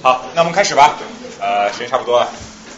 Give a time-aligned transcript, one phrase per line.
[0.00, 0.96] 好，那我们开始吧。
[1.40, 2.30] 呃，时间差不多了。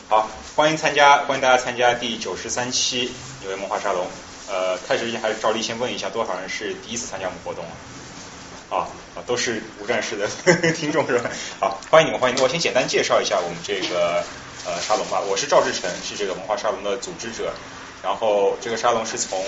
[0.08, 3.12] 好，欢迎参加，欢迎大家参加第九十三期
[3.42, 4.06] 纽约文化沙龙。
[4.48, 7.62] 呃，开始之前还是照例先问一下，多少人是第一次参加我们活动
[8.70, 8.74] 啊？
[8.74, 10.26] 啊啊，都是无战士的
[10.72, 11.30] 听众是吧？
[11.60, 12.48] 好，欢迎你们，欢迎你们。
[12.48, 14.24] 我先简单介绍一下我们这个
[14.64, 15.20] 呃沙龙吧。
[15.20, 17.52] 我是赵志成，是这个文化沙龙的组织者。
[18.02, 19.44] 然后这个沙龙是从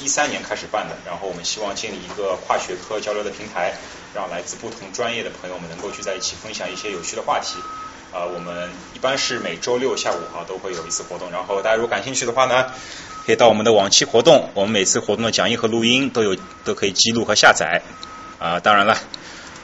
[0.00, 3.74] 一三年开始办的，然后我们希望建立一个跨学科交流的平台，
[4.16, 7.58] 让来自不同专业的朋友们能够聚在一起，分享一些有趣的话题。
[8.12, 12.72] 啊，我们一般是每周六下午啊都会有一次活动，然后大家如果感兴趣的话呢，
[13.26, 16.34] 可以到我们的往期活动，我们每次活动的讲义和录音都有
[16.64, 17.82] 都可以记录和下载。
[18.38, 18.96] 啊，当然了，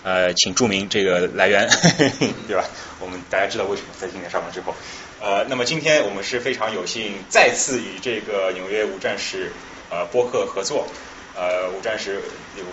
[0.03, 1.67] 呃，请注明这个来源，
[2.47, 2.65] 对吧？
[3.01, 4.75] 我们大家知道为什么在今天上完之后，
[5.21, 9.53] 呃，那么今天我们是非常有幸再次与这个纽约无战士
[9.89, 10.89] 呃播客合作，
[11.35, 12.21] 呃，无战士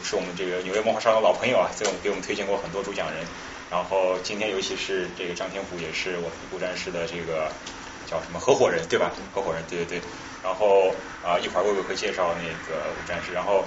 [0.04, 3.26] 是我们这个纽约文化沙龙老朋友啊，在我们给我们推荐过很多主讲人，
[3.72, 7.52] 然后今天尤其是这个张天虎也是我们无战士的这个
[8.06, 9.12] 叫什么合伙人对吧？
[9.34, 10.02] 合伙人，对对对，
[10.44, 13.64] 然后啊一会儿魏魏会介绍那个无战士，然后。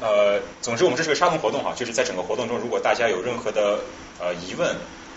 [0.00, 3.78] 呃，总之我们这是个沙龙活动哈，就是在整个活动中，如果大家有任何的
[4.18, 4.70] 呃疑问，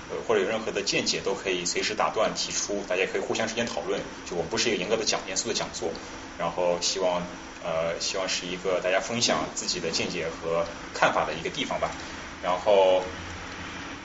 [0.09, 4.01] 呃或者有任何的见解，都可以随时打断提出，大家可以互相之间讨论。
[4.25, 5.87] 就我们不是一个严格的讲严肃的讲座，
[6.37, 7.23] 然后希望
[7.65, 11.89] 呃希望是一个大家分享自己的见解和看法的一个地方吧。
[12.43, 13.03] 然后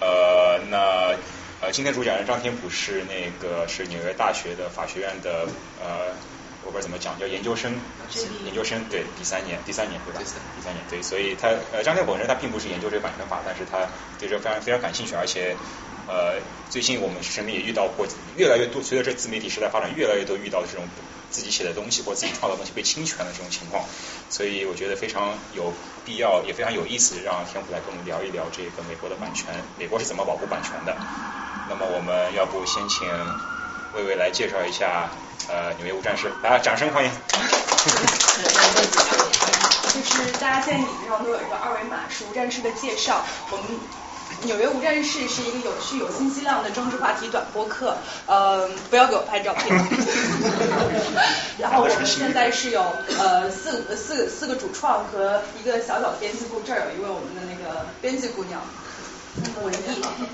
[0.01, 1.15] 呃那
[1.61, 5.47] 呃今天主讲人张天普是那个是纽约大学的法学院的
[5.79, 6.17] 呃。
[6.63, 7.73] 我不知道怎么讲，叫研究生，
[8.45, 10.21] 研究生对，第三年，第三年对吧？
[10.55, 13.89] 第三年对，所以他呃张天本人他并不是研究这个版权法，但是他
[14.19, 15.57] 对这非常非常感兴趣，而且
[16.11, 18.05] 呃最近我们身边也遇到过
[18.37, 20.85] 越来越多，随着这自媒体时代发展，越来越多遇到这种
[21.31, 23.85] 自己写的东西或自己创造的东西被侵权的这种情况，
[24.29, 25.73] 所以我觉得非常有
[26.05, 30.97] 必要，也非常有意思，让天虎来跟我们聊一聊这个美国的版权，美国是怎么保护版权的。
[31.69, 33.07] 那么我们要不先请
[33.95, 35.09] 魏魏来介绍一下。
[35.49, 37.11] 呃，纽约无战士，大家掌声欢迎。
[39.93, 43.25] 就是大家在椅子上都有一个二维码，是无战士的介绍。
[43.51, 43.67] 我们
[44.45, 47.97] 纽约无战事是一个有趣、有信息量的政治话题短播客。
[48.27, 49.69] 呃，不要给我拍照片。
[51.59, 52.81] 然后我们现在是有
[53.19, 58.61] 呃四四四个主创和一个小小的编辑部，这儿有一位我们的那个编辑姑娘。
[59.63, 59.79] 文艺，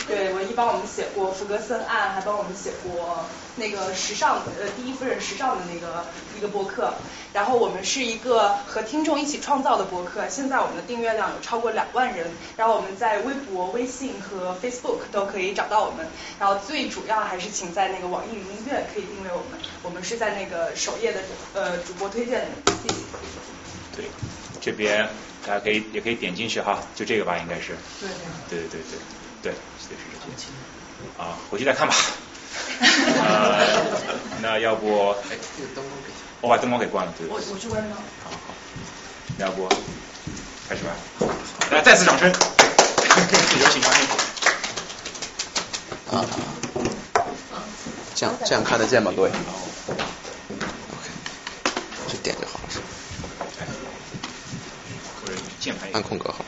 [0.06, 3.26] 对文艺帮我们写过福格森案，还帮我们写过
[3.56, 6.94] 那个时尚呃第一夫人时尚的那个一个博客。
[7.32, 12.28] 然后我们是一个和听众一起创造的博客，现在我们的订阅量有超过两万人。
[12.56, 16.06] 然后我们在微博、微信和 Facebook 都可以找到我们。
[16.40, 21.20] 然后最主要还是请在那个网易云音乐可以订阅我们，我们是在那个首页的
[21.52, 22.46] 呃主播推荐
[22.82, 22.94] 谢谢。
[23.94, 24.06] 对，
[24.60, 25.06] 这边。
[25.46, 27.76] 大家可以也可以点进去哈，就这个吧，应该是。
[28.00, 28.08] 对
[28.50, 28.80] 对对对
[29.42, 30.00] 对对，是这些。
[31.16, 31.94] 啊，回去再看吧。
[32.80, 33.64] 呃，
[34.42, 36.08] 那要不，哎，这个灯光给，
[36.40, 37.26] 我把灯光给关了，对。
[37.28, 37.92] 我我去关灯。
[37.92, 38.54] 好好。
[39.38, 39.68] 要不，
[40.68, 40.90] 开始吧。
[41.70, 42.28] 来，再次掌声。
[43.60, 44.08] 有请张天
[46.10, 46.26] 啊。
[48.14, 49.30] 这样这样看得见吗，各位？
[55.92, 56.44] 按空格好。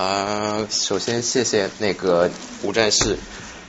[0.00, 2.30] 啊，首先谢谢那个
[2.62, 3.16] 吴战士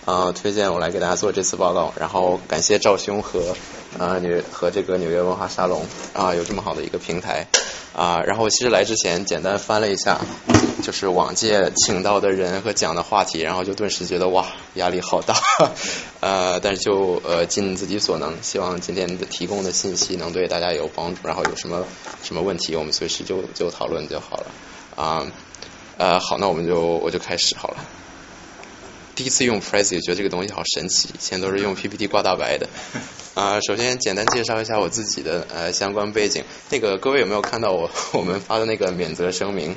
[0.06, 3.56] 啊推荐我来给大家做这次报告，然后感谢赵兄和
[3.98, 7.48] 啊纽和这个纽约文化沙龙啊有这么好的一个平台
[7.96, 10.22] 啊，然后其实来之前简单翻了一下，
[10.84, 14.46] 就是往届请到的人和讲的话题，然后就顿时觉得哇
[14.76, 15.36] 压力好大，
[16.22, 21.84] 呃，但是就呃尽自己所能，希望今天的提供的信息能对大家有帮助，然后有什么
[22.24, 24.46] 什么问题我们随时就就讨论就好了。
[24.96, 25.28] 啊，
[25.98, 27.78] 呃，好，那我们就我就开始好了。
[29.19, 32.69] 第一次用 Prezi，觉得这个东西好神奇，以前都是用 PPT 挂大白的。
[33.34, 36.46] 啊，首先简单介绍一下我自己的呃相关背景。
[36.69, 39.75] 那个各位有没有看到我 我们发的那个免责声明？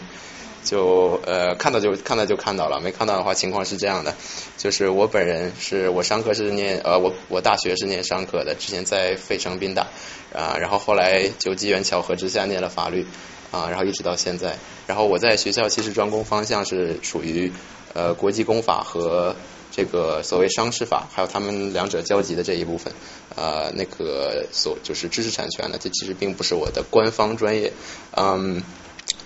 [0.62, 4.14] 就呃看到就看到就看到了，没看到的话情况是这样的，
[4.58, 9.88] 就是我本人是我商科是念呃我我大学是念商科的，之前在费城宾大
[10.32, 13.04] 啊，然后后来就机缘巧合之下念了法律。
[13.50, 14.56] 啊，然后一直到现在，
[14.86, 17.52] 然后我在学校其实专攻方向是属于
[17.94, 19.34] 呃国际公法和
[19.70, 22.92] 这个所谓商事法，还有他们两者交集的这一部分，
[23.36, 27.72] 呃那个所就是知识产权呢，这其实并不是我的官方专业，
[28.14, 28.62] 嗯，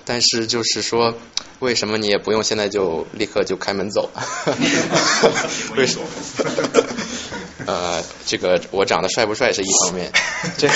[0.04, 1.14] 但是就是说，
[1.58, 4.10] 为什么你也不用现在就立刻就开门走？
[5.76, 6.06] 为什么？
[7.66, 10.12] 呃，这个我长得帅不帅是一方面，
[10.56, 10.74] 这个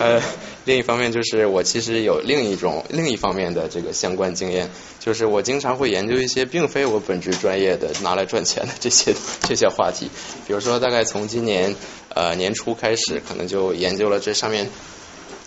[0.00, 0.22] 呃。
[0.64, 4.70] 另一方面就是我其实有另一种另一方面的这个相关经验，
[5.00, 10.08] 就是我经常会研究一些并非我本职专业的拿来赚钱的这些这些话题，
[10.46, 11.74] 比如说大概从今年
[12.10, 14.70] 呃年初开始，可能就研究了这上面。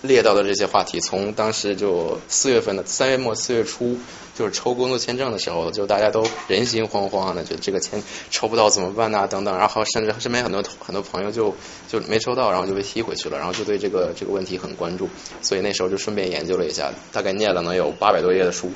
[0.07, 3.97] 列到的这些话题，从当时就四月份的三月末四月初，
[4.33, 9.27] 就是抽工作签证的时候，就大家都人心惶惶的，觉得这个签抽不到怎么办呐？
[9.27, 11.55] 等等，然后甚至身边很多很多朋友就
[11.87, 15.09] 就没抽到，然后就被踢回去了，然后就对这个这个问题很关注，
[15.41, 18.71] 所以那时候就顺便研究了一下，大概念了能有八百多页的书，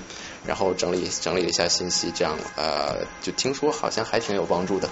[0.45, 4.89] 然后整理整理了一下信息，这样呃就听说好像还挺有帮助的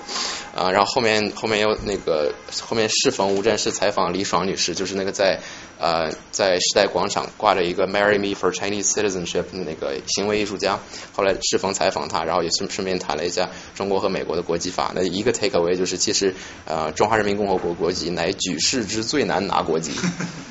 [0.55, 0.71] 啊。
[0.71, 5.39] 然后后面后面又那个后面适逢无战事采访李爽女士，就是那个在。
[5.79, 10.79] 呃，在时代广场挂着一个 “Marry Me for Chinese Citizenship” 那个行为艺术家，
[11.13, 14.91] 后来适逢采访他，然后也顺顺便谈了一下中国和美国的国籍法。
[14.95, 16.33] 那一个 take away 就是，其实
[16.65, 19.91] 呃，中华人民共和国国籍乃举世之最难拿国籍，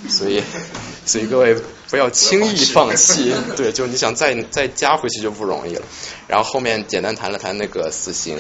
[0.08, 0.40] 所以
[1.04, 1.56] 所以各位
[1.90, 3.34] 不要轻易放弃。
[3.56, 5.82] 对，就你想再再加回去就不容易了。
[6.28, 8.38] 然后后面简单谈了谈那个死刑。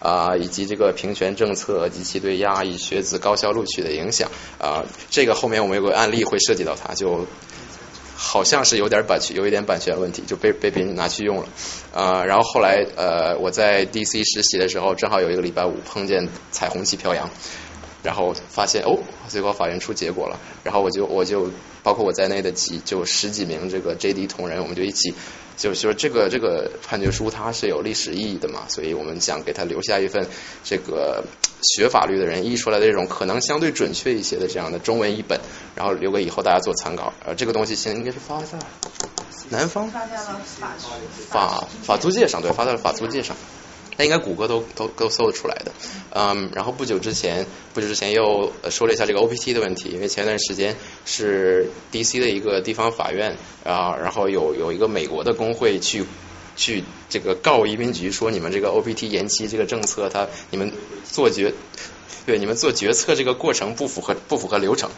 [0.00, 4.30] 啊，以及这个平权政策及其对亚裔学子高校录取的影响
[4.60, 7.26] 啊，这个后面我们有个案例会涉及到它，就
[8.14, 11.48] 好像是有点版权，有一点版权问题，就被被别人拿去用了
[11.92, 12.24] 啊。
[12.24, 17.28] 然后后来呃，我在 DC 实习的时候，正好有一个礼拜五碰见彩虹旗飘扬，
[18.04, 21.50] 然后发现哦，最高法院出结果了，然后我就我就
[21.88, 25.14] 包括我在内的几就十几名这个 JD 同仁，我们就一起。
[25.56, 30.26] 就是说，这个这个判决书它是有历史意义的嘛，所以我们想给他留下一份
[30.62, 31.24] 这个
[31.62, 35.40] 学法律的人译出来的这种可能相对准确一些的这样的中文译本，
[35.74, 37.14] 然后留给以后大家做参考。
[37.24, 38.58] 呃，这个东西现在应该是发在
[39.48, 40.74] 南方发在了法
[41.30, 43.34] 法法租界上，对，发在了法租界上。
[43.98, 45.72] 那应该谷歌都都都搜得出来的，
[46.10, 56.04] 嗯，然后不久之前，不久之前又说了一下这个 OPT 的问题，因为前段时间是 DC 的一个地方法院啊，然后有有一个美国的工会去
[56.56, 60.72] 去这个告移民局说你们这个 OPT 延期这个政策，他你们
[61.04, 61.52] 做决。
[62.26, 64.90] 对你们做决策这个过程不符合不符合流程，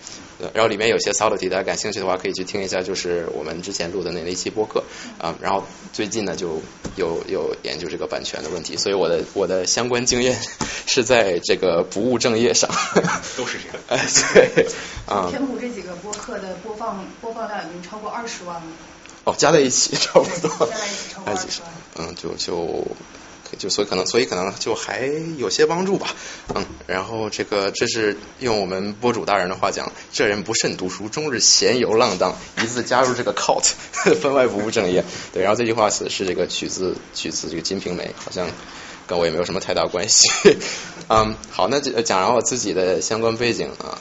[0.54, 4.84] 然后里面有些 subtlety，大家感兴趣的话可以去听一下，就是我们之前录的那一期播客
[5.18, 5.34] 啊。
[5.40, 6.60] 然后最近呢就
[6.96, 10.38] 有有研究这个版权的问题，所以我的我的相关经验
[10.86, 12.70] 是在这个不务正业上。
[13.36, 13.76] 都是这样。
[13.88, 14.06] 哎，
[14.54, 14.66] 对。
[15.06, 15.28] 啊。
[15.30, 18.62] 天普这几个播客的播放播放量已经超过二十万了。
[19.24, 20.66] 哦，加在一起 差不多。
[20.66, 21.70] 加在一起超过二十万。
[21.96, 22.86] 嗯，就就。
[23.58, 25.06] 就所以可能，所以可能就还
[25.38, 26.14] 有些帮助吧，
[26.54, 33.72] 嗯，然后这个这是用我们播主大人的话讲，这人不慎读书，终日闲游浪荡，一字加入这个 cult，
[34.20, 35.04] 分外不务正业。
[35.32, 38.48] 对，然后这句话是是这个取自取自这个《金瓶梅》，好像
[39.06, 40.28] 跟我也没有什么太大关系。
[41.08, 43.98] 嗯，好，那讲完我自己的相关背景啊，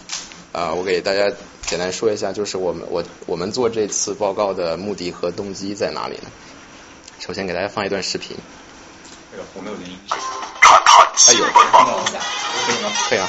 [0.52, 1.32] 啊，我给大家
[1.66, 6.30] 简单说一下，就是我们我我们做这次报告的目的和动机在哪里呢？
[7.20, 8.38] 首先给大家放一段视频。
[9.54, 10.00] 我没有连音。
[10.12, 11.66] 哎呦，可以
[12.82, 12.92] 吗？
[13.10, 13.28] 可以啊。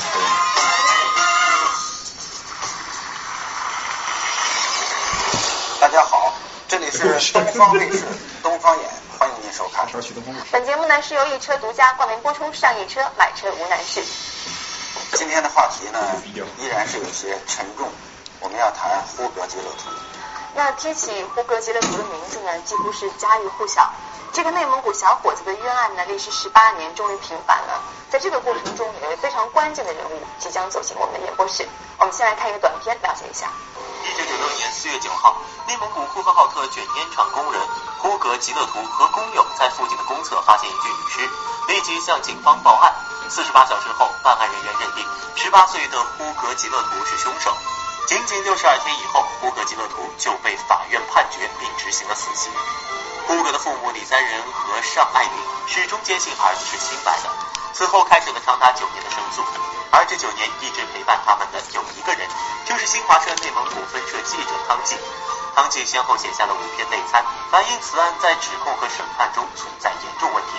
[5.80, 6.32] 大家好，
[6.68, 8.04] 这里是东方卫视
[8.42, 9.86] 东方眼，欢迎您收看。
[10.52, 14.02] 本节目呢是由易车独家冠名播出，上易车买车无难事。
[15.14, 15.98] 今天的话题呢
[16.58, 17.90] 依然是有些沉重，
[18.40, 19.90] 我们要谈呼格吉勒图。
[20.54, 23.92] 那提起呼格吉勒图的名字呢，几乎是家喻户晓。
[24.40, 27.78] 这个内蒙古小伙子的冤案呢，历时十八年，终于平反了。
[28.08, 31.68] 在这个过程中，有一位非常关键的人物即将走进我们的演播室。
[31.98, 33.52] 我们先来看一个短片，了解一下。
[34.02, 35.36] 一九九六年四月九号，
[35.68, 37.60] 内蒙古呼和浩特卷烟厂工人
[37.98, 41.30] 呼格吉勒图和工友在附近的公厕发现一具女尸，
[41.68, 42.94] 立即向警方报案。
[43.28, 45.04] 四十八小时后，办案人员认定
[45.36, 47.54] 十八岁的呼格吉勒图是凶手。
[48.06, 52.50] 仅仅六十二天以后，呼格吉勒图就被法院判决并执行了死刑。
[53.26, 55.30] 呼格的父母李三仁和尚爱云
[55.66, 57.30] 始终坚信儿子是清白的。
[57.72, 59.42] 此后开始了长达九年的申诉，
[59.90, 62.28] 而这九年一直陪伴他们的有一个人，
[62.66, 64.96] 就是新华社内蒙古分社记者汤纪。
[65.54, 70.50] 汤纪先后写下了五篇内参，反映此案在指控和审判中存在严重问题。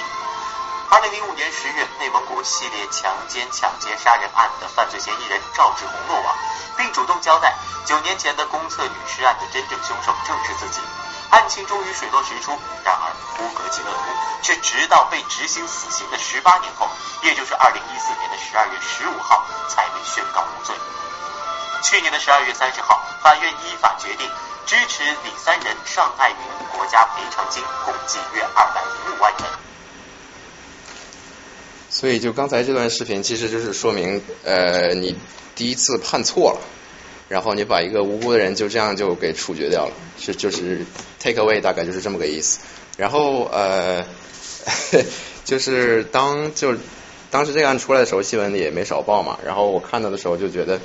[0.89, 6.36] 二零零五年十月，内蒙古系列强奸、抢劫、杀人案的犯罪嫌疑人赵志红落网，
[6.77, 10.82] 并主动交代九年前的公厕女尸案的真正凶手正是自己。
[11.31, 12.51] 案情终于水落石出，
[12.83, 14.00] 然而呼格吉勒图
[14.43, 16.88] 却直到被执行死刑的十八年后，
[17.23, 20.75] 也就是二零一四年的十二月十五号才被宣告无罪。
[21.83, 24.29] 去年的十二月三十号，法院依法决定
[24.65, 26.35] 支持李三人、尚爱云
[26.77, 29.47] 国家赔偿金共计约二百零五万元。
[31.89, 35.17] 所以，就刚才这段视频，其实就是说明，呃，你
[35.55, 36.59] 第一次判错了。
[37.29, 40.85] 然后你把一个无辜的人就这样就给处决掉了，是就是
[41.21, 42.59] take away 大概就是这么个意思。
[42.97, 44.03] 然后呃，
[45.45, 46.75] 就是当就
[47.29, 49.37] 当时这个案出来的时候，新闻里也没少报嘛。
[49.45, 50.79] 然后我看到的时候就觉得，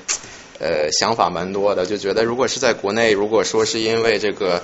[0.60, 4.62] 呃，想法蛮多的，就觉得如果是在国内，如果说是因为这个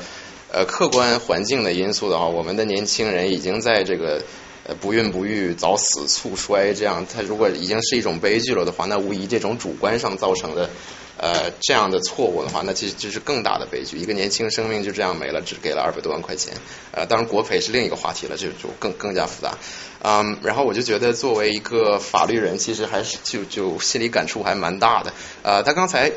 [0.52, 4.22] 呃客观环境的因素的话，我们的年轻人已经在这个。
[4.64, 10.70] 呃，不孕不育、早死、猝衰，这样，他如果已经是一种悲剧了的话，那无疑这种主观上造成的
[11.19, 13.99] 呃这样的错误的话，那其实就是更大的悲剧。
[13.99, 16.54] 一个年轻生命就这样没了，只给了二百多万块钱。
[16.92, 19.57] 呃，当然国赔是另一个话题了，就就更更加复杂。
[20.02, 25.12] 嗯，然后我就觉得作为一个法律人，其实还是就就心里感触还蛮大的。
[25.42, 26.12] 呃，他刚才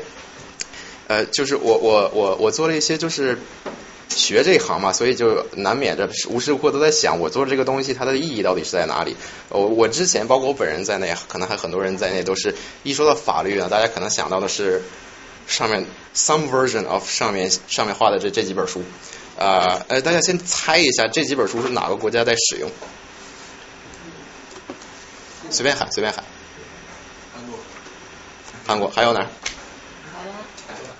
[1.08, 3.38] 呃，就是我我我我做了一些就是。
[4.08, 9.16] 学这一行嘛，所以就难免着无时无刻都在想，我做这个东西它的意义到底是在哪里？
[9.48, 14.82] 我我之前包括我本人在内，可能还很多人在内，都是一说到法律呢，大家可能想到的是
[15.46, 15.84] 上面
[16.14, 18.82] some version of 上面上面画的这这几本书
[19.38, 22.70] 啊，呃，大家先猜一下这几本书是哪个国家在使用？
[25.50, 26.24] 随便喊，随便喊。
[27.34, 27.58] 韩国。
[28.66, 29.26] 韩国还有哪？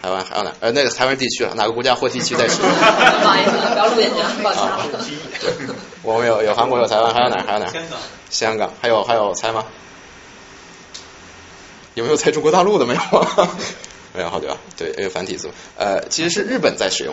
[0.06, 0.52] 台湾还有哪？
[0.60, 2.70] 呃，那个台湾地区了，哪个国家或地区在使用？
[2.70, 2.76] 不
[3.26, 4.62] 好意思，不要录眼睛，抱歉。
[6.04, 7.42] 我们有有韩国，有台湾，还有哪？
[7.44, 7.66] 还有哪？
[7.66, 7.98] 香港。
[8.30, 9.64] 香港，还有还有猜吗？
[11.94, 12.86] 有没有猜中国大陆的？
[12.86, 13.00] 没有。
[14.14, 14.56] 没有，好对吧？
[14.76, 15.50] 对，因为繁体字。
[15.76, 17.12] 呃，其实是日本在使用。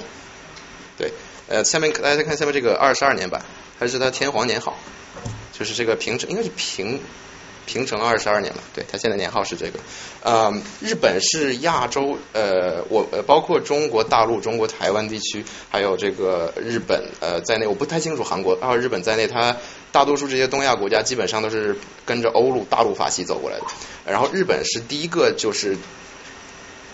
[0.99, 1.13] 对，
[1.47, 3.41] 呃，下面大家看下面这个二十二年版，
[3.79, 4.77] 还是它天皇年号，
[5.51, 7.01] 就是这个平成，应该是平。
[7.65, 9.79] 平成二十二年了，对他现在年号是这个。
[10.23, 19.57] 嗯，日本是亚洲，呃，我呃包括中国大陆、中国台湾地区，还有这个日本呃在内，我不太清楚韩国，还有日本在内，它
[19.91, 23.65] 大多数这些东亚国家基本上都是跟着欧陆大陆法系走过来的。
[24.05, 25.77] 然后日本是第一个就是。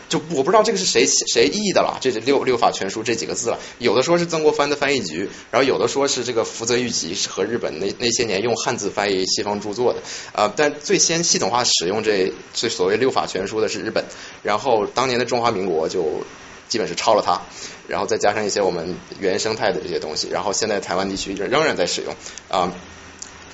[0.10, 3.60] 就我不知道这个是谁谁译的了，这是六六法全书这几个字了。
[3.78, 10.02] 有的说是曾国藩的翻译局，然后有的说是这个福泽谕吉和日本那那些年用汉字翻译西方著作的
[10.34, 10.52] 啊。
[10.58, 14.04] 但最先系统化使用这这所谓六法全书的是日本，
[14.42, 16.24] 然后当年的中华民国就
[16.68, 17.40] 基本是抄了它，
[17.88, 22.16] 然后再加上一些我们原生态的这些东西，然后现在台湾地区仍然在使用
[22.50, 22.74] 啊。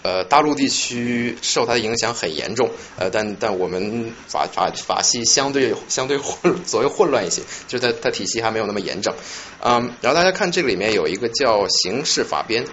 [0.05, 9.15] 呃大陆地区受它的影响很严重，呃，但但我们法法法系相对相对混所谓混乱一些，就是它它体系还没有那么严整，
[9.63, 12.65] 嗯，然后大家看这里面有一个叫刑事法编，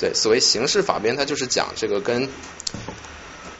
[0.00, 2.30] 对，所谓刑事法编，它就是讲这个跟。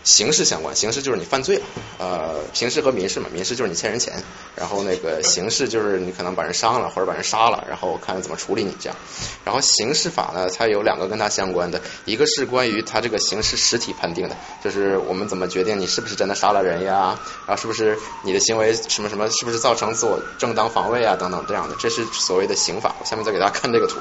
[0.08, 1.62] 刑事相关，刑事就是你犯罪了，
[1.98, 4.22] 呃，刑事和民事嘛，民事就是你欠人钱，
[4.56, 8.96] 然后那个刑事就是你可能把人伤了或者把人杀了，然后看怎么处理你这样。
[9.44, 22.94] 然后刑事法呢，它有两个跟它相关的，一个是关于它这个刑事实体判定的，就是我们怎么决定你是不是真的杀了人呀，然后是不是你的行为什么什么，是不是造成自我正当防卫啊等等这样的，这是所谓的刑法。
[22.98, 24.00] 我下面再给大家看这个图，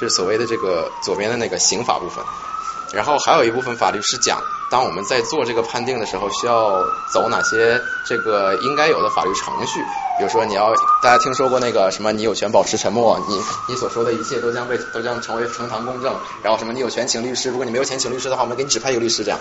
[0.00, 2.24] 这是所谓的这个左边的那个刑法部分。
[2.92, 9.84] 然后还有一部分法律是讲，当我们在做这个判定的时候，需要走哪些这个应该有的法律程序。
[10.18, 16.12] 比如说，你要大家听说过那个什么，你有权保持沉默，你你所说的一切都将被都将成为呈堂公证。
[16.42, 19.38] 然后什么，你有权请律师，如果你没有钱请律师的话，我们给你指派一个律师这样。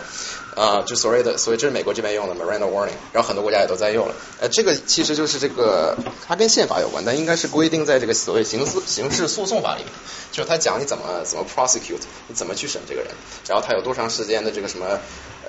[0.56, 4.14] 呃，就所谓的，所以这是美国这边用的 Miranda warning，然后很多国家也都在用了。
[4.40, 9.92] 呃，这个其实就是这个，它跟宪法有关，但应该是规定在这个所谓刑事刑事诉讼法里面，
[10.32, 13.10] 就是它讲你怎么怎么 prosecute，你怎么去审这个人，
[13.48, 14.86] 然后他有多长时间的这个什么。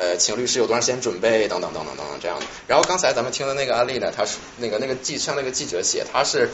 [0.01, 1.49] 呃，请律师有多长时间准备？
[1.49, 2.47] 等等等等等等这样的。
[2.67, 6.51] 然后刚才咱们听的那个案例呢，他是那个那个记像那个记者写，他是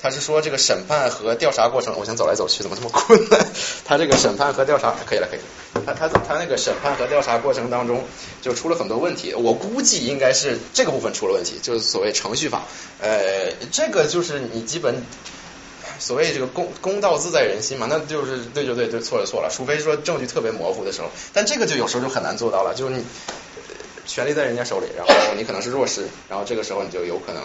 [0.00, 3.46] 他是说这个审判和调查过程，我想走来走去怎么这么困难？
[3.84, 5.40] 他这个审判和调查可以了，可以。
[5.84, 8.02] 他他他那个审判和调查过程当中
[8.40, 12.64] 就出了很多问题，我估计应该是这个部分出了问题，就是所谓程序法。
[13.00, 15.04] 呃，这个就是你基本。
[15.98, 23.04] 所谓这个公公道自在人心嘛，那就是对就对，对错就错了，除非说证据特别模糊的时候，但这个就有时候就很难做到了，就是你
[24.06, 27.42] 权力在人家手里，然后你可能是弱势，然后这个时候你就有可能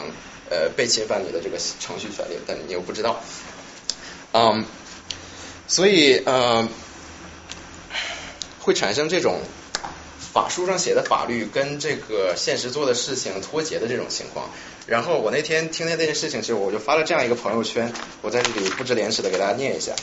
[0.49, 3.23] 呃被侵犯你的这个程序权利，但你又不知道，
[4.33, 4.65] 嗯，
[5.67, 6.67] 所以呃
[8.59, 9.39] 会产生这种
[10.33, 14.49] 法书上写的法律跟这个现实做的事情脱节的这种情况。
[14.91, 19.93] 然后我那天听见这件事情其实，我就发了这样一个朋友圈，我在这里不知廉耻的给大家念一下。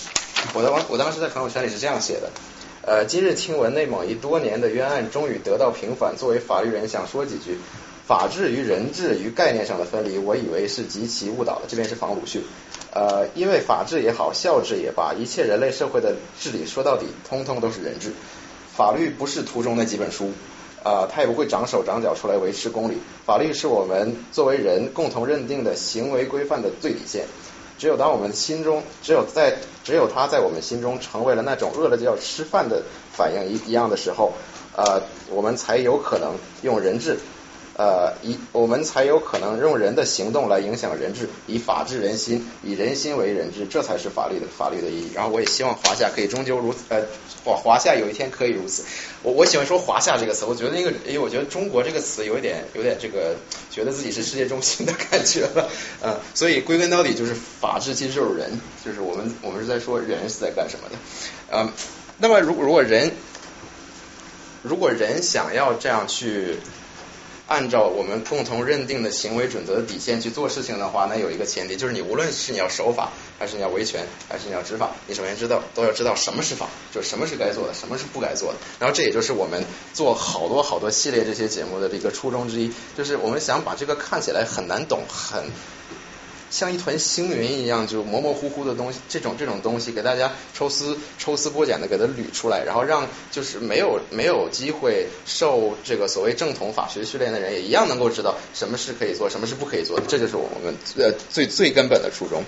[0.54, 2.30] 我的我当时在朋友圈里是这样写的：
[2.80, 7.59] 呃，今日听闻内蒙一多年的冤案终于得到平反，作为法律人想说几句。
[8.07, 11.66] 法治与人治与概念上的分离，我以为是极其误导的。
[11.68, 12.42] 这边是仿鲁迅。
[12.90, 18.14] 呃，因为法治也好，孝治也罢，一切人类社会的治理说到底，通通都是人治。
[18.75, 20.33] 法律不是图中那几本书。
[20.85, 22.99] 呃，他也不会长手长脚出来维持公理。
[23.26, 27.26] 法律是我们作为人共同认定的行为规范的最底线。
[27.78, 32.82] 只有当我们心中，只有在，只有他在我们心中成为了那种饿了就要吃饭的
[33.12, 34.32] 反应一一样的时候，
[34.76, 37.18] 呃，我们才有可能用人质。
[37.78, 45.12] 呃，以我们才有可能用人的行动来影响人治，以法治人心，以人心为人治，这才是法律的法律的意义。
[45.14, 47.06] 然后我也希望华夏可以终究如此，呃，
[47.44, 48.82] 华华夏有一天可以如此。
[49.23, 53.37] 我我喜欢说华夏这个词，我觉得那个，因为我觉得中国这个词有一点有点这个，
[53.70, 55.70] 觉得自己是世界中心的感觉了，
[56.02, 60.97] 嗯，所以归根到底就是法治其实就是人，就是我们我们是在说人是在干什么的，
[61.52, 61.70] 嗯，
[62.18, 63.12] 那么如果如果人
[64.62, 66.56] 如果人想要这样去。
[67.49, 78.59] 按照我们共同认定的行为准则的底线去做事情的话，那有一个前提，就是你无论是你要守法，还是你要维权，还是你要执法，你首先知道都要知道什么是法，就是什么是该做的，什么是不该做的。
[78.78, 79.64] 然后这也就是我们
[79.95, 85.45] 做好多好多系列这些节目的这个初衷之一，就是我们想把这个看起来很难懂、很。
[86.50, 102.43] 像一团星云一样，就模模糊糊的东西，这种这种东西，给大家抽丝抽丝剥茧的给它捋出来，然后让就是没有没有机会受这个所谓正统法学训练的人，也一样能够知道什么是可以做，什么是不可以做的，这就是我们呃最最根本的初衷。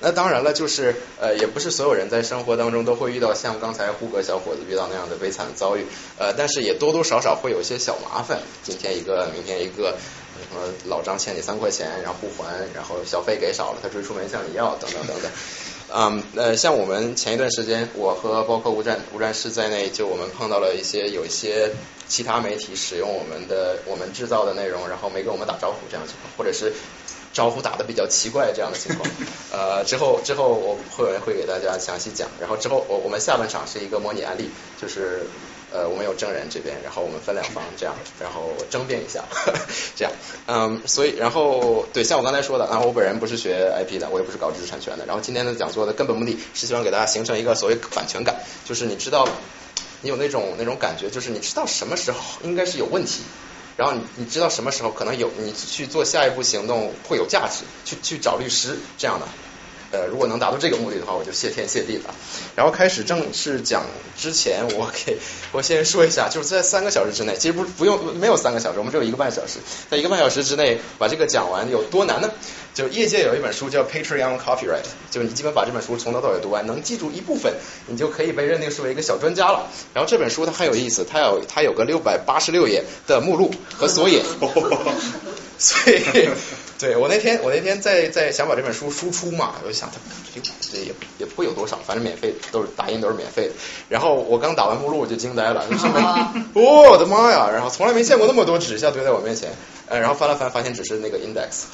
[0.00, 5.86] 那当然了，就是呃也不是所有人在生活当中都会遇到像刚才胡格小伙子遇到那样的悲惨遭遇，
[6.18, 9.96] 呃但是也多多少少会有一些小麻烦，今天一个，明天一个。
[10.48, 15.30] 什么老张欠你三块钱，然后不还，然后小费给少了，他追出门向你要，等等等等。
[15.96, 21.70] 嗯，呃，像我们前一段时间，我和包括吴战吴战师在内，就我们碰到了一些有一些
[22.08, 26.72] 其他媒体使用我们的我们制造的内容，然后没跟我们打招呼这样情况，或者是
[27.32, 29.08] 招呼打的比较奇怪这样的情况。
[29.52, 35.26] 呃，之后之后我会会给大家详细讲，然后之后我我们下半场是一个模拟案例，就是。
[35.74, 39.24] 呃，我们有证人这边，然后我们分两方这样，然后争辩一下，
[39.96, 40.12] 这样，
[40.46, 49.28] 嗯，所以然后对，像我刚才说的，然后我本人不是学 IP 的，我也不是搞知识产权的，然后今天的讲座的根本目的是希望给大家形成一个所谓版权感，就是你知道，
[50.02, 53.22] 你有那种那种感觉，就是你知道什么时候应该是有问题，
[53.76, 59.26] 然后你你知道什么时候可能有你去做下一步行动会有价值，去去找律师这样的。
[59.94, 62.12] 呃，如果能达到这个目的的话，我就谢天谢地了。
[62.56, 63.84] 然后开始正式讲
[64.18, 65.18] 之前，我给
[65.52, 72.28] 我先说一下，就是在三个小时之内，其实不不用没有三个小时，我们只有一个半小时，在一个半小时之内把这个讲完有多难呢？
[72.74, 77.54] 就业界有一本书叫 Patreon Copyright，就你基本把这本书从头到尾读完，能记住一部分，
[77.86, 79.70] 你就可以被认定是为一个小专家了。
[79.92, 84.20] 然后这本书它很有意思，它有它有个六百八十六页的目录和索引，
[85.56, 86.28] 所以。
[86.78, 89.96] 对我那天我那天在在想把这本书输出嘛，我就想它
[90.60, 93.54] 这也也不会有多少，反正免费都是打印都是免费的。
[93.88, 97.48] 然后我刚打完目录我就惊呆了， 上面我的妈呀！
[97.52, 99.50] 然后从来没见过那么多纸一下堆在我面前。
[99.86, 101.66] 呃，然后翻了翻，发现只是那个 index，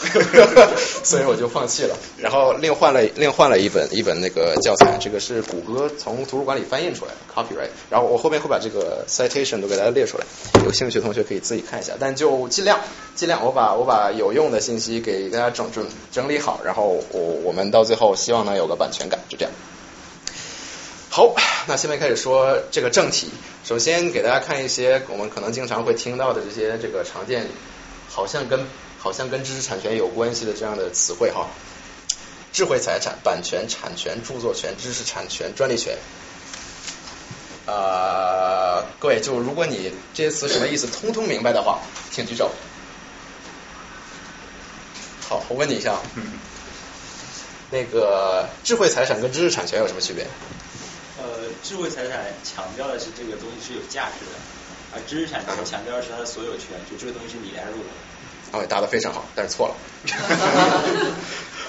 [1.04, 1.96] 所以我就放弃了。
[2.18, 7.70] 然后另换了另换了一本一本那个教材，这个是谷歌从图书馆里翻印出来的 copyright。
[7.88, 10.24] 然后我后面会把这个 citation 都给大家列出来，
[10.64, 11.92] 有兴趣的同学可以自己看一下。
[12.00, 12.80] 但就尽量
[13.14, 19.52] 尽量，我把我把有用的信息给大家整整整理好，然后我我们到最后希望能有个版权感，就这样。
[21.10, 21.34] 好，
[21.68, 23.28] 那现在开始说这个正题。
[23.64, 27.46] 首先给大家看一些我们可能经常会听到的这些这个常见。
[28.12, 28.66] 好像跟
[28.98, 31.46] 好像跟知识产权有关系的这样的词汇哈，
[32.52, 35.96] 智慧财产、版权、产权、著作权、知识产权、专利权，
[37.66, 41.78] 呃，各位就如果你这些词什么意思通通明白的话，
[42.10, 42.50] 请举手。
[45.30, 45.96] 好，我问你一下，
[47.70, 50.26] 那个智慧财产跟知识产权有什么区别？
[51.18, 54.32] 呃，智慧财产强调的是这个东西是有价值的。
[54.92, 58.58] 而，知识产权强调的是它的所有权，就这个东西是你来入的。
[58.58, 59.76] 哦，答的非常好，但是错了。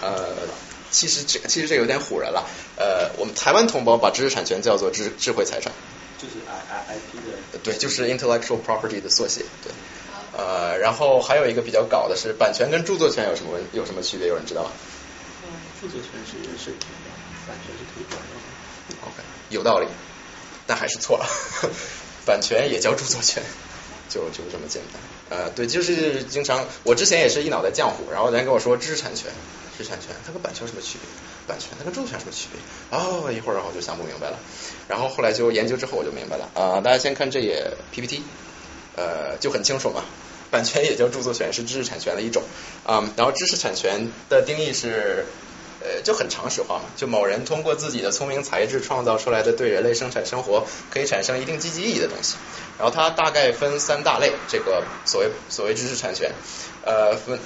[0.01, 0.33] 呃，
[0.89, 2.49] 其实这其实这有点唬人了。
[2.77, 5.71] 呃，我们台湾同胞把知识产权叫做智智慧财产。
[6.17, 7.59] 就是 I I I P 的。
[7.61, 9.45] 对，就是 intellectual property 的缩写。
[9.63, 9.71] 对。
[10.37, 14.27] 呃，然后还有一个比较搞的是版权跟著作权有什么有什么区别？
[14.27, 14.71] 有人知道吗？
[15.43, 15.49] 嗯，
[15.81, 17.09] 著作权是是平的，
[17.47, 19.07] 版权是可以转让的。
[19.07, 19.87] OK，有道理，
[20.65, 21.25] 但还是错了。
[22.25, 23.41] 版权也叫著作权，
[24.07, 25.39] 就就这么简单。
[25.39, 29.31] 呃，对，就是经常我之前也是一脑袋浆糊，然后人跟我说知识产权，
[29.77, 31.09] 知识产权它跟版权有什么区别？
[31.47, 32.61] 版权它跟著作权什么区别？
[32.97, 34.37] 哦，一会儿然后就想不明白了。
[34.87, 36.49] 然后后来就研究之后我就明白了。
[36.53, 38.23] 啊，大家先看这页 PPT，
[38.95, 40.03] 呃，就很清楚嘛。
[40.49, 42.43] 版权也叫著作权，是知识产权的一种。
[42.85, 45.25] 啊，然后知识产权的定义是。
[45.83, 52.35] 呃就很常识化嘛，就某人通过自己的聪明才智创造出来的对人类生产生活可以产生一定积极意义的东西。
[52.77, 56.33] 然后它大概分三大类，这个所谓所谓知识产权，
[56.85, 57.39] 呃分。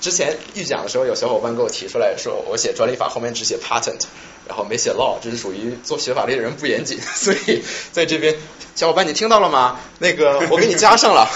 [0.00, 4.00] 之前预讲的时候，有小伙伴给我提出来说，我写专利法后面只写 patent，
[4.48, 8.36] 然后没写 law，这是属于做学法律的人不严谨， 所以在这边，
[8.74, 9.78] 小伙伴你听到了吗？
[9.98, 11.28] 那个我给你加上了，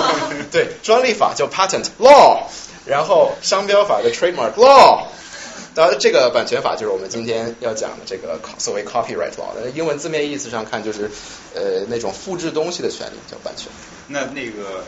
[0.52, 2.42] 对，专利法叫 patent law，
[2.86, 5.04] 然后商标法的 trademark law，
[5.74, 11.10] 当然这个版权法就是我们今天要讲的这个所谓 copyright law，英文字面意思上看就是
[11.54, 13.68] 呃那种复制东西的权利叫版权。
[14.08, 14.84] 那那个。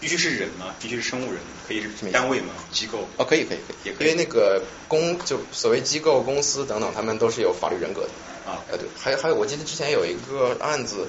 [0.00, 0.74] 必须是人吗？
[0.80, 1.40] 必须是生物人？
[1.68, 2.54] 可以是单位吗？
[2.72, 3.06] 机构？
[3.18, 4.08] 哦，可以，可以，可以，也可以。
[4.08, 8.08] 因为那个公就所谓机构、公司等等，他们都是有法律人格的。
[8.50, 11.06] 啊，呃，对，还有还有，我记得之前有一个案子，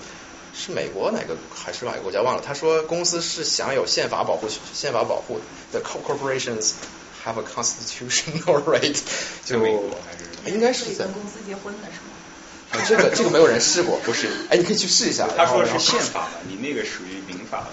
[0.54, 2.44] 是美国哪个还是哪个国家忘了？
[2.46, 5.40] 他说公司是享有宪法保护，宪法保护
[5.72, 5.82] 的。
[5.82, 6.74] Corporations
[7.26, 9.00] have a constitutional right。
[9.46, 9.58] 就
[10.46, 12.12] 应该是跟公司结婚的是吗？
[12.72, 14.28] 啊，这个这个没有人试过，不是？
[14.50, 15.28] 哎，你可以去试一下。
[15.36, 17.70] 他说的是宪法的，你那个属于民法的。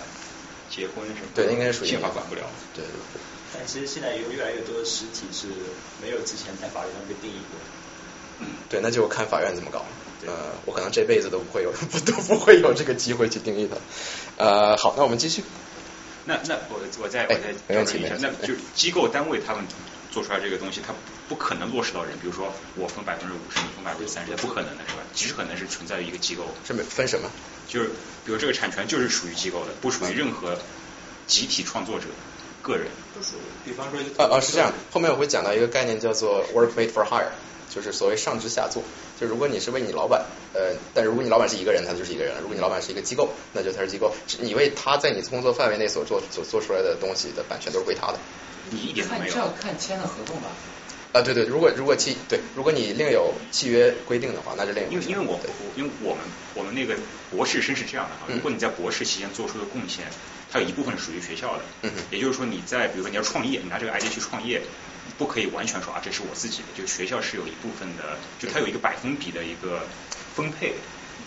[0.71, 1.29] 结婚是吗？
[1.35, 2.43] 对，应该是宪法管不了。
[2.75, 2.85] 对。
[3.55, 5.47] 但其实现在有越来越多的实体是
[6.03, 7.65] 没有之前在法律上被定义过的。
[8.69, 9.85] 对，那就看法院怎么搞。
[10.27, 14.45] 呃，我可能这辈子都不会有， 不都不会有这个机会去定义它。
[14.45, 15.43] 呃，好，那我们继续。
[16.27, 19.65] 那那我我再我再调整一下，那就机构单位他们
[20.11, 20.93] 做出来这个东西，它
[21.29, 22.13] 不可能落实到人。
[22.21, 25.03] 比如说我分百分之五十，你分百分之三十，不可能的是吧？
[25.15, 26.45] 极可能是存在于一个机构。
[26.67, 27.31] 这么分什么？
[27.69, 27.91] 就是，
[28.25, 30.59] 比如这个产权就是属于机构的，不属于任何
[31.27, 32.07] 集体创作者
[32.63, 32.89] 个人。
[33.15, 33.69] 不属于。
[33.69, 37.29] 比方说，呃呃是这样，后面我会讲到一个概念叫做 work made for hire，
[37.69, 38.83] 就是所谓上至下作。
[39.21, 44.15] 就如果你是为你老板，呃，但如果你老板是一个人，他就是一个人；如果你老板是一个机构，那就他是机构。
[44.41, 48.19] 你为他在你工作范围内所做所做出来的东西的版权都是归他的。
[48.71, 49.35] 你一点都没有。
[49.35, 50.49] 这要看签的合同吧。
[51.13, 54.85] 啊，对对，如果如果契对，如果你另有契约规定的话，那就另。
[54.91, 55.41] 因为因为我
[55.75, 56.23] 因为我们
[56.55, 56.95] 我们那个
[57.31, 60.05] 博士生是这样的哈，如果你在博士期间做出的贡献，
[60.53, 64.61] 它有一部分是属于学校的，嗯也就是说你在比如说你要创业，你拿这个 ID 去创业，
[65.17, 69.81] 不可以完全说啊这是我自己的，就学校是有一部分的，就它有一个百分比的一个
[70.35, 70.75] 分配。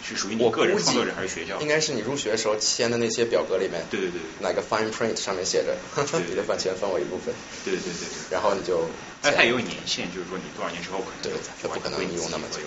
[0.04, 1.62] 是属于你个人创作者还是学校？
[1.62, 3.86] 应该是你入学的时候签的那些表格里面。
[3.92, 4.20] 对对对。
[4.40, 5.78] 哪个 fine print 上面写着，
[6.28, 7.32] 你的版权分我一部分。
[7.64, 8.08] 对对对。
[8.32, 8.90] 然后你就。
[9.22, 11.22] 哎，它也有年限，就是说你多少年之后可能。
[11.24, 12.60] 对，它不可能用那么久。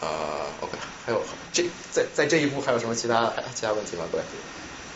[0.00, 0.08] 呃
[0.60, 0.72] ，OK，
[1.04, 4.04] 还有这在在这一步还有什么其他其他问题吗？
[4.10, 4.24] 各位，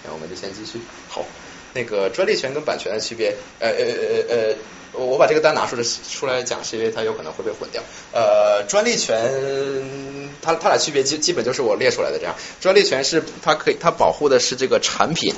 [0.05, 0.81] 那我们就先继续。
[1.09, 1.25] 好，
[1.73, 3.85] 那个专利权跟版权的区别，呃呃
[4.29, 4.57] 呃呃。
[4.93, 7.81] 我把这个单拿出来出来讲，是因为它有可能会被混掉。
[8.13, 12.35] 呃，专利权它它俩区别基基本就是我列出来的这样。
[12.61, 15.33] 专利权是它可以它保护的是这个产品，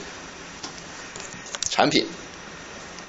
[1.69, 2.07] 产品，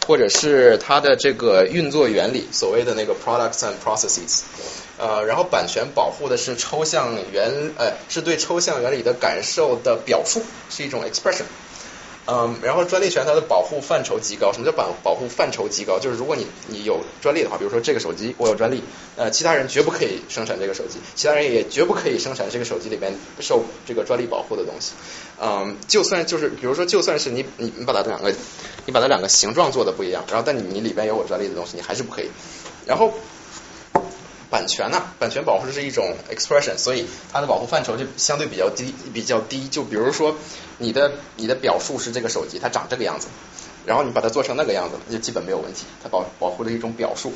[0.06, 4.42] 或者是它的这个运作原理，所谓的那个 products and processes。
[5.00, 11.46] 呃，然后版权保护的是抽象原，呃，是对抽象原理的感受的表述，是一种 expression。
[12.26, 14.54] 嗯，然后专利权它的保护范畴极高。
[14.54, 16.00] 什么叫保保护范畴极高？
[16.00, 18.82] 就是如果你你有专利的话，比如说这个手机我有专利，
[19.18, 24.94] 呃，其他人绝不可以生产这个手机，其他人也绝不可以生产这个手机里边受这个专利保护的东西。
[25.42, 28.34] 嗯，就算就是比如说就算是你你你把它两个
[28.86, 32.30] 你把它两个形状做的不一样，然后但你你里边有我专利的东西，你还是不可以。
[32.86, 33.12] 然后。
[34.54, 35.02] 版权呢？
[35.18, 39.68] 版权保护是一种 expression，所以它的保护范畴就相对比较低，比较低。
[39.68, 40.36] 就比如说，
[40.78, 43.30] 你的你的表述是这个手机，它长这个样子，
[43.88, 45.86] 然后你把它做成那个样子，那就基本没有问题。
[46.04, 47.34] 它保保护的一种表述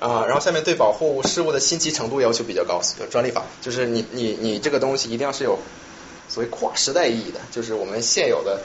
[0.00, 0.24] 啊。
[0.24, 5.58] 然后下面对保护事物的新奇程度要求比较高，专利法就是你你你这个东西一定要是有
[6.26, 8.62] 所谓跨时代意义的，就是我们现有的。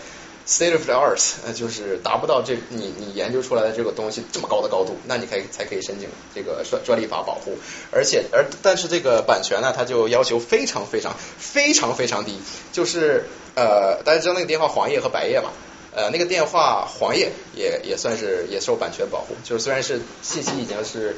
[0.47, 7.57] State of the art，呃，就是达不到这你你研究出来的这个东西这么高的高度，那你可以才可以申请这个专专利法保护。
[7.91, 12.39] 而且而但是这个版权呢，它就要求非常非常非常非常低，
[12.73, 13.25] 就是
[13.55, 15.51] 呃大家知道那个电话黄页和白页嘛，
[15.95, 21.15] 呃那个电话黄页也也算是也受版权保护，就是虽然是信息已经是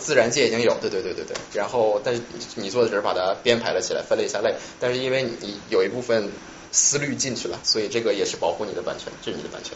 [0.00, 2.20] 自然界已经有，对对对对对，然后但是
[2.56, 6.28] 你做的只是把它编排了起来，分类下类，但是因为你有一部分。
[6.74, 9.74] 思虑进去了，所以这个也是保护你的版权，这是你的版权。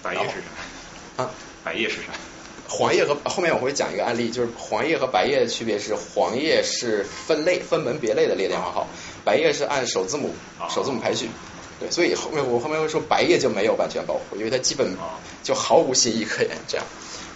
[0.00, 1.24] 白页是啥？
[1.24, 1.30] 啊，
[1.64, 2.12] 白页是啥？
[2.68, 8.86] 黄页和后面我会讲一个案例，就是黄页和白页的区别是，黄页是分类分门别类的列电话号，
[9.24, 10.32] 白页是按首字母
[10.70, 11.28] 首字母排序。
[11.80, 14.96] 对，所以后面我后面会说白页就没有版权保护，因为它基本
[15.42, 16.52] 就毫无新意可言。
[16.68, 16.86] 这样，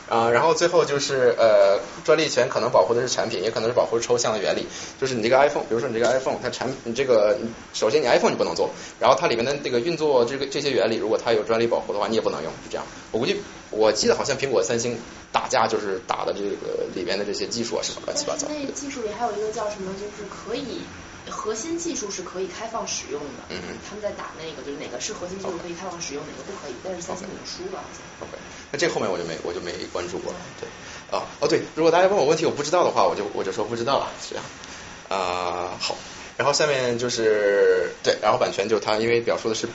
[0.09, 4.67] 啊，然后最后就是呃，专利权可能保护的是产品，也可能是保护抽象的原理。
[4.99, 7.37] 就是你这个 iPhone，比如说你这个 iPhone，它产你这个
[7.75, 12.87] 首先你 iPhone 你不能做，然后它里面的这个运作这个这些原理，如果它有专利保护的话，你也不能用，是这样。
[13.13, 13.41] 我估计
[13.71, 14.99] 我记得好像苹果、三星
[15.31, 18.47] 打架就是打的这个里面的这些技术啊什么乱七八糟。
[18.49, 20.81] 那技术里还有一个叫什么，就是可以。
[21.31, 23.57] 核心技术是可以开放使用的，嗯。
[23.89, 28.29] 他们在打那个，就是哪个是核心技术可以开放使用，哪个不可以，但是三星已经输了，好像。
[28.29, 28.39] OK，
[28.73, 30.69] 那这后面我就没我就没关注过，对，
[31.17, 34.45] 啊哦对，如果大家问我问题我不知道的话，我就我就说不知道了，这样。
[35.09, 35.97] 啊好，
[36.37, 39.67] 然后下面就是对，然后版权就是它因为表述的是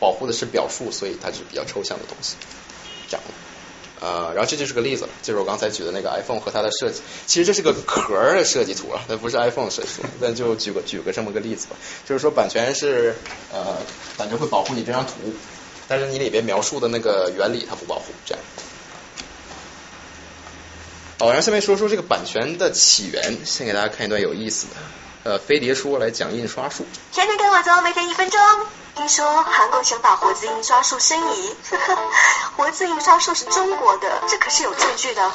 [0.00, 2.36] 保护的是表述，所以它是比较抽象的东西，
[3.08, 3.22] 这样。
[4.00, 13.16] 呃，然后这就是个例子，就是我刚才举的那个 iPhone 和它的设计，其实这是个壳儿的设计图啊，它不是 iPhone 设计图，那就举个举个这么个例子吧，就是说版权是
[13.52, 13.76] 呃，
[14.16, 15.12] 版权会保护你这张图，
[15.88, 18.44] 但是你里边描述的那个原理它不保护，这样。
[21.18, 24.74] 好，然后下面说说这个版权的起源，先给大家看一段有意思的，
[25.32, 26.86] 呃，飞碟说来讲印刷术。
[27.12, 28.38] 谁能跟我走，每天一分钟。
[28.98, 31.56] 听说韩国想把活字印刷术申遗，
[32.56, 35.30] 活字印刷术是中国的，这可是有证据的。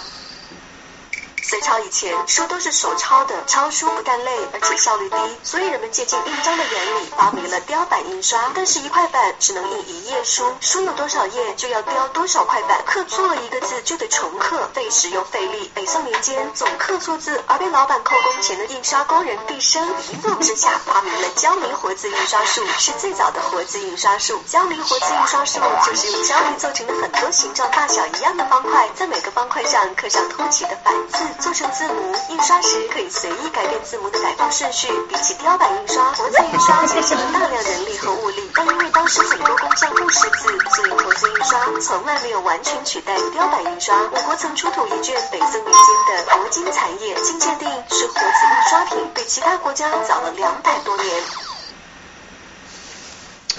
[1.53, 8.51] 隋朝以前，书都是手抄的，抄书不但累，而且效率低，所以人们借鉴印章的原理，发明了雕版印刷。
[8.55, 15.71] 但是，一块板只能印一页书，书有多少页，就要雕多少块板，刻错了一个字就得重刻，费时又费力。
[15.75, 24.41] 北宋年间，总刻错字而被老板扣工钱的印刷工人毕生，一怒之下发明了焦泥活字印刷术，是最早的活字印刷术。
[24.47, 31.42] 焦泥活字印刷术就是用焦泥做成的很多形状大小一样的方块，在每个方块上刻上凸起的反字。
[31.43, 34.87] 做成字母，印刷时可以随意改变字母的摆放顺序。
[35.09, 43.93] 比起雕版印刷，活字印刷节省了大量人力和物力，但因为当时很多工匠不识字，所以活字印刷从来没有完全取代雕版印刷。
[44.13, 51.07] 我国曾出土一卷北宋年间的铂金残页，经鉴定是活字印刷品，比其他国家早了两百多年。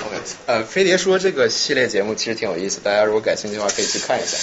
[0.06, 4.38] OK，呃，飞碟说这个系列节目其实挺有意思，大家如果感兴趣的话可以去看一下。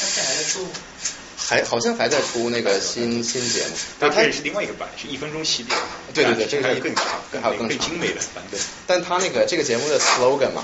[1.52, 5.76] 还好像还在出那个新新节目，对，它也是另外一个版，是一分钟系列。
[6.14, 7.06] 对对对，这个还有更长，
[7.42, 8.58] 还有更精美的版本。
[8.88, 10.64] 但它那个这个节目的 slogan 嘛，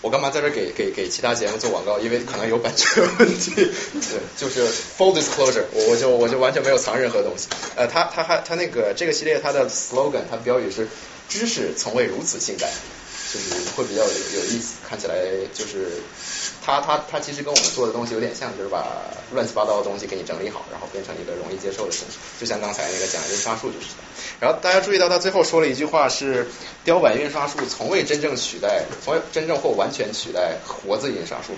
[0.00, 1.98] 我干嘛在这给给给其他节目做广告？
[1.98, 3.50] 因为可能有版权问题。
[4.00, 4.66] 对，就是
[4.96, 7.48] full disclosure，我我就我就完全没有藏任何东西。
[7.76, 10.88] 呃，它它还它那个这个系列它的 slogan，它标语是
[11.28, 12.70] 知识从未如此性感，
[13.34, 15.14] 就是会比较有有意思，看起来
[15.52, 16.00] 就是。
[16.64, 18.86] 他他他其实跟我们做的东西有点像，就是把
[19.32, 24.02] 乱七八糟的东西给你整理好，然后变成一个容易接受的形式，就像刚才那个讲印刷术就是的。
[24.40, 26.46] 然后大家注意到他最后说了一句话是，
[26.84, 31.52] 雕版印刷术从未真正取代，从未真正或完全取代活字印刷术。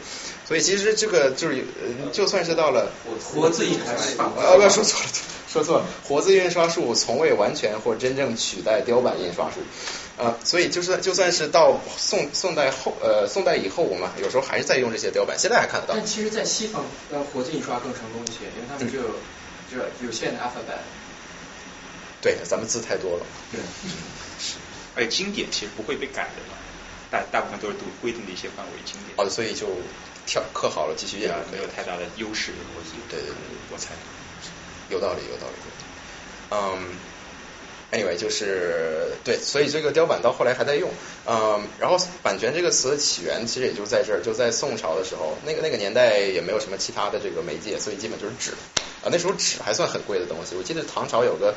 [0.47, 1.65] 所以其实这个就是，
[2.13, 2.91] 就算是到了
[3.23, 5.07] 活字印刷术，啊不要说错了，
[5.51, 9.57] 说错了，活字印刷术从未完全或真正取代雕版印刷术。
[10.17, 15.95] 呃，所以就算就算是到宋宋代后呃宋代以后，我们有时候还是在用这些雕版，现在还看得到。
[15.95, 19.03] 但其实，在西方，呃，活字印刷更成功一些，因为他们只有
[19.69, 20.79] 只有有限的 alphabet。
[22.21, 23.27] 对，咱们字太多了。
[23.51, 23.61] 对。
[24.39, 24.55] 是。
[24.95, 26.55] 而且经典其实不会被改的嘛，
[27.11, 29.15] 大大部分都是读规定的一些范围经典。
[29.17, 29.67] 哦，所以就
[30.27, 32.53] 跳刻好了继续演，没有太大的优势。
[33.11, 33.35] 对对对，
[33.73, 33.91] 我猜。
[34.91, 35.55] 有道理，有道理。
[36.51, 36.95] 嗯。
[37.93, 40.91] Anyway，就是对，所以这个雕版到后来还在用，
[41.27, 48.51] 嗯，然后版权这个词的起源其实也就在这儿，就在宋朝的时候，那个那个年代也没有什么其他的这个媒介，所以基本就是纸
[49.05, 50.57] 啊，那时候纸还算很贵的东西。
[50.57, 51.55] 我记得唐朝有个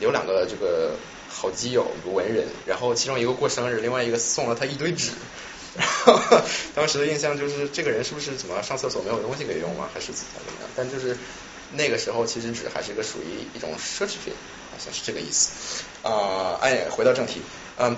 [0.00, 0.96] 有两个这个
[1.30, 5.12] 好基友文人，然后其中一个过生日，另外一个送了他一堆纸，
[5.76, 6.40] 然 后
[6.74, 9.88] 当时的印象就是这个人是不是怎么上厕所没有东西可以用吗？
[9.94, 10.70] 还是怎么怎么样？
[10.76, 11.16] 但就是
[11.72, 14.34] 那个时候其实纸还是一个属于一种奢侈品。
[14.72, 16.56] 好像是这个意思啊！
[16.62, 17.42] 哎，回到正题，
[17.76, 17.94] 嗯，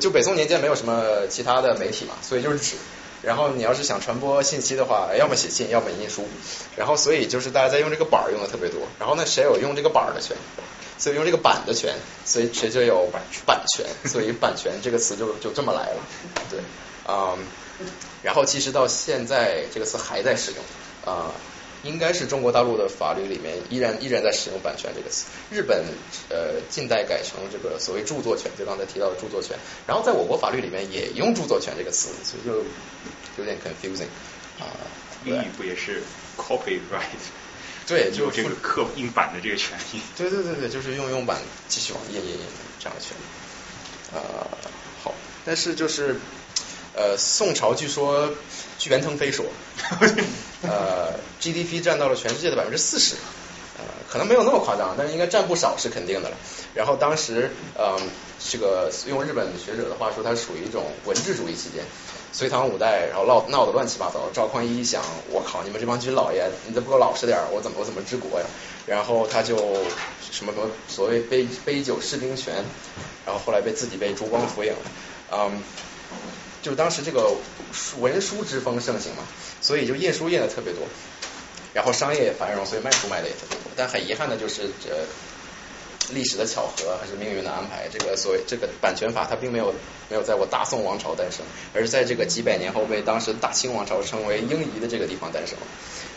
[0.00, 2.76] 就北宋年间没有什么其他的媒体嘛，所以就是纸。
[3.20, 6.26] 然后你要是想传播信息的话，要么写信，要么印书。
[6.74, 8.88] 然后所以就是大家在用这个板儿用的特别多。
[8.98, 10.34] 然后呢，谁有用这个板儿的权？
[11.00, 13.08] 所以用这个版的权，所以谁就有
[13.46, 13.84] 版权。
[14.04, 16.00] 所以版权这个词就就这么来了。
[16.48, 16.60] 对，
[17.08, 17.38] 嗯，
[18.22, 21.32] 然后其实到现在这个词还在使用啊。
[21.82, 25.24] 应该是中国大陆的法律里面依然依然在使用版权这个词。
[25.50, 25.82] 日本
[26.28, 29.56] 呃近代改成这个所谓著作权，就刚才提到的著作权。
[29.86, 32.62] 然后在我国法律里面也用著作权这个词，所以就
[33.38, 34.10] 有点 confusing
[34.60, 34.68] 啊。
[35.24, 36.02] 英语不也是
[36.36, 37.24] copyright？
[37.86, 40.00] 对，就这个刻印版的这个权利。
[40.16, 41.38] 对对对对，就是用用版
[41.68, 42.38] 继续往印印印
[42.78, 43.22] 这样的权利。
[44.14, 44.46] 呃，
[45.02, 45.14] 好，
[45.44, 46.20] 但是就是
[46.94, 48.32] 呃宋朝据说
[48.78, 49.46] 据袁腾飞说。
[50.62, 53.14] 呃 GDP 占到了全世界的百分之四十，
[53.78, 56.36] 呃可能没有那么夸张，但是应该占不少是肯定的了。
[56.74, 57.98] 然后当时嗯
[58.38, 61.82] 这个用日本学者的话说，它属于一种文治主义期间。
[62.32, 64.30] 隋唐五代，然后闹闹得乱七八糟。
[64.32, 68.46] 赵匡胤一想，我靠，你们这帮军老爷，你再不给我老实点儿，我怎么我怎么治国呀？
[68.86, 69.56] 然后他就
[70.30, 72.54] 什么什么所谓杯杯酒释兵权，
[73.26, 74.72] 然后后来被自己被烛光投影，
[75.32, 75.62] 嗯，
[76.62, 77.34] 就当时这个
[77.98, 79.24] 文书之风盛行嘛，
[79.60, 80.82] 所以就印书印的特别多，
[81.74, 83.72] 然后商业也繁荣，所以卖书卖的也特别多。
[83.76, 84.90] 但很遗憾的就是这。
[86.12, 87.88] 历史的巧合还是命运的安排？
[87.90, 89.74] 这个所谓这个版权法，它并没有
[90.08, 91.44] 没有在我大宋王朝诞生，
[91.74, 95.56] 而是在这个几百年后被当时大清王朝称为英夷的这个地方诞生。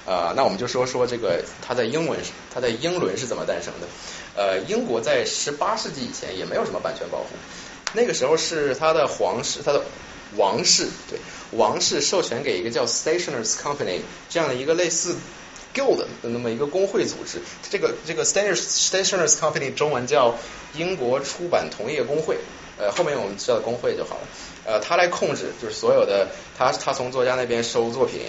[0.05, 2.19] 呃，那我们就说说这个它在英文，
[2.53, 3.87] 它在英伦是怎么诞生的？
[4.35, 7.27] 呃，英国在十八世纪以前也没有什么版权保护，
[7.93, 9.83] 那个时候是它的皇室，它的
[10.35, 11.19] 王室对
[11.51, 15.15] 王室授权给一个叫 Stationers Company 这样的一个类似。
[15.73, 20.35] Guild 的那么一个工会组织，这个这个 Stationers Company 中文叫
[20.75, 22.37] 英国出版同业工会，
[22.77, 24.27] 呃，后面我们叫工会就好了。
[24.65, 28.21] 呃，他来控制，就是所有的他他从作家那边收作品，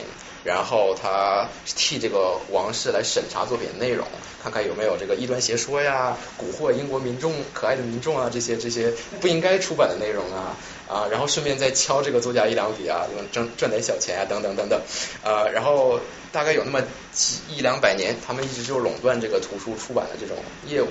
[0.45, 4.07] 然后他替这个王室来审查作品内容，
[4.43, 14.81] 看看有没有这个异端邪说呀，蛊惑英国民众可爱的民众啊，这些这些不应该出版的内容啊啊，然后顺便再敲这个作家一两笔啊，挣赚点小钱啊，等等等等，
[15.23, 15.99] 呃，然后。
[16.35, 20.89] 大概有那么几一两百年，他们一直就垄断这个图书出版的这种业务，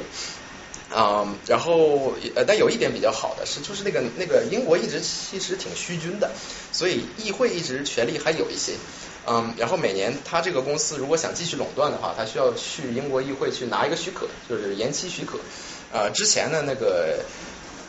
[0.90, 6.32] 啊，然后呃，但有一点比较好的是，就是那个那个英国一直其实挺虚君的，
[6.72, 8.72] 所以议会一直权力还有一些，
[9.26, 15.40] 嗯，然后每年他这个公司如果想继续垄断的话，他需要去英国议会去拿一个许可，就是延期许可，
[15.92, 17.20] 呃，之前的那个。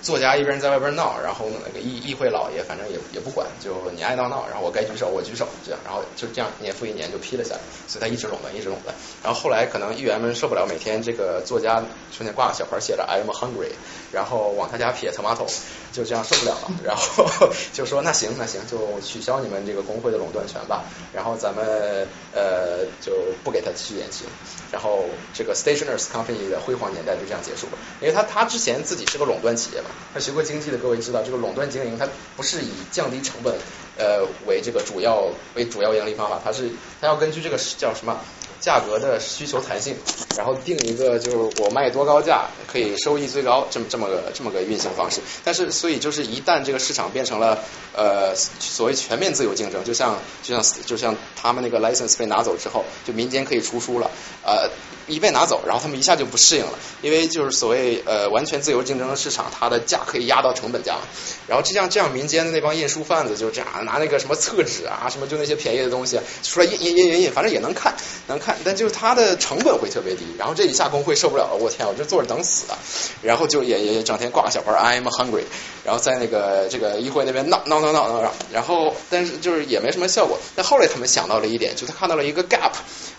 [0.04, 8.94] 作家一边在外边闹，然后那个议议会老爷反正也也不管，就你爱闹闹，然后我该举手我举手这样，然后就这样年复一年就批了下来，所以他一直垄断一直垄断。
[9.22, 13.72] 然后后来可能议员们受不了，每天这个作家胸前挂个小牌写着 I'm hungry，
[14.14, 15.44] 然后往他家撇 tomato，
[15.92, 17.26] 就这样受不了了， 然后
[17.72, 24.30] 就说那行那行就取消你们这个工会的垄断权吧，然后咱们呃就不给他继续延期了。
[24.72, 29.88] 然后这个 Stationers Company 的辉煌年代就这样结束了，因为他他之前自己是个垄断企业嘛。
[30.12, 33.54] 他学过经济的各位知道，这个垄断经营它不是以降低成本
[33.96, 38.20] 呃为这个主要为主要盈利方法，它是它要根据这个叫什么
[38.60, 39.96] 价格的需求弹性，
[40.36, 45.20] 然后定一个就是我卖多高价可以收益最高这么这么个这么个运行方式。
[45.44, 47.58] 但是所以就是一旦这个市场变成了
[47.94, 54.10] 呃所谓全面自由竞争，就像就像就像他们那个 license 被拿走之后，就民间可以出书了
[54.42, 54.68] 呃。
[55.06, 61.02] 一被拿走，然后他们一下就不适应了，因为就是所谓呃完全自由竞争的市场，它的价可以压到成本价嘛，
[61.46, 67.94] 然后就像这样民间的那帮印书贩子就这样拿那个什么厕纸啊，什么就那些便宜的东西出来印印印印印，反正也能看
[68.26, 72.78] 能看，但就是它的成本会特别低，然后这一下工会受不了了，我天，我就坐着等死啊，
[73.22, 75.44] 然后就也也整天挂个小牌 I'm hungry，
[75.84, 82.72] 然后在那个这个议会那边闹闹闹闹闹，然后但是就是也没什么效果，但后来他们想到了一点，就他看到了一个 gap，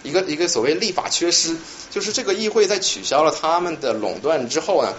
[0.04, 1.56] 一个一个所谓立法缺失。
[1.92, 4.94] 就是这个议会在取消了他们的垄断之后呢，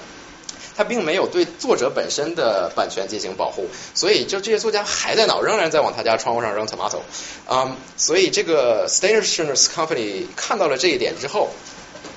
[0.77, 7.01] 他并没有对作者本身的版权进行保护，所以就这些作家还在闹，仍然在往他家窗户上扔 tomato，
[7.47, 11.51] 啊，所以这个 Stationers Company 看到了这一点之后，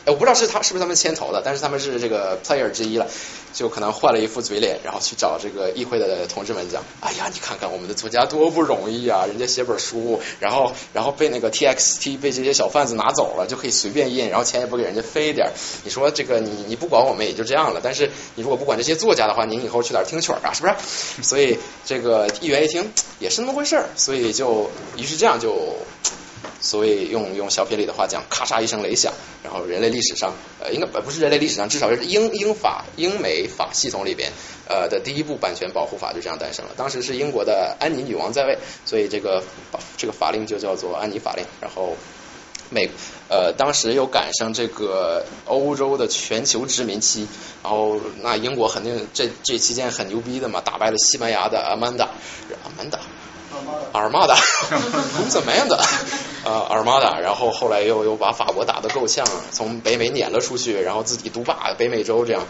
[0.06, 3.08] 我不知道是他是不是他们牵头的，但是他们是这个 player 之一了。
[3.52, 9.26] 就可能换了一副嘴脸，然后去找这个议会的同志们讲：“哎呀，你看看我们的作家多不容易啊！
[9.26, 15.52] 人家写本书，然后然后被那个 TXT 被这些小贩子拿走了，就可以随便印，然后钱也不给人家飞点儿。
[15.84, 20.54] 你说这个你你不管我们也就这样了，但是你如果不管这些作家的话，您以后去哪儿听曲儿啊？
[20.54, 20.76] 是不是？
[21.24, 25.76] 所以这个议员一听也是那么回事儿，所以就于是这样就。”
[26.62, 34.32] 所谓用用小品里的话讲，咔嚓一声雷响，然后人类历史上呃应该不是人类历史上，至少是英英法英美法系统里边
[34.68, 36.72] 呃的第一部版权保护法就这样诞生了。
[36.76, 39.42] 当时是英国的安妮女王在位，所以这个
[39.98, 41.46] 这个法令就叫做安妮法令。
[41.62, 41.96] 然后
[42.70, 42.90] 美
[43.30, 47.28] 呃当时又赶上这个欧洲的全球殖民期，
[47.64, 52.10] 然后那英国肯定这这期间很牛逼的嘛，打败了西班牙的阿曼达
[52.64, 53.00] 阿曼达。
[53.92, 54.36] 阿尔玛达，
[55.30, 55.80] 怎么样的？
[56.46, 62.44] 呃，阿尔玛达，然后后来又又把法国打得够呛，从北美撵了出去，然后自己独霸北美洲，这样，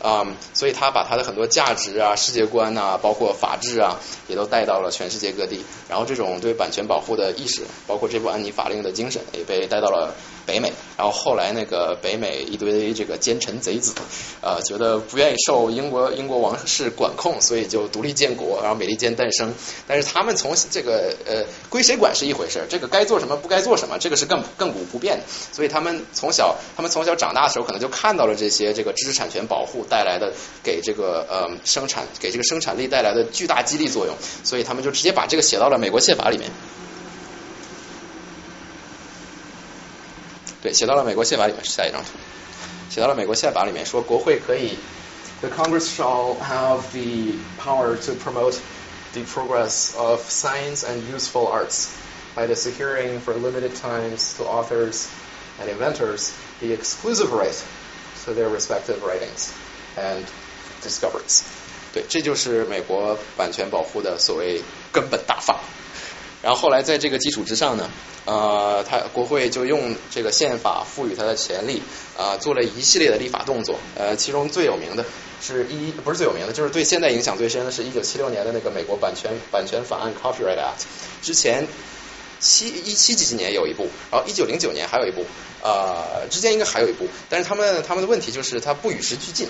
[0.00, 3.96] 啊，所以他把他的很多价值啊、世界观呐，包括法治啊，
[4.28, 5.64] 也都带到了全世界各地。
[5.88, 10.14] 然后这种对版权保护的意识，包括这部安妮法令的精神，也被带到了
[10.46, 13.94] 北美，然后后来那个北美一堆这个奸臣贼子，
[14.40, 19.54] 呃，觉得不愿意受英国英国王室管控，所以就独立建国，然后美利坚诞生。
[19.86, 25.24] 但是他们从这个呃归谁管是一回事，这个该做什么不该做什么，这个是亘亘古不变的。
[25.52, 30.32] 所以他们从小他们从小长大的时候，可能就看到了这些这个知识产权保护带来的
[30.62, 36.50] 给这个呃生产给这个生产力带来的巨大激励作用，所以他们就直接把这个写到了美国宪法里面。
[40.61, 42.09] 对，写到了美国宪法里面，是下一张图。
[42.89, 44.77] 写到了美国宪法里面，说国会可以，
[45.41, 48.55] the Congress shall have the power to promote
[49.13, 51.89] the progress of science and useful arts
[52.35, 55.07] by the securing for limited times to authors
[55.59, 57.55] and inventors the exclusive right
[58.25, 59.51] to their respective writings
[59.95, 60.25] and
[60.83, 61.41] discoveries。
[61.93, 64.61] 对，这就是美国版权保护的所谓
[64.91, 65.59] 根本大法。
[66.42, 67.88] 然后后来在这个基础之上呢，
[68.24, 71.80] 呃，他国会就用这个宪法赋予他的权利，
[72.18, 75.04] 啊，做了一系列的立法动作，呃，其中最有名的
[75.40, 80.84] 是一不是最有名的，就是对现在影响最深的是一九七六年的那个美国版权版权法案 Copyright Act，
[81.22, 81.68] 之前
[82.40, 85.24] 七一七几几年有一部，然后一九零九年还有一部，
[85.62, 89.46] 呃，之间应该还有一部，但是他们他们的问题就是它不与时俱进。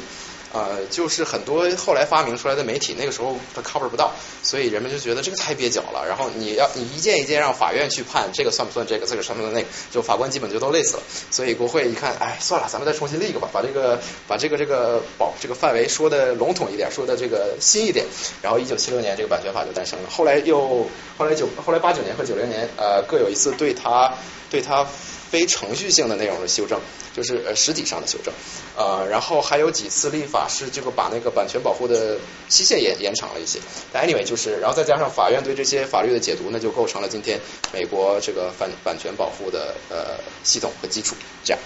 [0.52, 6.04] 呃，就是很多后来发明出来的媒体，那个时候它 cover 不到，所以人们就觉得这个太蹩脚了。
[6.06, 11.02] 然后你要你一件一件让法院去判，这个算不算这个，这个算不算那个，就法官基本就都累死了。
[11.30, 13.98] 所以国会一看，哎，算了，咱们再重新立一个吧，把这个
[14.28, 18.04] 把这个这个保这个范围说的笼统一点，说的这个新一点。
[18.42, 20.10] 然后一九七六年这个版权法就诞生了。
[20.10, 20.86] 后来又
[21.16, 24.12] 后来九后来八九年和九零年呃各有一次对它
[24.50, 24.86] 对它。
[25.32, 26.78] 非程序性的内容的修正，
[27.16, 28.34] 就是呃实体上的修正，
[28.76, 32.18] 呃，然后还有几次立法是这个把那个版权保护的
[32.48, 33.58] 期限延延长了一些。
[33.92, 37.40] 但 anyway 就是，然后再加上法院对这些法律的解读，那就构成了今天
[37.72, 41.16] 美国这个版版权保护的呃系统和基础。
[41.44, 41.60] 这样，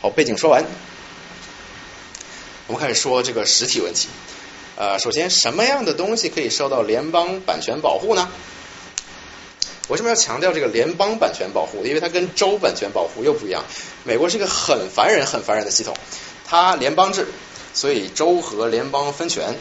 [0.00, 0.64] 好，背景说完，
[2.66, 4.08] 我们开始说这个实体问题。
[4.76, 8.28] 呃，首先什么样的东西可以受到联邦版权保护呢？
[9.88, 11.84] 为什么要强调这个联邦版权保护？
[11.84, 13.62] 因为它跟州版权保护又不一样。
[14.02, 15.94] 美国是一个很烦人、很烦人的系统，
[16.46, 17.26] 它联邦制，
[17.72, 19.56] 所以州和联邦分权，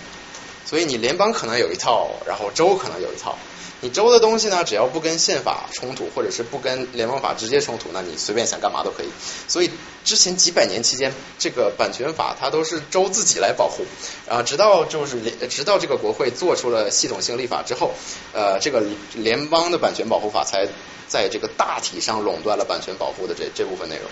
[0.66, 3.38] 所以你联邦可能有一套，然后州可能有一套。
[3.82, 9.10] 你州的东西呢，只要不跟宪法冲突，或者是不跟联邦法直接冲突，那你随便想干嘛都可以。
[9.50, 9.70] 所以
[10.06, 13.84] 之前几百年期间，这个版权法它都是州自己来保护，
[14.30, 15.20] 啊，直到就是
[15.50, 17.92] 直到这个国会做出了系统性立法之后，
[18.32, 18.82] 呃，这个
[19.16, 20.66] 联邦的版权保护法才
[21.10, 24.06] 在这个大体上垄断了版权保护的这这部分内容。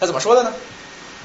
[0.00, 0.52] 那怎么说的呢？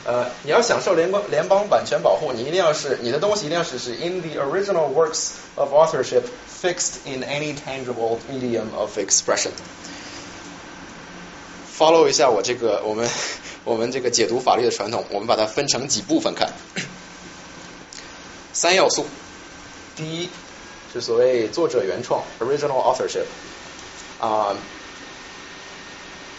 [0.06, 6.24] 呃，你要享受联邦联邦版权保护，你一定要是你的东西一定要是是 in the original works of authorship
[6.62, 9.52] fixed in any tangible medium of expression。
[11.78, 13.10] follow 一下我这个我们
[13.64, 16.52] 我们这个解读法律的传统，我们把它分成几部分看。
[18.52, 19.06] 三要素，
[19.96, 20.30] 第一
[20.92, 23.24] 是所谓作者原创 original authorship
[24.20, 24.54] 啊。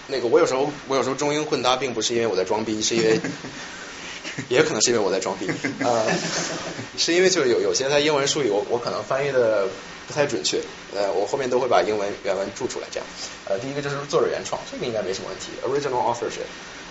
[0.06, 3.20] 那个我有时候我有时候中英混搭，并不是因为我在装逼，是因为
[4.48, 5.48] 也可能是因为我在装逼，
[5.80, 6.04] 呃，
[6.98, 9.68] 是因为就是有有些它英文术语我我可能翻译的
[10.08, 10.60] 不太准确，
[10.94, 13.06] 呃，我后面都会把英文原文注出来，这样，
[13.46, 16.48] 呃，第一个就是作者原创，这个应该没什么问题，original authorship，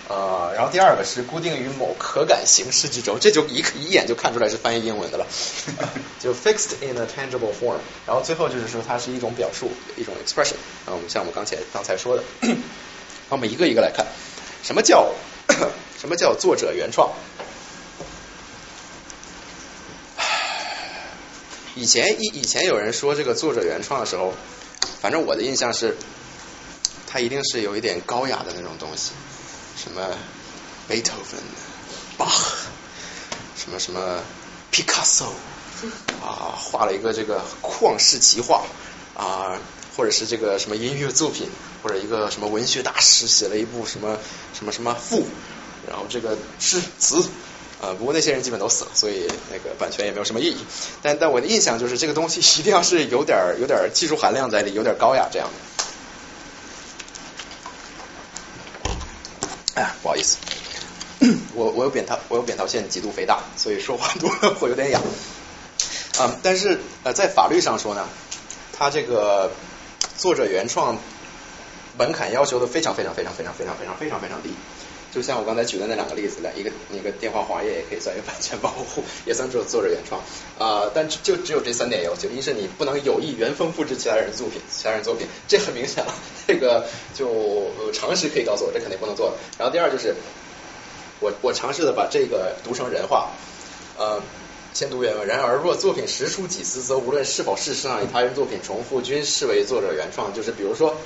[0.07, 5.27] 呃，然后第二个是固定于某可感形式之中，这就一一眼就看出来是翻译英文的了，
[6.21, 10.55] 就 fixed in a tangible form，然后最后就是说它是一种表述，一种 expression，
[10.85, 12.23] 啊，我们像我们刚才刚才说的。
[13.29, 14.05] 我们一个一个来看，
[14.61, 15.11] 什么叫
[15.99, 17.11] 什么叫作者原创？
[21.75, 24.33] 以前以以前有人说这个作者原创的时候，
[25.01, 25.97] 反正我的印象是，
[27.07, 29.13] 他一定是有一点高雅的那种东西，
[29.75, 30.15] 什么
[30.87, 31.39] 贝多芬、
[32.15, 32.55] 巴赫，
[33.57, 34.19] 什么什么
[34.69, 35.33] 毕卡索
[36.21, 38.63] 啊，画了一个这个旷世奇画
[39.15, 39.57] 啊。
[39.95, 41.47] 或者是这个什么音乐作品，
[41.83, 44.17] 或者一个什么文学大师写了一部什么
[44.53, 45.23] 什么什么赋，
[45.87, 47.23] 然后这个诗词，
[47.79, 50.57] 呃，不过那些人基本都死了，所以那个版权也没有什么意义。
[51.03, 55.53] 但但我的印象就是这个东西一定要是有点有点技术含量在里，有点高雅这样的。
[59.75, 60.37] 哎呀，不好意思，
[61.53, 64.99] 我我有扁桃我有扁桃腺极度肥大，所以说话多会有点哑。
[66.19, 68.09] 嗯，但是呃，在法律上说呢，
[68.75, 69.51] 它这个。
[70.17, 70.97] 作者原创
[71.97, 74.49] 门槛要求的非常非常非常非常非常非常非常非常低，
[75.11, 80.21] 就像我刚才举的那两个例子，两一个那个电话黄页也可以算一个版权保护，也算作作者原创
[80.57, 86.13] 啊、但就只有这三点要求：一是你不能有意原封复制其他人作品，其他人作品，这很明显了，
[86.47, 89.37] 这个就、常识可以告诉我，这肯定不能做的。
[89.57, 90.15] 然后第二就是
[91.19, 93.31] 我我尝试的把这个读成人话，
[93.97, 94.21] 呃。
[94.73, 95.27] 先读原文。
[95.27, 100.33] 然而，若作品实出几次，则无论是否事实上与他人作品重复，均视为作者原创。
[100.33, 100.97] 就是比如说，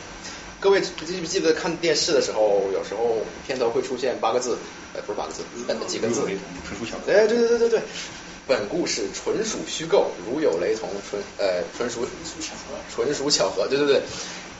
[0.59, 4.57] 各位记不记得看电视的时候，有时候片头会出现八个字，
[4.93, 5.43] 呃，不是八个字，
[5.87, 6.21] 几个字？
[6.67, 7.11] 纯属巧合。
[7.11, 7.81] 哎，对对对对对，
[8.47, 12.05] 本故事纯属虚构，如有雷同，纯呃纯属
[12.39, 13.67] 巧合纯属巧合。
[13.67, 14.01] 对对对。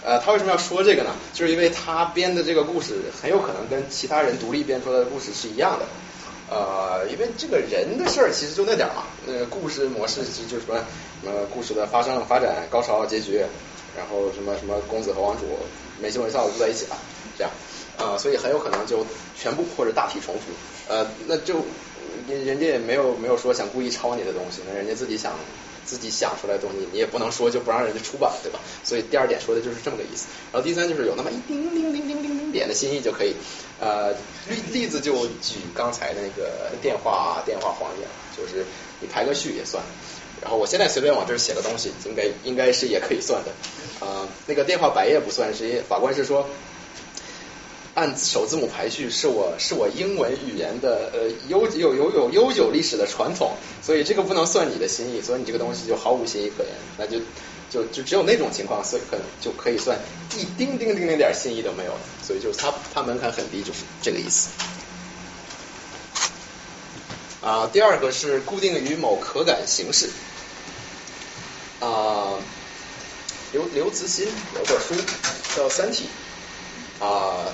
[0.03, 1.10] 呃，他为什么要说这个呢？
[1.34, 5.86] 就是因为他编的这个故事很有可能跟其他人独立编出来的故事是一样的。
[6.50, 10.80] 呃，因为这个人的事儿其实就那点儿嘛，那个，故事模式其实就是什么
[11.22, 13.43] 什么故事的发生、发展、高潮、结局，
[13.95, 15.60] 然后什么什么公子和王主
[16.00, 16.95] 没羞没臊住在一起了，
[17.38, 17.52] 这样，
[17.98, 20.52] 啊、所以很有可能就全部或者大体重复，
[20.88, 21.56] 呃，那就
[22.28, 25.34] 人人家也没有没有说想故意抄你的东西，那人家自己想
[25.88, 28.59] 自己想出来的东西，你也不能说就不让人家出版，对吧？
[28.83, 30.27] 所以第二点说的就是这么个意思。
[30.51, 33.33] 然后第三就是有那么一丁丁丁丁丁丁点的心意就可以。
[33.79, 34.11] 呃，
[34.49, 38.65] 例例子就举刚才那个电话电话黄页，就是
[38.99, 39.81] 你排个序也算。
[40.41, 43.51] 然后我现在随便往这儿写个东西，应该应该是也可以算的。
[44.01, 46.47] 呃，那个电话白页不算，是因为法官是说。
[47.98, 57.18] 按首字母排序是我是我英文语言的呃悠有有有悠久历史的传统，所以这个不能算你的心意，所以你这个东西就毫无新意可言，那就
[57.72, 59.98] 就就只有那种情况，所以可能就可以算
[60.38, 64.50] 一丁丁丁丁点新意都没有，所以就是它它门槛很低，就是这个意思。
[67.41, 70.12] 啊，第二个是固定于某可感形式。
[71.80, 72.38] 啊，
[73.54, 74.93] 刘刘慈欣有本书
[75.56, 76.06] 叫《三体》
[77.04, 77.48] 啊。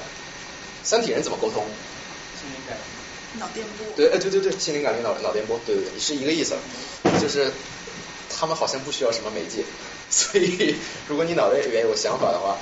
[0.84, 1.64] 三体人怎么沟通？
[2.40, 2.78] 心灵感
[3.40, 3.88] 脑电波。
[3.96, 6.56] 对，哎，对对对，心灵感应脑脑电波，对对对，是一个意思。
[7.22, 7.52] 就是
[8.30, 9.64] 他们好像不需要什么媒介，
[10.12, 10.76] 所以
[11.08, 12.58] 如果你脑袋里面有想法的话，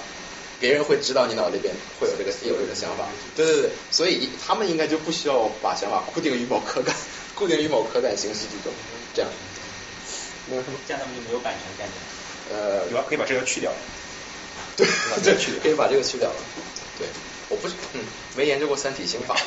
[0.60, 3.08] 别人会知道你脑袋里边会有这个有这个想法。
[3.36, 6.96] 对对对，所以他们应该就不需要把想法固定于某可感，
[7.34, 8.72] 固定于某可感形式之中，
[9.16, 9.32] 这样。
[10.50, 10.78] 没有什么？
[10.88, 11.96] 这样他们就没有版权概念。
[12.54, 13.72] 呃，有啊，可以把这个去掉。
[14.76, 14.86] 对，
[15.24, 16.36] 这可以把这个去掉了。
[17.00, 17.08] 对。
[17.52, 18.00] 我不是，嗯，
[18.40, 19.36] 没研究过《三体》刑法。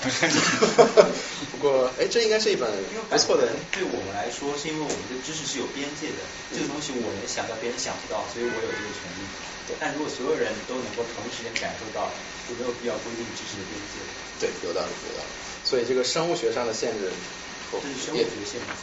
[1.51, 2.69] 不过，哎，这应该是一本
[3.09, 3.49] 不错的。
[3.73, 6.21] 对我们来说，是因为我们的知识是有边界的，
[6.53, 9.25] 这个东西我能想到，别人想不到，所以我有这个权利。
[9.81, 12.13] 但如果所有人都能够同一时间感受到，
[12.45, 13.97] 就没有必要规定知识的边界。
[14.37, 15.33] 对，有道理，有道理。
[15.65, 17.09] 所以这个生物学上的限制，
[18.13, 18.29] 也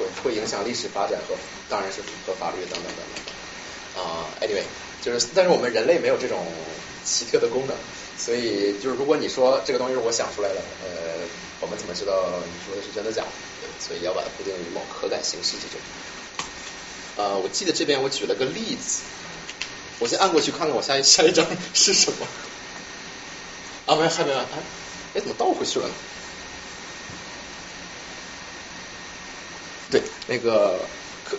[0.01, 1.37] 会会影响历史发展和
[1.69, 4.01] 当然是和法律等等等等。
[4.01, 4.65] 啊、uh,，anyway，
[5.05, 6.41] 就是但是我们人类没有这种
[7.05, 7.77] 奇特的功能。
[8.23, 11.25] 所以就是，如果你说这个东西是我想出来的，呃，
[11.59, 12.13] 我们怎么知道
[12.45, 13.29] 你说的是真的假的？
[13.79, 15.79] 所以要把它固定于某可感形式之中。
[17.17, 19.01] 呃，我记得这边我举了个例子，
[19.97, 21.43] 我先按过去看看我下一下一张
[21.73, 22.27] 是什么。
[23.87, 24.57] 啊，没，还没完，哎，
[25.15, 25.93] 哎，怎么倒回去了呢？
[29.89, 30.79] 对，那个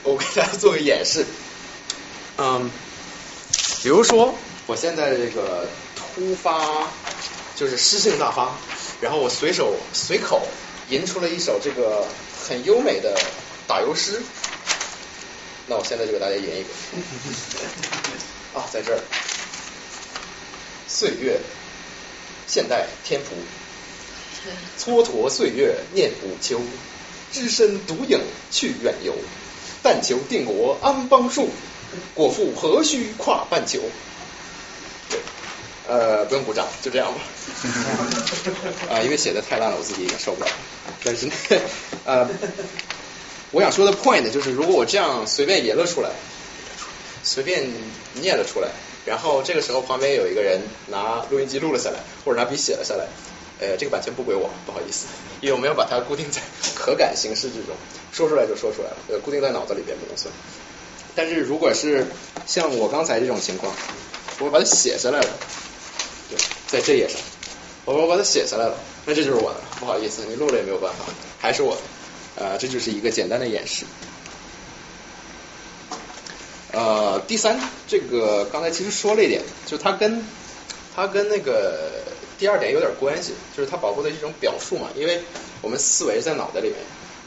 [0.02, 1.24] 我给大家做个演示。
[2.38, 2.68] 嗯，
[3.84, 4.34] 比如说
[4.66, 5.68] 我现在这个。
[6.14, 6.88] 突发
[7.56, 8.54] 就是诗性大发，
[9.00, 10.46] 然后我随手随口
[10.88, 12.06] 吟出了一首这个
[12.46, 13.18] 很优美的
[13.66, 14.22] 打油诗。
[15.66, 16.68] 那我现在就给大家吟一个
[18.58, 18.98] 啊，在这儿，
[20.88, 21.40] 岁月，
[22.46, 23.36] 现代天谱，
[24.78, 26.60] 蹉跎岁月念古秋，
[27.32, 29.14] 只身独影去远游，
[29.82, 31.48] 但求定国安邦术，
[32.12, 33.80] 果腹何须跨半球。
[35.88, 37.20] 呃，不用鼓掌，就这样吧。
[38.88, 40.50] 啊， 因为写的太烂了，我自己已经受不了。
[41.04, 41.28] 但是，
[42.06, 42.28] 呃，
[43.50, 46.10] 我想说的 point 就是，如果我这样随便吟了出来，
[47.24, 47.68] 随便
[48.14, 48.68] 念了出来，
[49.04, 53.06] 然后这个时候旁边有一个人拿录音机录了下来，或者拿笔写了下来，
[53.58, 55.06] 呃，这个版权不归我，不好意思，
[55.40, 56.40] 因为我没有把它固定在
[56.76, 57.74] 可感形式之中，
[58.12, 60.32] 说出来就说出来了，呃，固定在脑子里边不能算。
[61.14, 62.06] 但是如果是
[62.46, 63.74] 像我刚才这种情况，
[64.38, 65.28] 我把它写下来了。
[66.66, 67.18] 在这页上，
[67.84, 68.76] 我我把它写下来了，
[69.06, 71.04] 那这就是我的，不好意思，你录了也没有办法，
[71.40, 71.82] 还是我的，
[72.36, 73.84] 呃，这就是一个简单的演示。
[76.72, 80.24] 呃，第三，这个刚才其实说了一点，就它跟
[80.96, 82.02] 它跟那个
[82.38, 85.20] 第二点有点关系，就是它保护的一种表述嘛，因为
[85.60, 86.78] 我们思维在脑袋里面，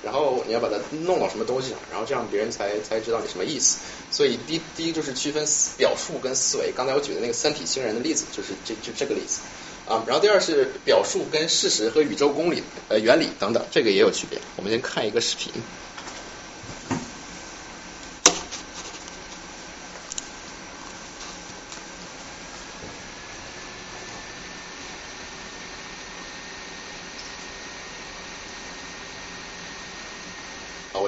[0.06, 3.80] 然后你要把它弄到什么东西上，然后这样别人才才知道你什么意思。
[4.12, 5.44] 所以第第一就是区分
[5.78, 6.72] 表述跟思维。
[6.72, 9.42] 刚才我举的那个三体星人的例子，就是这就这个例子。
[9.88, 14.40] 啊，然后第二是表述跟事实和宇宙公理呃原理等等，这个也有区别。
[14.56, 15.52] 我们先看一个视频。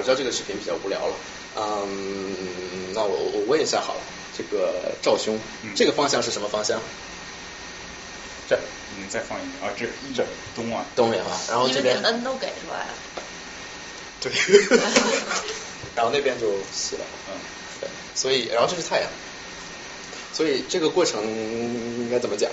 [0.08, 1.14] 知道这个视频比较无聊了，
[1.54, 4.00] 嗯，那我我问一下好了，
[4.34, 5.38] 这个赵兄，
[5.76, 6.80] 这个方向是什么方向？
[8.48, 8.58] 这，
[8.96, 9.84] 嗯，再放一个啊，这
[10.16, 10.24] 这
[10.56, 12.94] 东啊，东面啊，然后这边 n 都给出来了，
[14.22, 14.32] 对，
[15.94, 17.36] 然后那边就西了，嗯，
[17.82, 19.10] 对，所以然后这是太阳，
[20.32, 22.50] 所以这个过程应该怎么讲？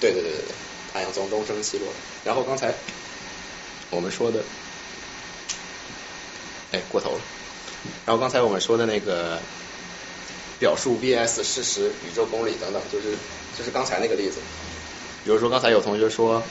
[0.00, 0.54] 对对对对对，
[0.92, 1.88] 太阳从东升西落。
[2.24, 2.74] 然后刚才
[3.90, 4.42] 我们说的，
[6.72, 7.20] 哎，过头了。
[8.06, 9.40] 然后刚才我们说的那个
[10.58, 13.16] 表述 vs 事实、宇宙公理等等，就是
[13.56, 14.40] 就是刚才那个例子。
[15.24, 16.42] 比如说刚才有同学说，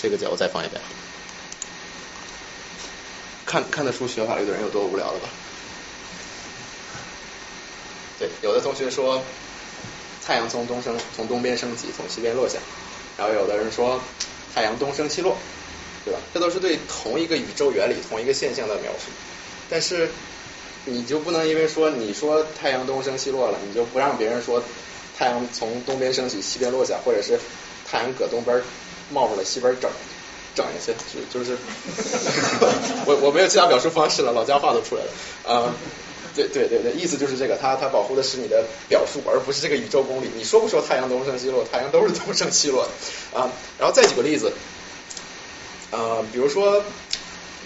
[0.00, 0.80] 这个角我再放一遍。
[3.46, 5.28] 看看得出学法律的人有多无聊了吧？
[8.18, 9.22] 对，有的同学说。
[10.22, 12.58] 太阳从东升，从东边升起，从西边落下。
[13.20, 14.00] 然后有的人说
[14.54, 15.36] 太阳东升西落，
[16.06, 16.18] 对吧？
[16.32, 19.12] 这都是对同一个宇宙原理、同一个现象的描述。
[19.68, 20.08] 但是
[20.86, 24.64] 你就不能因为说你说太阳东升西落了，你就不让别人说
[25.18, 27.38] 太阳从东边升起，西边落下，或者是
[27.86, 28.58] 太阳搁东边
[29.10, 29.90] 冒出来，西边整
[30.54, 31.58] 整一下，就就是
[33.04, 35.10] 我我没有其他表述方式了，老家话都出来了
[35.44, 35.74] 啊。
[36.34, 40.30] 对对对对，意思就是这个，它它保护的是你的表述，而不是这个宇宙公理。
[40.36, 43.50] 你说不说太阳东升西落，太阳都是 东升西落的啊。
[43.78, 44.52] 然后再举个例子，
[45.90, 46.82] 啊，比如说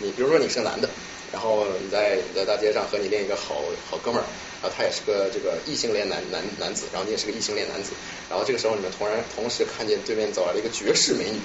[0.01, 0.89] 你，比如说你是男的，
[1.33, 4.25] 然后你在你在大街上和你另一个好好哥们儿，
[4.67, 7.91] 啊，他也是个这个异性恋男男男子，然后你也是个异性恋男子，
[8.31, 11.39] 然后这个时候你们突然同时看见对面走来了一个绝世美女，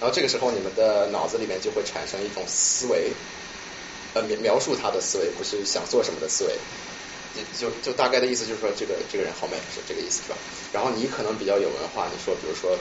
[0.00, 3.12] 然后这个时候你们的脑子里面就会产生一种思维。
[4.22, 6.54] 描描述他的思维不是想做什么的思维，
[7.58, 10.36] 就就大概的意思就是说，这个这个人好美，是这个意思是吧？
[10.72, 12.76] 然后你可能比较有文化，你说比如说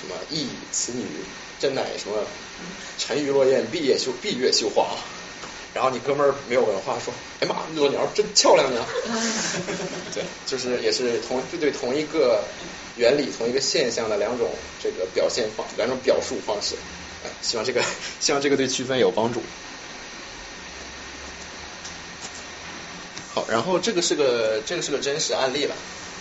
[0.00, 1.04] 什么“忆此女
[1.58, 2.24] 真乃什么
[2.98, 4.96] 沉鱼落雁，闭月羞闭月羞花”，
[5.72, 8.84] 然后你哥们儿没有文化，说“哎妈，裸鸟真漂亮呀”，
[10.14, 12.44] 对，就是也是同就对同一个
[12.96, 14.50] 原理、同一个现象的两种
[14.82, 16.74] 这个表现方两种表述方式，
[17.40, 17.82] 希望这个
[18.20, 19.42] 希望这个对区分有帮助。
[23.34, 25.74] 好，然后这个是个这个是个真实案例了，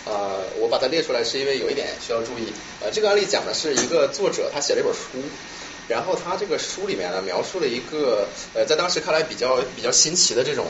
[0.06, 2.52] 呃，我把它列出来是因为有一点需要注意，
[2.82, 5.22] 呃，这个案例讲的是一个作者他写了一本书，
[5.88, 10.66] 然后他这个书里面呢描述了一个呃在当时看来比较比较新奇的这种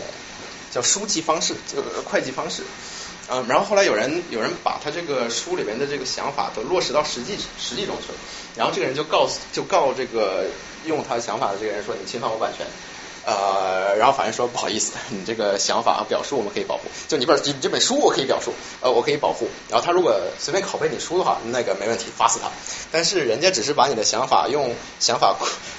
[0.69, 2.63] 叫书记方式，这个会计方式，
[3.29, 8.17] 嗯，然后后来有人有人把他这个书里面的这个想法都落实到实际实际中去了，
[8.57, 10.47] 然后这个人就告诉就告这个
[10.85, 12.67] 用他想法的这个人说你侵犯我版权。
[13.25, 19.47] 呃，然后法院说不好意思，你这个想法和表述我们可以保护，就你本你这本书我可以表述，呃，我可以保护。
[19.69, 22.51] 然后他如果随便拷贝你书的话，那个没问题，罚死他。
[22.91, 25.37] 但是人家只是把你的想法用想法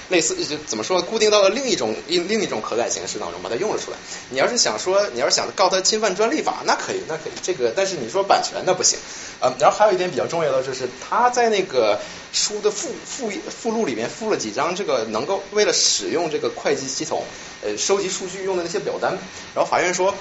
[0.09, 3.97] 类似就怎么说固定到了另一种另另一种可改形式当中，把它用了出来。
[4.29, 7.31] 你要是想说你要是想告他侵犯专利法，那可以，那可以。
[7.43, 8.97] 这个但是你说版权那不行。
[9.39, 11.99] 呃，然后还有一点比较重要的就是他在那个
[12.31, 17.23] 书的附附附录里面附了几张这个能够为了使用这个会计系统。
[17.63, 19.17] 呃，收集数据用的那些表单，
[19.55, 20.13] 然后法院说，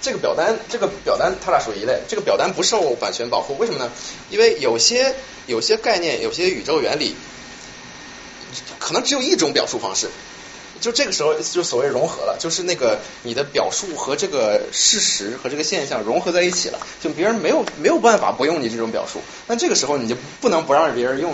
[0.00, 3.88] 这个表单，这个表单，它俩属于一类，这个表单不受版权保护，为什么呢？
[4.30, 5.14] 因为有些
[5.46, 7.14] 有些概念，有些宇宙原理，
[8.80, 10.08] 可能只有一种表述方式，
[10.84, 21.32] 就这个时候就所谓融合了，就是那个你的表述和这个事实和这个现象融合在一起了，就别人没有没有办法不用你这种表述，那这个时候你就不能不让别人用。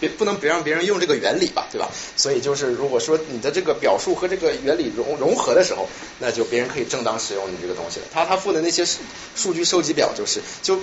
[0.00, 1.90] 别不能别让别人用这个原理吧，对吧？
[2.16, 5.86] 所以就是如果说你的这个表述和这个原理融融合的时候，
[6.20, 8.06] 那就别人可以正当使用你这个东西了。
[8.10, 8.86] 他他附的那些
[9.36, 10.78] 数据收集表就是就。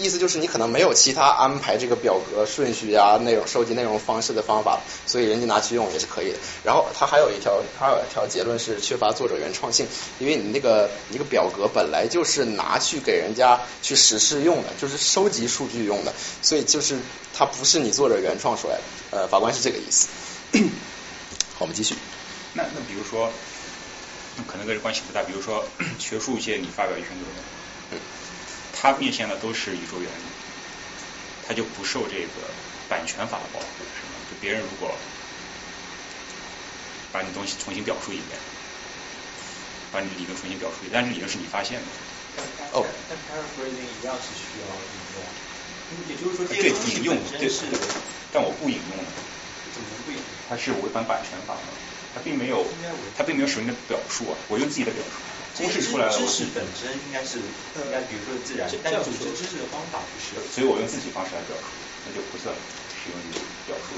[0.00, 6.38] 意思就是你可能没有其他安排这个表格顺序啊、内容收集内容方式的方法，所以人家拿去用也是可以的。
[6.64, 9.86] 然后他还有一条，他有一条结论是缺乏作者原创性，
[10.18, 16.98] 因为你那个一个表格本来就是拿去给人家去实施用的，就是收集数据用的，所以就是
[17.36, 18.82] 它不是你作者原创出来的。
[19.10, 20.08] 呃，法官是这个意思。
[21.54, 21.94] 好，我们继续。
[22.54, 23.30] 那那比如说，
[24.46, 25.22] 可能跟这关系不大。
[25.22, 25.64] 比如说
[25.98, 27.59] 学术界你发表一篇论文。
[28.80, 30.22] 它面向的都是宇宙原理，
[31.46, 32.48] 它就不受这个
[32.88, 34.16] 版权法的保护，是吗？
[34.30, 34.96] 就别人如果
[37.12, 38.38] 把你东西重新表述一遍，
[39.92, 41.86] 把你的理论重新表述一遍，但是理论是你发现的。
[42.72, 44.66] 哦，但 paraphrasing 一样是需要
[44.96, 47.66] 引用，也就是说，对引用对是，
[48.32, 49.12] 但我不引用了，
[49.72, 50.24] 怎么不引用？
[50.48, 51.60] 它是违反版权法的，
[52.14, 52.66] 它并没有，
[53.14, 55.29] 它并没有使用你的表述啊，我用自己的表述。
[55.56, 61.66] 公式出来了，知识本身应该是应该，比如说自然，但组织知识的方法不是，所以我用自己方式来表述，
[62.06, 62.54] 那就不算
[62.96, 63.36] 使用你
[63.66, 63.96] 表述。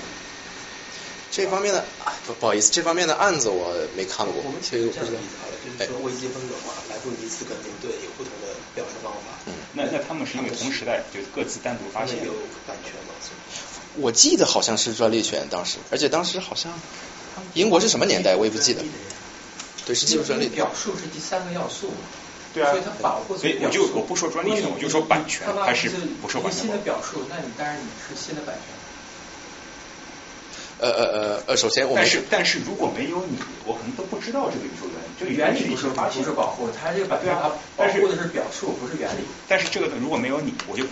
[1.30, 1.84] 这方面的
[2.26, 9.38] 不不好意思，这方面的案子我没看过，我们其实这样理解好了，就是说微积分的话，来自于四个对有不同的表示方法。
[9.46, 12.32] 嗯，那那他们是因为同时代就各自单独发现有
[12.66, 13.14] 版权吗？
[13.96, 16.78] 我记得好像是专利权当时，而且当时好像
[17.54, 18.84] 英国是什么年代我也不记得。
[19.84, 20.48] 对，是技术专利。
[20.48, 21.92] 表述是第三个要素。
[22.54, 22.70] 对啊。
[22.70, 23.36] 所以它保护。
[23.36, 26.62] 所以我就我不说专利权，我就说版权还是不受版权。
[26.62, 28.64] 新的表述，那你当然你是新的版权。
[30.78, 35.06] 呃呃呃呃，首先我但是但是如果没有你，我可能都不知道这个宇宙原理。
[35.18, 39.22] 这个原理不是发现是保护，它这个版权它保护的是表述，不是原理。
[39.46, 40.84] 但是这个如果没有你，我就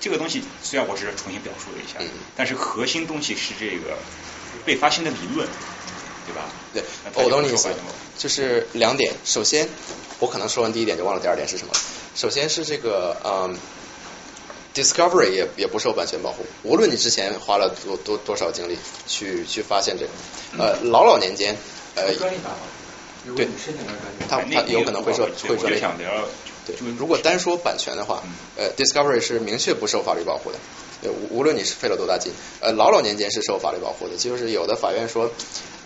[0.00, 1.98] 这个东西虽然我只是重新表述了一下，
[2.36, 3.98] 但是核心东西是这个
[4.64, 5.46] 被发现的理论。
[6.28, 6.44] 对吧？
[6.74, 6.82] 对，
[7.24, 7.70] 我懂你意思，
[8.18, 9.14] 就是两点。
[9.24, 9.68] 首先，
[10.18, 11.72] 我可能说完第一点就忘了第二点是什么。
[12.14, 13.56] 首先是这个，嗯
[14.74, 20.10] ，discovery 也也不受版权保护，无论你之前花了多多多少精力去去发现这个，
[20.62, 21.56] 呃，老老年间，
[21.94, 22.12] 呃，
[23.36, 23.46] 对，
[24.28, 25.80] 他他有可能会说会专利。
[26.66, 28.22] 对，如果单说版权的话，
[28.56, 30.58] 呃，discovery 是明确不受法律保护的。
[31.02, 34.16] 无无论你是费了多大劲，呃，老老年间是受法律保护的。
[34.16, 35.30] 就是有的法院说，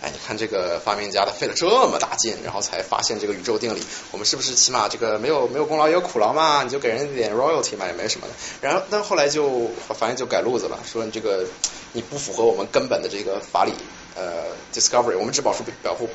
[0.03, 3.81] 哎，你看这个发明家他费了这么大劲，然后才发现这个宇宙定理，
[4.11, 6.61] 我们是不是起码这个没有没有功劳也有苦劳嘛？
[6.61, 8.33] 你就给人点 royalty 嘛，也没什么的。
[8.59, 11.47] 然后，但后来就反正就改路子了，说你这个
[11.93, 13.71] 你不符合我们根本的这个法理，
[14.15, 14.43] 呃
[14.73, 16.09] ，discovery，我们只保护保护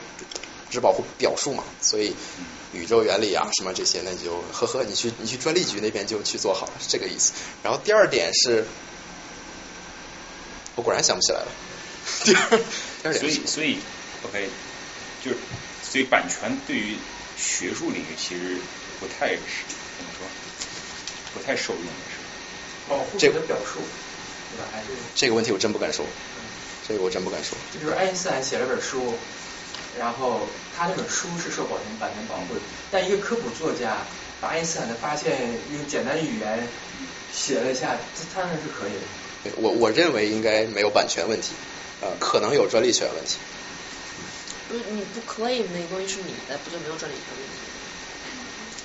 [0.69, 2.15] 只保护表述嘛，所以
[2.75, 7.33] 宇宙原理啊什么这些，那你就呵呵，你去你去专利局那边就去做好了，是这个意思。
[7.63, 8.67] 然后第二点是。
[10.77, 11.47] 我果然想不起来了。
[13.13, 13.79] 所以，所以
[14.25, 14.49] ，OK，
[15.25, 15.37] 就是，
[15.83, 16.97] 所以版权对于
[17.37, 18.57] 学术领域其实
[19.01, 20.27] 不太怎么说，
[21.35, 22.19] 不太受用的是。
[22.89, 23.81] 保护这个表述，
[24.51, 24.65] 对吧？
[24.73, 26.05] 还是这个问题我真不敢说，
[26.89, 27.57] 这个我真不敢说。
[27.73, 29.15] 就是爱因斯坦写了本书，
[29.99, 33.99] 然后他那本书是受保全版权保护的，但一个科普作家
[34.41, 36.67] 把爱因斯坦的发现用简单语言
[37.33, 39.53] 写了一下，这当然是可以的。
[39.57, 41.53] 我我认为应该没有版权问题，
[42.01, 43.39] 呃，可能有专利权问题。
[44.69, 47.57] 不是你不 claim 那个东西是你的，不就没有专利权问题？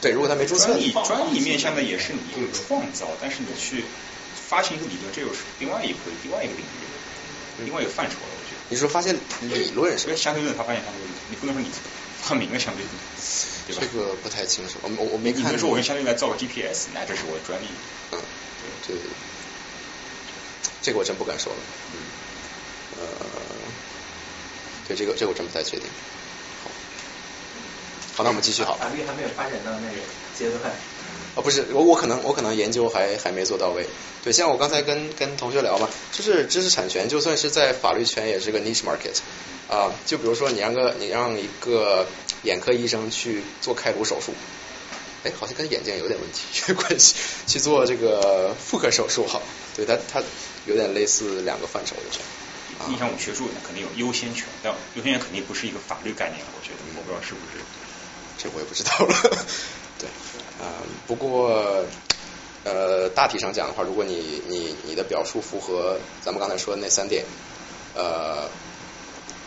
[0.02, 0.68] 对，如果他没注册。
[0.68, 3.86] 专利专利面向的也是你一个创造，但是你去
[4.50, 8.32] 发行一个理论，这又是另外一个另外一个领域，另外一个范畴了。
[8.32, 8.62] 我觉得。
[8.70, 10.16] 你说发现理论是？
[10.18, 11.70] 相对论，他发现相对论，你不能说你
[12.22, 12.92] 发明了相对论，
[13.68, 13.82] 对吧？
[13.82, 15.54] 这个不太清楚，我我我没看。
[15.54, 17.68] 你说我用相对论来造个 GPS，那这是我的专利。
[18.12, 18.20] 嗯，
[18.88, 19.04] 对对。
[20.82, 21.60] 这个我真不敢说了，
[21.94, 22.00] 呃，
[24.88, 25.88] 对这个这个我真不太确定。
[26.64, 26.70] 好，
[28.18, 28.76] 好，那我们继续好。
[28.76, 29.98] 法律还没有发展到那个
[30.38, 30.74] 阶段。
[31.36, 33.88] 哦，不是，我我可能我可能研究还还没做到位。
[34.24, 39.18] 对，像我刚才跟跟同学聊嘛，就是知识产权，就算是在法律圈也是个 niche market
[39.68, 39.92] 啊。
[40.06, 42.06] 就比如说你让个你让一个
[42.44, 44.34] 眼科医生去做开颅手术。
[45.24, 47.16] 哎，好像跟眼睛有点问题 有关系，
[47.48, 49.42] 去做这个妇科手术哈，
[49.74, 50.22] 对他他
[50.66, 52.28] 有点类似两个范畴的这样。
[52.88, 57.64] 你像我们学术呢，肯定有优先权，但优先权肯定不是一个法律概念，我觉得，我不知道是不是，
[58.38, 59.46] 这我也不知道了。
[60.00, 60.10] 对，
[60.60, 61.86] 啊，不过
[62.64, 67.26] 呃大体上讲的话，如果你你你的表述符合咱们刚才说的那三点，
[67.96, 68.50] 呃，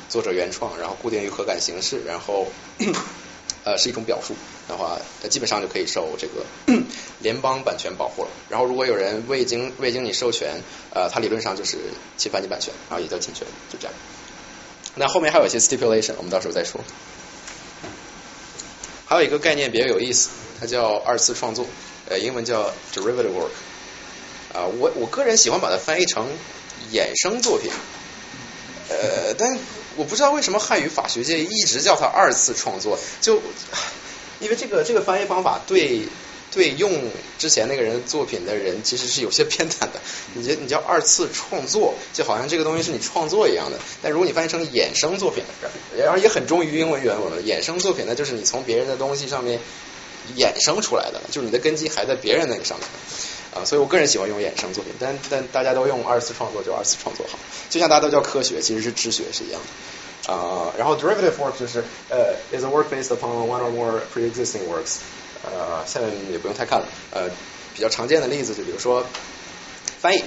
[0.08, 2.46] 作者原创，然后固定于可感形式，然后。
[3.66, 4.32] 呃，是一种表述
[4.68, 6.46] 的话，它基本上就可以受这个
[7.18, 8.28] 联邦版权保护了。
[8.48, 10.62] 然后，如果有人未经未经你授权，
[10.94, 11.76] 呃，它理论上就是
[12.16, 13.94] 侵犯你版权，然后也叫侵权，就这样。
[14.94, 16.80] 那后面还有一些 stipulation，我们到时候再说。
[19.04, 21.66] 还有一个概念比较有意思，它叫二次创作，
[22.08, 23.50] 呃，英文叫 derivative work。
[24.54, 26.28] 啊，我我个人喜欢把它翻译成
[26.92, 27.72] 衍生作品，
[28.90, 29.58] 呃，但。
[29.96, 33.40] 我不知道为什么汉语法学界一直叫它二次创作，就
[34.40, 36.02] 因为这个这个翻译方法对
[36.52, 40.00] 对用之前那个人作品的人其实是有些偏袒的。
[40.34, 43.78] 你觉你叫二次创作，就好像这个东西是你创作一样的。
[44.02, 45.44] 但如果你翻译成衍生作品，
[45.98, 47.42] 然后也很忠于英文原文。
[47.44, 49.60] 衍生作品呢，就是你从别人的东西上面
[50.36, 52.86] 衍生出来的，就是你的根基还在别人那个上面。
[53.56, 57.38] 啊，所以我个人喜欢用衍生作品，但但大家都用二次创作就二次创作好，
[57.70, 60.32] 就像大家都叫科学，其实是知学是一样的。
[60.32, 64.96] 啊、然后 derivative work 就是呃 is a work based upon one or more pre-existing works。
[65.44, 66.86] 呃，下面也不用太看了。
[67.12, 67.30] 呃，
[67.74, 69.06] 比较常见的例子就比如说
[70.00, 70.24] 翻译，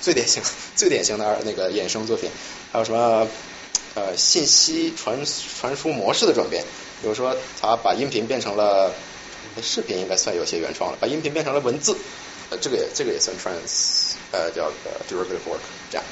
[0.00, 0.42] 最典型
[0.74, 2.30] 最典型的那个衍生作品，
[2.72, 3.28] 还有什么
[3.94, 5.18] 呃信息传
[5.60, 6.64] 传输模式的转变，
[7.02, 8.94] 比如说他把音频变成了
[9.60, 11.94] 视频，应该算有些原创了，把音频变成了文字，
[12.50, 16.04] 呃，这个也这个也算 trans 呃叫呃 derivative work 这样。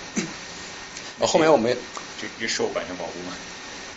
[1.19, 1.77] 呃，后面我们
[2.21, 3.35] 就就受版权保护吗？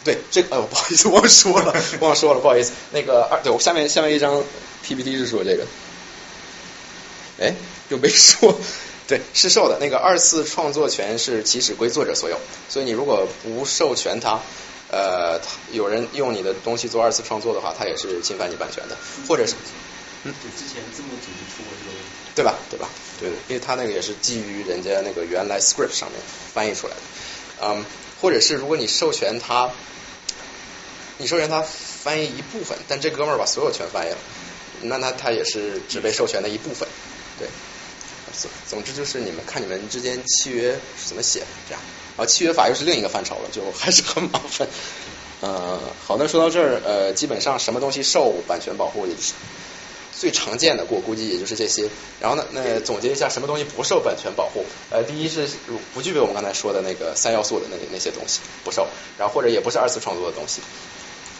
[0.04, 2.72] 对，这个，呃，不好意思，忘说了，忘说了，不好意思。
[2.92, 4.44] 那个二，对我下面下面一张
[4.82, 5.68] PPT 是说这个，
[7.39, 7.54] 哎，
[7.89, 8.60] 又没说，
[9.08, 9.78] 对，是受的。
[9.80, 14.39] 那个二次创作权是起始归作者所有，所以你如果不授权他，
[14.89, 15.39] 呃，
[15.72, 19.54] 有人用你的东西做二次创作的话，他也是侵犯你版权的，或者是，
[20.24, 21.91] 嗯，就之前字幕组就出过这个
[22.36, 22.56] 对吧？
[22.70, 22.90] 对吧？
[23.20, 26.20] 对，因为他那个也是基于人家那个原来 script 上面
[26.54, 27.02] 翻译出来的，
[27.62, 27.86] 嗯，
[28.22, 29.70] 或者是如果你授权他。
[31.18, 34.18] 你授权他翻译一部分，但这哥们儿把所有全翻译了，
[34.82, 36.88] 那他他也是只被授权的一部分，
[37.38, 37.48] 对。
[38.34, 41.82] 总总之就是你们看你们之间契约怎么写，这样。
[42.18, 44.68] 然后契约法又是另一个范畴了，就还是很麻烦。
[45.42, 49.34] 呃，好，那说到这儿，呃，基本上什么东西受版权保护，也是
[50.18, 51.89] 最常见的，我估计也就是这些。
[52.20, 54.66] 然后呢，那总结一下，什么东西不受版权保护？
[54.89, 55.47] 呃，第一是
[55.93, 58.88] 不具备我们刚才说的那个三要素的那那些东西不受，
[59.18, 60.62] 然后或者也不是二次创作的东西。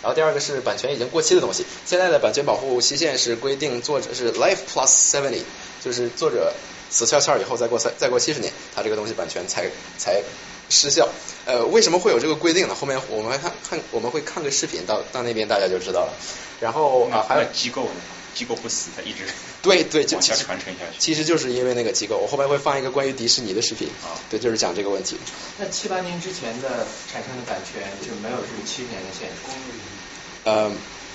[0.02, 5.44] 然后第二个是版权已经过期的东西，现在的版权保护期限是规定作者是 life plus seventy，
[5.84, 6.54] 就是作者
[6.90, 9.70] 死翘翘以后再过三再过七十年，他这个东西版权才
[10.00, 10.24] 才
[10.70, 11.08] 失效。
[11.46, 12.74] 呃，为什么会有这个规定呢？
[12.74, 16.14] 后面我们看看我们会看个视频，到到那边大家就知道了。
[16.60, 17.92] 然后啊还有机构呢，
[18.34, 19.26] 机构不死，它一直
[19.62, 20.98] 对对就往下传承下去。
[21.00, 25.18] 其实就是因为那个机构，我后面会放一个关于迪士尼的视频，啊，对，就是讲这个问题。
[25.58, 29.36] 那七八年之前的产生的版权就没有这个七十年的限制。
[30.44, 30.72] 呃，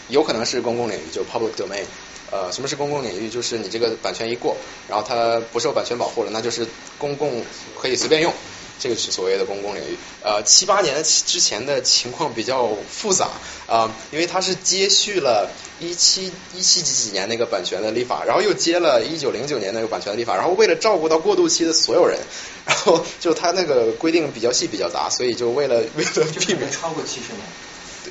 [0.09, 1.85] 有可能是公共领域，就 public domain。
[2.31, 3.29] 呃，什么是公共领域？
[3.29, 4.57] 就是你这个版权一过，
[4.89, 6.67] 然后它不受版权保护了，那就是
[6.99, 7.45] 公共
[7.81, 8.33] 可以随便用，
[8.79, 9.97] 这个是所谓的公共领域。
[10.23, 13.27] 呃，七八年之前的情况比较复杂
[13.67, 15.51] 啊、呃，因为它是接续了
[15.81, 22.19] 一七一七几几年那个版权的立法，然后又接了一九零九年那个版权的立法，然后为了照顾到过渡期的所有人，
[22.67, 27.43] 然后就它那个规定比较细比较杂，所以就为了为了避免超过七十年。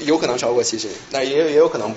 [0.06, 1.96] 有可能超过七十年，那也有也有可能，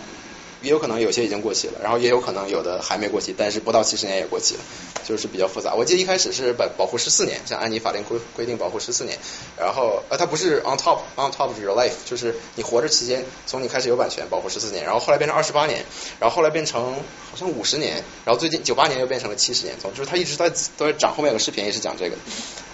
[0.62, 4.60] 也有可能有些已经过期了，然后也有可能有的还没过期，但是不到七十年也过期了，
[5.04, 5.74] 就是比较复杂。
[5.74, 9.18] 我记得一开始是保保护十四年，像按你法令规规定保护十四年，
[9.58, 15.84] 然后呃它不是 on top on top of your life，就是你活着期间从你开始有版权保护十四年，然后后来变成二十八年，
[16.18, 16.94] 然后后来变成
[17.30, 21.14] 好像五十年，然后最近九八年又变成了七十年，总之它一直在都在涨。
[21.18, 22.16] 后面有个视频也是讲这个。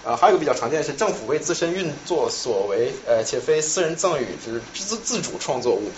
[0.03, 5.89] 呃，还有个比较常见的是政府为自身运作所为，呃，且非私人赠与之自自主创作物，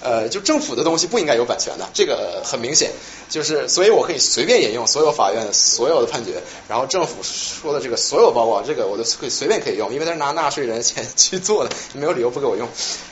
[0.00, 2.90] 呃，就政府的东西不应该有版权的，这个很明显，
[3.28, 12.68] 就是所以我可以随便引用所有法院所有的判决，然后政府说的这个所有报告，这个我都可以随便可以用，因为他是拿纳税人钱去做的，没有理由不给我用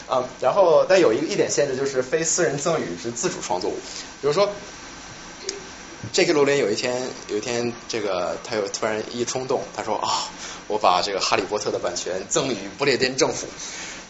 [0.08, 3.74] 啊、然后但有一个一点限制就是非私人赠与之自主创作物，
[4.20, 4.48] 比如说。
[6.12, 10.28] 这个罗琳有一天，有一天，这个他又突然一冲动，他说啊，
[10.68, 13.46] 我把这个哈利波特的版权赠与不列颠政府，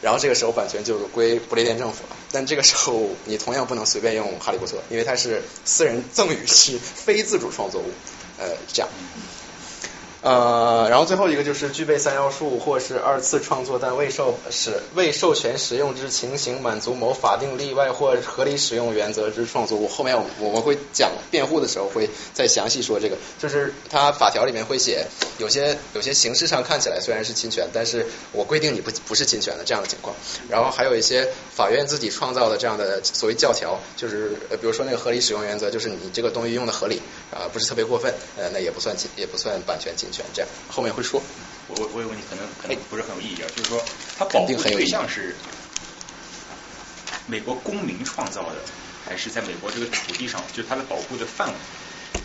[0.03, 2.17] 然后这个时候版权就归不列颠政府了。
[2.31, 7.91] 但这个时候你同样不能随便用哈利波特，因为它是私人赠与，是非自主创作物，
[8.39, 8.89] 呃，这样。
[10.25, 19.87] 呃，然后最后一个就是具备三要素或是二次创作但未受使未授权使用之情形满足某法定例外或合理使用原则之创作物。
[19.87, 25.07] 后面我我们会讲辩护的时候会再详细说这个，就是它法条里面会写
[25.37, 30.17] 有些有些形式上看起来虽然是侵权，但是我规定你不不是侵权的这样的情况。
[30.49, 40.09] 然后还有一些法院自己创造的这样的所谓教条，就是呃比如说那个合理使用原则，就是你这个东西用的合理啊、呃，不是特别过分，呃，那也不算侵也不算版权侵。
[40.35, 41.23] 这样后面会说。
[41.67, 43.83] 我我我有问题，可能可能不是很有意义啊，就是说
[44.19, 45.35] 它保护对象是
[47.25, 48.57] 美国公民创造的，
[49.03, 50.43] 还是在美国这个土地上？
[50.53, 51.55] 就是它的保护的范围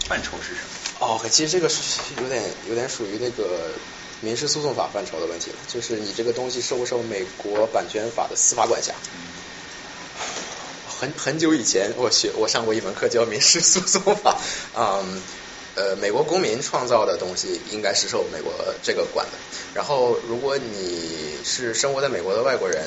[0.10, 1.08] 范畴是什么？
[1.08, 3.72] 哦，其实这个是有点有点属于那个
[4.20, 8.94] 民事诉讼法范畴的问题了，就是你这个东西受不受美国版权法的司法管辖？
[11.00, 14.38] 很很久以前，我学我上过一门课叫民事诉讼法，
[14.76, 15.22] 嗯。
[15.76, 18.54] 呃，美国公民创造的东西应该是受美国
[18.84, 19.34] 这个管的。
[19.74, 22.84] 然后，如果你是生活在美国的外国人，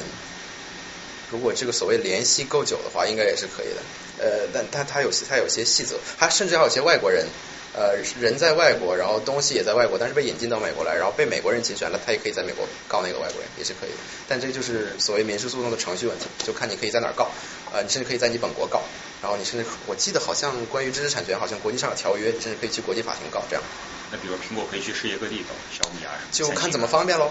[1.30, 3.80] 如果这个所谓联系够久的话，应该也是可以的。
[4.18, 7.26] 呃，但但他有些他有些细则，他甚至还有些外国人，
[7.72, 13.96] 呃人在外国，然后东西也在外国，但是被引进到美国来，然后被美国人侵权了，他也可以在美国告那个外国人，也是可以的。
[14.28, 17.30] 但这就是所谓民事诉讼的程序问题，就看你可以在哪儿告，
[17.72, 18.82] 呃，你甚至可以在你本国告，
[19.22, 23.62] 然后你甚至我记得好像关于知识产权，好像国际上有条约，你甚至可以去国际法庭告这样。
[24.10, 27.30] 那比如苹果可以去世界各地告，小米啊，就看怎么方便喽。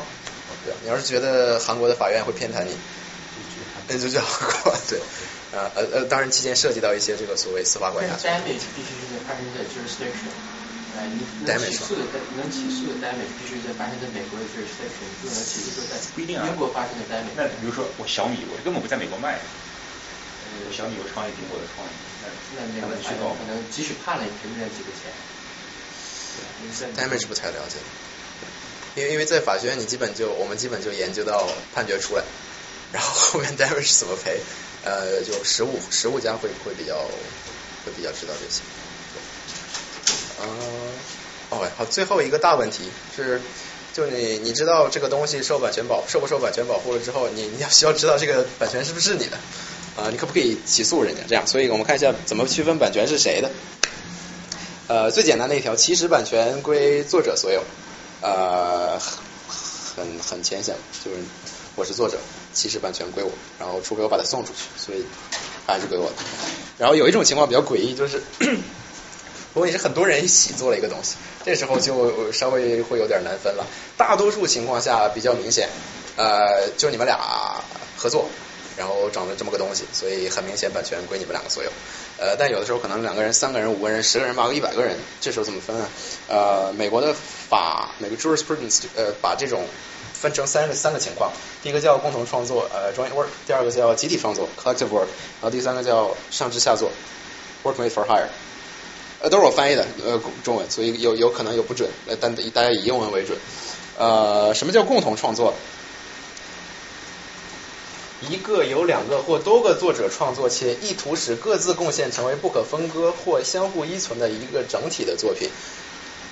[0.66, 2.76] 对，你要是觉得韩国的法院会偏袒你，
[3.88, 4.74] 那就叫韩国。
[4.89, 5.00] 对，
[5.54, 8.34] 呃呃呃，当然期间涉及到一些这个所谓司法管辖权。
[8.34, 10.34] damage 必须是在发生在 jurisdiction，
[10.98, 12.02] 哎，你能起诉的
[12.36, 17.38] 能起诉的 damage 必须在发生在美国的 jurisdiction，不能起诉在不一定啊英国发生的 damage。
[17.38, 19.39] 那比如说我小米，我根本不在美国卖，
[20.60, 21.91] 我小米有创业苹果的创业，
[22.58, 25.12] 那那个法院他们去告可能即使判了，也赔不了几个钱。
[26.80, 27.76] 对 damage 不太了解，
[28.95, 32.24] 因为因为在法学院你基本就我们基本就研究到判决出来，
[32.93, 34.39] 然后后面 damage 怎么赔，
[34.84, 36.95] 呃，就实务实务家会会比较
[37.86, 38.62] 会比较知道这些。
[40.39, 40.47] 呃，
[41.49, 43.41] 哦，好，最后一个大问题是，
[43.93, 49.38] 就你你知道这个东西受版权保受不受版权保护了之后，你你要需要知道这个版权是不是你的
[49.98, 51.22] 啊、你可不可以起诉人家？
[51.28, 53.52] 这样，所以我们看一下怎么区分版权是谁的。
[54.88, 57.64] 呃，最简单的一条，其实版权归作者所有，
[58.22, 61.18] 呃，很很浅显，就是
[61.76, 62.18] 我是作者，
[62.54, 65.06] 其实版权归我，然后除非我把它送出去，所以
[65.66, 66.16] 还是归我的。
[66.78, 71.16] 然后有一种情况比较诡异，就是如果你是很多人一起做了一个东西，
[71.46, 73.66] 这时候就稍微会有点难分了。
[73.98, 75.70] 大多数情况下比较明显，
[76.18, 77.18] 呃，就你们俩
[77.96, 78.30] 合作，
[78.82, 81.69] 然后整了这么个东西，所以很明显版权归你们两个所有。
[82.17, 85.88] 呃，但有的时候可能两个人、三个人、五个人、十个人、八个、一百个人，这时候怎么分啊？
[86.27, 89.63] 呃，美国的法，美国 jurisprudence 呃把这种
[90.13, 95.05] 分成三个三个情况，第一个叫共同创作，呃 joint work，第二个叫集体创作 collective work，
[95.39, 96.91] 然后第三个叫上至下作
[97.63, 98.29] work made for hire。
[99.21, 103.38] 呃，都是我翻译的，呃，中文，所以有有可能有不准，呃，但大家以英文为准。
[103.99, 105.53] 呃，什么叫共同创作？
[108.30, 115.49] 一个有两个或多个作者创作，且意图使各自贡献成为不可分割或相互依存的一个整体的作品。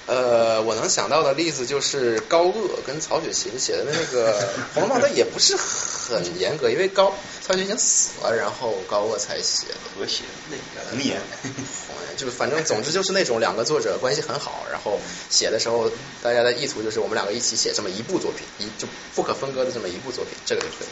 [0.06, 4.42] 呃，我能想到的例子就是高鹗跟曹雪芹写的那个
[4.74, 7.14] 《红楼梦》，它也不是很严格，因为高
[7.46, 9.76] 曹雪芹死了，然后高鹗才写的。
[10.00, 11.20] 和谐那个红颜，
[12.16, 14.98] 就反正总之就是那种两个作者关系很好，然后
[15.30, 15.92] 写的时候
[16.24, 20.88] 大家的意图就是我们两个一起写这么一部作品，一就不可分割的这么一部作品，这个就可以。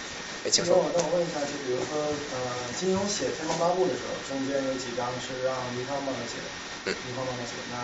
[0.47, 0.79] 哎，请说。
[0.95, 1.99] 那我问一下，就比如说，
[2.31, 2.39] 呃，
[2.79, 7.75] 金庸写《天龙八部》的时候，中间有几章是让倪匡帮他写的，倪匡帮他写，那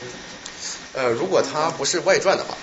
[0.00, 0.24] 这怎么
[0.56, 0.80] 写？
[0.96, 2.56] 呃，如果他不是外传的话，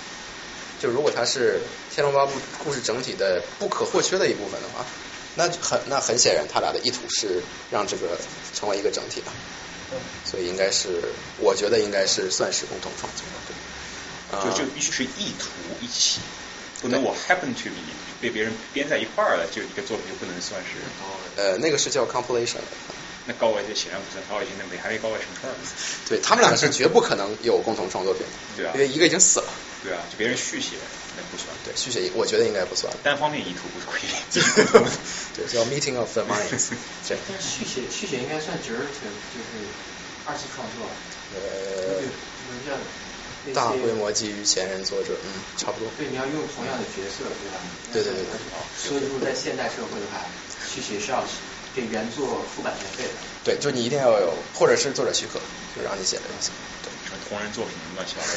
[0.82, 1.62] 就如果他是
[1.94, 2.32] 《天龙八部》
[2.64, 4.84] 故事整体的不可或缺的一部分的话，
[5.36, 7.40] 那很那很显然他俩的意图是
[7.70, 8.18] 让这个
[8.58, 9.30] 成为一个整体的，
[10.24, 13.22] 所以应该是我觉得应该是算是共同创作，
[14.34, 15.46] 对，就就必须是意图
[15.80, 16.18] 一起，
[16.82, 20.78] 不能我 happen to be 被别人编在一块儿了，就一个作品就不能算是。
[21.36, 22.58] 呃，那个是叫 compilation。
[23.26, 25.56] 那高伟就显然不算高伟现在没还没高伟成串儿。
[26.08, 28.22] 对他们两个是绝不可能有共同创作品，
[28.54, 29.48] 对啊，因为一个已经死了。
[29.82, 30.76] 对啊，就别人续写
[31.16, 31.48] 那不算。
[31.64, 32.92] 对，续写我觉得应该不算。
[33.02, 34.10] 单方面意图不是可以。
[35.36, 36.68] 对，叫 meeting of the minds。
[37.08, 39.64] 对但是续写续写应该算 derivative，就是
[40.26, 40.84] 二次创作。
[41.32, 42.04] 呃，
[42.64, 42.76] 叫
[43.52, 45.28] 大规模基于前人作者，嗯，
[45.58, 45.88] 差不多。
[45.98, 47.58] 对，你要用同样的角色，对吧？
[47.92, 48.38] 对对对对。
[48.78, 50.24] 所以说，在现代社会的话，
[50.72, 51.22] 去学是要
[51.74, 53.14] 给原作付版权费的。
[53.44, 55.38] 对，就你一定要有，或者是作者许可，
[55.76, 56.50] 就让你写的东西。
[56.82, 56.88] 对，
[57.28, 58.32] 同人作品乱七八糟。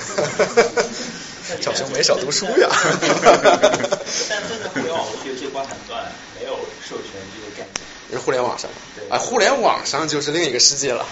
[1.62, 2.68] 小熊没少读书呀。
[4.28, 7.88] 但真的互联网游戏光盘段没有授权这个概念。
[8.12, 8.70] 是互联网上，
[9.10, 11.05] 啊，互联网上就是另一个世界了。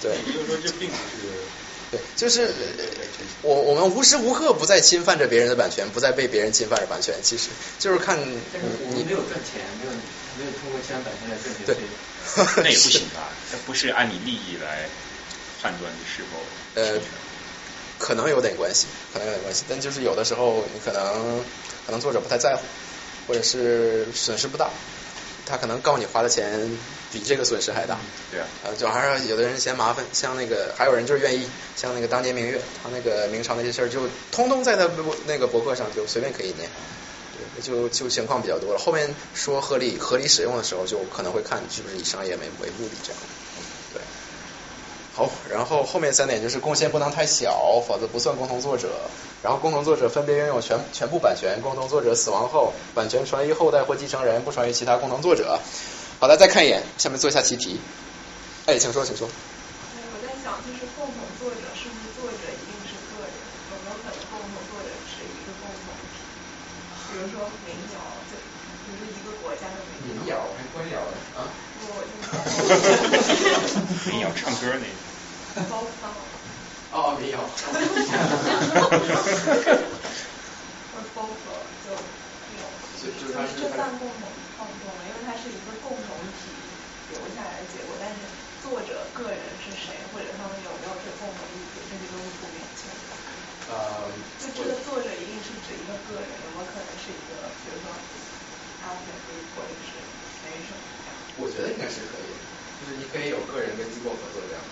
[0.00, 0.12] 对。
[0.26, 1.26] 也就是说，这并不是。
[1.90, 2.52] 对，就是
[3.42, 7.14] 我我们无时无刻不在侵犯着别人的版权，不再被别人侵犯着版权。
[7.22, 9.92] 其实就是看你没有赚钱，没有
[10.38, 11.64] 没有通过签版权来赚钱。
[11.64, 11.76] 对，
[12.64, 14.88] 那也不行啊，这不是按你利益来
[15.62, 16.38] 判断你是否
[16.74, 16.98] 呃，
[17.98, 21.44] 可能有点关系，可能有点关系，但就是有的时候你可能
[21.86, 22.62] 可能作者不太在乎，
[23.28, 24.70] 或者是损失不大，
[25.46, 26.76] 他可能告你花的钱
[27.12, 27.98] 比这个损失还大。
[28.30, 28.46] 对啊。
[28.64, 34.00] 呃，就还是有的人嫌麻烦，像那个还有人就是愿意，像那个当年明月，他那个明朝那些事儿就
[34.30, 34.88] 通通在他
[35.26, 36.68] 那个博客上就随便可以念。
[37.36, 38.78] 对，就就情况比较多了。
[38.78, 43.20] 后面说合理合理使用的时候，就可能会看是不是以商业为为目的这样。
[43.92, 44.00] 对。
[45.14, 48.88] 好，然后后面三点就是贡献不能太小，否则不算共同作者。
[49.42, 55.60] 然后共同作者分别拥有全全部版权，共同作者死亡后，版权传于后代或继承人，不传于其他共同作者。
[56.18, 57.76] 好的，再看一眼，下面做一下习题。
[58.64, 59.28] 哎，请说，请说。
[59.28, 63.36] 我在想，就是共同作者是不是作者一定是个人？
[63.68, 66.24] 有没有可能共同作者是一个共同体？
[67.12, 68.00] 比如说民谣，
[68.32, 71.04] 就比如说一个国家的民谣，还官谣
[71.36, 71.52] 啊？
[71.84, 72.00] 不，
[74.08, 74.88] 民谣唱歌那。
[75.68, 76.08] 包放。
[76.96, 77.44] 哦，民谣。
[80.96, 82.64] 或者包括就那种，
[83.04, 83.20] 就是
[83.60, 84.24] 这算共同
[84.56, 85.04] 创作吗？
[85.04, 86.48] 因为它是一个共同体
[87.12, 88.24] 留下来的结果，但是
[88.64, 93.12] 作者个人是谁，或者他们有没有这共同意图，这些都是不明确的。
[93.68, 94.08] 呃。
[94.40, 97.92] 就这个作者一定是指一个个人，有没有可能是一个，比如说
[98.80, 99.12] 阿菲
[99.52, 99.92] 或者是
[100.40, 100.80] 谁什么？
[101.36, 102.32] 我觉得应该是可以，
[102.80, 104.62] 就是你可以有个人跟机构合作这样，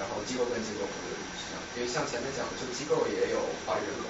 [0.00, 4.08] 然后机构跟机构合作这样，因为像前面讲的，这个机构也有法律人格。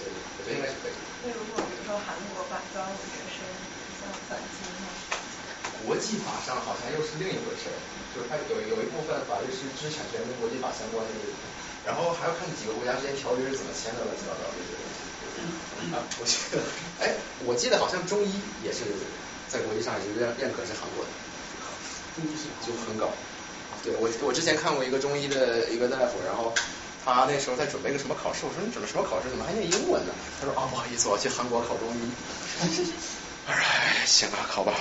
[0.00, 0.96] 我觉得应该是可以。
[1.20, 3.59] 那如果比如说韩国把端午节是像
[4.28, 4.64] 反击？
[5.86, 7.76] 国际法上好像又是另一回事儿，
[8.12, 11.12] 就是它有有一部分法律是知识产权跟国际法相关的，
[11.88, 14.98] 然后还要看几个国家之间条约是怎么签的，乱七八糟这些东西。
[15.96, 16.60] 啊，我记得，
[17.00, 17.16] 哎，
[17.48, 18.28] 我记得好像中医
[18.62, 18.84] 也是
[19.48, 21.10] 在国际上也是认认可是韩国的，
[22.14, 23.08] 中医是就很搞。
[23.82, 26.52] 对我我之前看过一个中医的一个大夫，然后。
[27.02, 29.30] 他那时候在准备个什么考试，我说你准备什么考试？
[29.30, 30.12] 怎么还念英文呢？
[30.38, 32.12] 他说啊，不好意思，我要去韩国考中医。
[33.52, 34.74] 哎，行啊，好吧。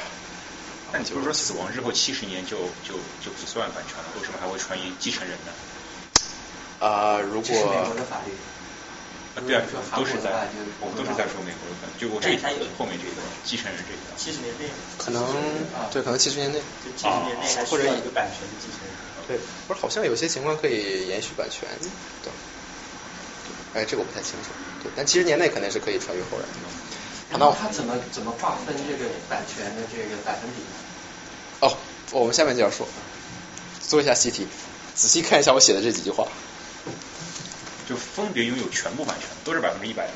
[0.91, 2.57] 那你不是说死亡之后七十年就
[2.88, 4.05] 就就不算版权了？
[4.17, 5.51] 为什么还会传于继承人呢？
[6.80, 7.43] 啊，如果。
[7.43, 8.34] 这是美国的法律。
[9.36, 9.61] 啊，对啊，
[9.95, 10.49] 都是在，
[10.82, 12.34] 我们都是在说美国的，就我这
[12.78, 14.01] 后面这个继承人这个。
[14.17, 14.65] 七十年内。
[14.97, 15.22] 可能
[15.93, 16.57] 对，可能七十年内。
[16.84, 18.91] 就七十年内或者一个版权的继承人。
[19.30, 21.70] 对，不是好像有些情况可以延续版权，
[22.24, 22.34] 对。
[23.78, 24.49] 哎，这个我不太清楚。
[24.82, 26.47] 对，但七十年内肯定是可以传于后人。
[27.30, 30.67] 然后他怎么怎么划分这个版权的这个百分比呢？
[31.61, 31.77] 哦，
[32.11, 32.88] 我们下面就要说，
[33.82, 34.47] 做一下习题，
[34.95, 36.27] 仔细看一下我写的这几句话。
[37.89, 40.13] 就分别拥有全部版权，都是百分之一百的，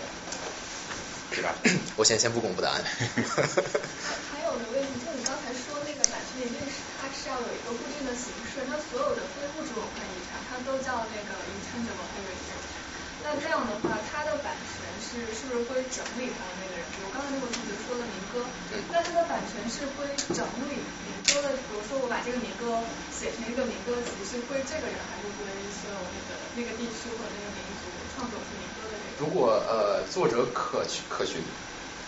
[1.34, 1.57] 对吧？
[1.97, 2.78] 我先先不公布答案。
[4.30, 12.70] 还有的问题，就你刚才说那个版权一定是它是要有一个固定的形式，它所有的非物质文化遗产它都叫那个 intangible heritage。
[13.26, 14.72] 那这样的话，它的版权
[15.14, 16.82] 是是不是归整理他的那个人？
[16.89, 18.41] 比如刚才那个同学说的民歌，
[18.89, 22.82] 那它的版权是归整理民歌的，比如说我把这个民歌
[23.14, 29.05] 写成一个民歌集，是归这个人还是归所有那个那个地区或者那个民族创作出民歌的人？
[29.22, 31.45] 如果呃作者可可寻，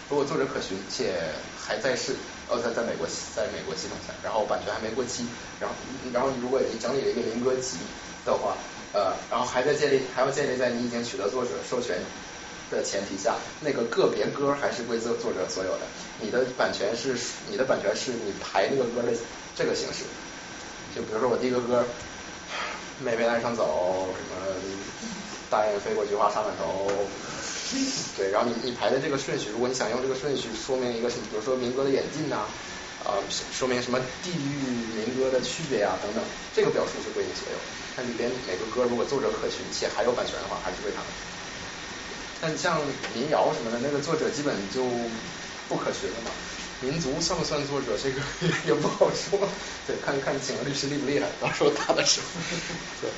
[0.09, 1.13] 如果作者可寻且
[1.53, 2.17] 还在世，
[2.49, 5.29] 呃在在美国在美国系统下，然后版权还没过期，
[5.61, 5.75] 然后
[6.11, 7.77] 然后如果你整理了一个民歌集
[8.25, 8.57] 的话，
[8.93, 12.01] 呃然后还在建立还要建立在你已经取得作者授权
[12.71, 15.81] 的前提下，那个个别歌还是归作作者所有的，
[16.21, 17.15] 你的版权是
[17.49, 19.17] 你的版权是你排那个歌的
[19.55, 20.03] 这个形式，
[20.95, 21.85] 就比如说我第一个歌。
[23.03, 24.55] 妹妹岸上走，什么
[25.49, 26.89] 大雁飞过菊花插满头，
[28.15, 32.47] 对，然后你你排的这个顺序，如果你想用这个顺序说明一个，比如说民歌的演进呐，
[33.03, 33.19] 啊，
[33.51, 36.23] 说明什么地域民歌的区别啊等等，
[36.55, 37.59] 这个表述是归你所有。
[37.97, 41.34] 它里边每个歌如果作者可循且还有版权的话，还是归他们。
[42.45, 42.79] 但像
[43.15, 44.85] 民谣什么的，那个作者基本就
[45.67, 46.29] 不可学了嘛。
[46.79, 47.97] 民族算不算作者？
[47.97, 48.21] 这个
[48.69, 49.49] 也不好说。
[49.87, 52.27] 对，看看请的律师厉不厉害，到时候打的时候。
[53.01, 53.09] 对，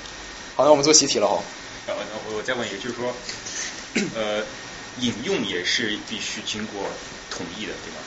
[0.55, 1.43] 好，那我们做习题了哈。
[1.88, 3.13] 然后我再问一个，就是说，
[4.15, 4.45] 呃，
[5.01, 6.88] 引用也是必须经过
[7.30, 7.99] 同意的，对吧？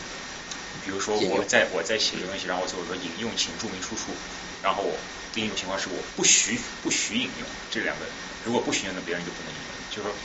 [0.87, 4.16] 比如说我在我在写一个东西，然后最后说引用，请注明出处。
[4.62, 4.89] 然后
[5.35, 8.07] 另一种情况是我不许不许引用，这两个
[8.47, 10.16] 如果不许引用，那别人就不能引用，就是说。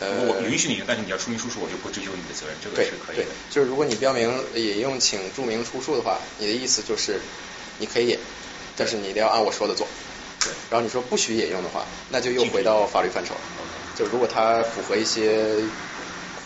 [0.00, 3.24] 我允许你，但是你要出明出处，我就不追究你的责任，这个是可以的。
[3.50, 7.20] 就是如果你标明引用，请注明出处的话，你的意思就是
[7.78, 8.18] 你可以引，
[8.76, 9.86] 但是你一定要按我说的做。
[10.40, 10.50] 对。
[10.70, 13.34] 然后你说不许引用的话，那就又回到法律范畴。
[13.96, 15.54] 就如果它符合一些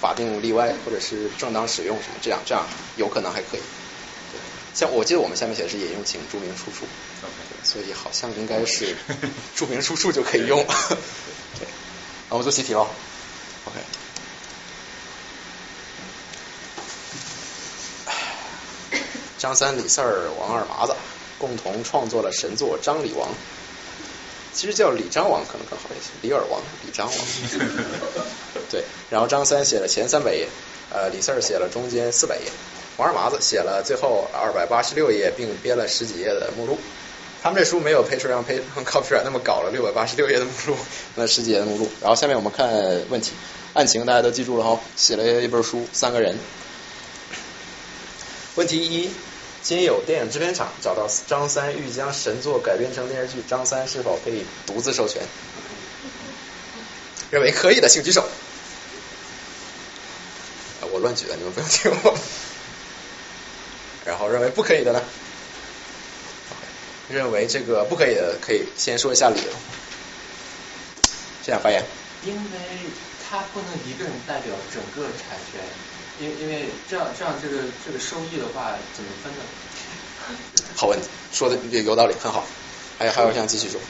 [0.00, 2.66] 法定例外或者是正当使用什么，这样这样
[2.96, 3.60] 有可能还可以。
[3.60, 4.40] 对
[4.74, 6.84] 像我记得我们下面写的是引用，请注明出处。
[7.62, 8.94] 所以好像应该是
[9.56, 10.62] 注明出处就可以用。
[11.58, 11.66] 对。
[12.28, 12.88] 好，我做习题喽。
[13.66, 13.80] OK，
[19.38, 20.94] 张三、李四儿、王二麻子
[21.38, 23.28] 共同创作了神作《张李王》，
[24.54, 27.16] 其实叫李张王可能更好一些，李尔王、李张王。
[28.70, 30.48] 对，然后张三写了前三百页，
[30.90, 32.44] 呃，李四儿写了中间四百页，
[32.96, 36.78] 王二麻子写了最后二百八十六页，并编了十几页的目录。
[37.42, 40.76] 他们这书没有让 Page Copyright 那么搞了六百八十六页的目录，
[41.14, 41.88] 那十几页的目录。
[42.00, 42.66] 然后下面我们看
[43.08, 43.32] 问题，
[43.76, 46.38] 案情大家都记住了哈，写了一本书，三个人。
[48.54, 49.10] 问题一，
[49.62, 55.20] 今有电影制片厂找到张三欲将神作改编成电视剧，张三是否可以独自授权？
[57.30, 58.26] 认为可以的请举手。
[60.90, 62.18] 我乱举的，你们不用听我。
[64.06, 65.02] 然后认为不可以的呢？
[67.10, 69.52] 认为这个不可以的，可以先说一下理由。
[71.44, 71.84] 这样发言。
[72.24, 72.40] 因为
[73.28, 75.60] 他不能一个人代表整个产权，
[76.20, 79.42] 因因为这样这样这个这个收益的话怎么分呢？
[80.76, 82.46] 好问题，说的有道理，很好。
[82.98, 83.80] 还有还有，想继续说。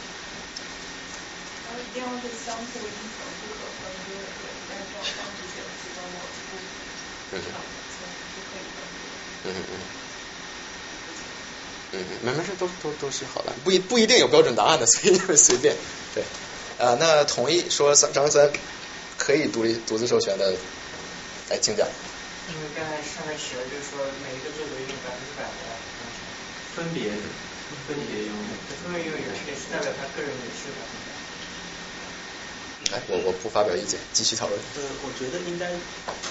[1.76, 4.26] 一定要是相互依存不可分割的，
[4.68, 6.16] 但是这样方式写的其中我
[6.50, 6.56] 不，
[7.36, 7.38] 嗯
[9.44, 9.74] 嗯嗯嗯。
[11.92, 15.74] 嗯，没没事，都都都是好的，不一不一定有标准答案的，所以你们随便。
[16.14, 16.24] 对，
[16.78, 18.50] 呃，那同意说三张三
[19.26, 20.54] 可以独立独自授权的，
[21.50, 21.82] 来请讲。
[22.46, 25.50] 因为刚才上面写的就是说每一个作者用百分之百的
[26.78, 27.10] 分别
[27.90, 28.54] 分别拥有，
[28.86, 30.78] 分别拥有也是代表他个人也是的。
[32.94, 34.54] 来，我我不发表意见，继续讨论。
[34.78, 36.30] 呃，我觉得应该，嗯，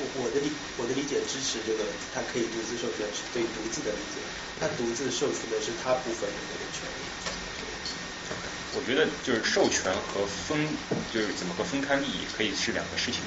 [0.00, 0.48] 我我的理
[0.80, 1.84] 我的理解支持这个，
[2.16, 4.24] 他可以独自授权是对独自的理解，
[4.56, 7.04] 他独自授权的是他部分的那个权利。
[8.76, 10.68] 我觉得就是授权和分，
[11.12, 13.20] 就是怎么个分开利益，可以是两个事情。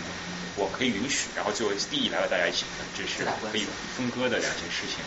[0.56, 3.66] 我可以允许，然后最后利益来了，大家一起分，这是可以
[3.96, 4.98] 分割的两件事情。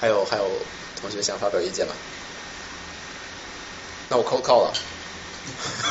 [0.00, 0.50] 还有还有
[1.00, 1.94] 同学想发表意见吗？
[4.08, 4.74] 那我扣扣了。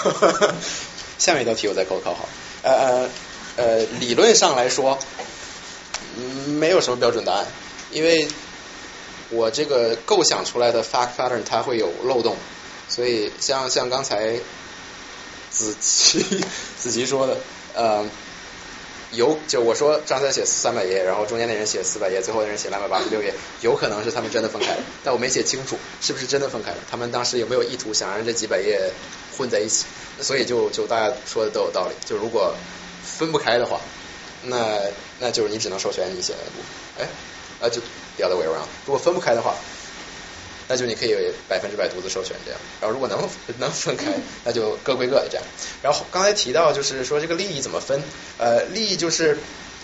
[1.18, 2.28] 下面一道题我再扣扣好。
[2.62, 3.10] 呃呃
[3.56, 5.00] 呃，理论上来说，
[6.60, 7.48] 没有什么标准答案，
[7.92, 8.28] 因为
[9.34, 12.38] 我这个构想出来的 fact pattern 它会有漏洞，
[12.88, 14.40] 所以像像刚才
[15.50, 16.44] 子琪
[16.80, 17.38] 子琪说的，
[17.74, 18.06] 呃。
[19.16, 23.32] 有就我说张三写三百页，然后中间那人写四百页，最后那人写两百八十六页，
[23.62, 26.78] 有可能是他们真的分开了，但我没写清楚是不是真的分开了。
[26.90, 28.92] 他们当时有没有意图想让这几百页
[29.38, 29.86] 混在一起？
[30.20, 31.94] 所以就就大家说的都有道理。
[32.04, 32.56] 就如果
[33.04, 33.80] 分不开的话，
[34.42, 34.80] 那
[35.20, 37.06] 那就是你只能授权你写的部分。
[37.06, 37.10] 哎，
[37.64, 37.82] 啊就
[38.18, 38.68] the other way around。
[38.86, 39.56] 如果分不开的话。
[40.66, 41.14] 那就你可以
[41.50, 43.20] 百分之百独自授权这样，然后如果能
[43.60, 44.14] 能分开，
[44.46, 45.46] 那就各归各的这样。
[45.82, 48.02] 然后刚才提到就是说这个利益怎么分，
[48.38, 49.38] 呃，利益就是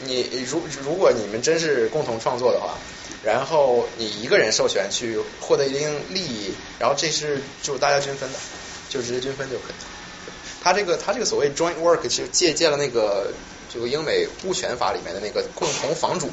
[0.06, 2.78] 你如如果你们真是共同创作的话，
[3.24, 8.40] 然后你一个人授权去获得一定利益，然后这是就是大家均分的，
[8.88, 9.74] 就直接均分就可以。
[10.64, 13.34] 他这个他这个所谓 joint work 就借鉴了那个
[13.72, 16.32] 这个英美物权法里面的那个共同房主。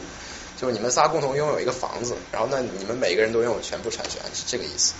[0.60, 4.94] 就是你们仨共同拥有一个房子，然后那你们每个人都拥有全部产权，是这个意思。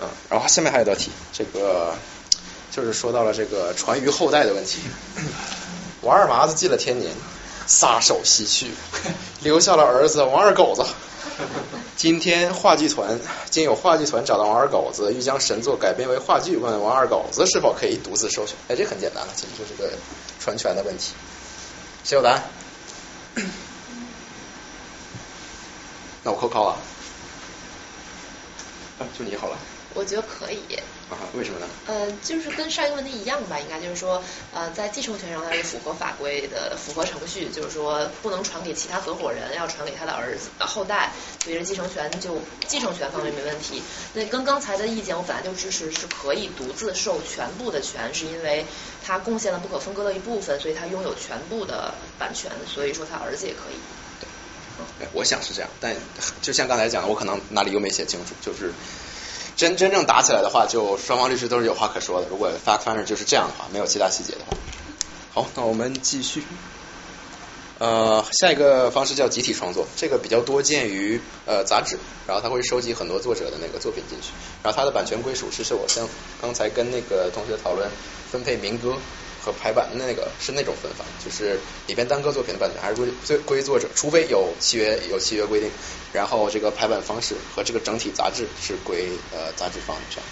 [0.00, 1.94] 嗯，然后下面还有道题，这个
[2.70, 4.80] 就是说到了这个传于后代的问题。
[6.02, 7.12] 王二麻子进了天年，
[7.66, 8.70] 撒手西去，
[9.40, 10.84] 留下了儿子王二狗子。
[11.96, 13.18] 今天话剧团
[13.50, 18.56] 今有话剧团找到王二狗子，欲将神作改编为话剧，问王二狗子是否可以独自授权？
[18.68, 19.90] 哎，这很简单了，其实就是个
[20.38, 21.14] 传权的问题。
[22.04, 22.44] 谁有答案？
[26.28, 26.76] 那我扣靠啊，
[29.18, 29.56] 就你好了。
[29.94, 30.60] 我觉得可以。
[31.08, 31.16] 啊？
[31.32, 31.66] 为什么呢？
[31.86, 34.22] 呃，就是跟上一个问题一样吧，应该就是说，
[34.52, 41.10] 呃，在继承权上它是符合法规的，符合程序，就是说不能传给其他合伙人，要传给他的儿子后代，
[41.42, 43.82] 所以这继承权就继承权方面没问题。
[44.12, 48.66] 那跟刚才的意见，我本来就支持是可以独自授全部的权，是因为
[49.02, 53.76] 他贡献了不可分割的一部分，所以他拥有全部的版权，所以说他儿子也可以。
[55.12, 55.94] 我想是这样，但
[56.42, 58.34] 就像刚才讲的，我可能哪里又没写清楚。
[58.40, 58.72] 就是
[59.56, 62.28] 真真正打起来的话，就双方律师都是有话可说的。
[62.28, 64.56] 如果 Falconer 就是这样的话，没有其他细节的话，
[65.34, 66.42] 好，那我们继续。
[67.78, 71.96] 呃，下一个方式叫集体创作，这个比较多见于呃杂志，
[72.26, 74.32] 然后他会收集很多作者的那个作品进去，
[74.64, 76.08] 然后它的版权归属是是我像
[76.42, 77.88] 刚才跟那个同学讨论
[78.32, 78.96] 分配民歌。
[79.48, 85.70] 和排版的那个是那种分法，就是里边单个作品的版权还是归归归作者，除非有契约有契约规定，
[86.12, 90.26] 然后这个排版方式和这个整体杂志是归呃杂志方这样。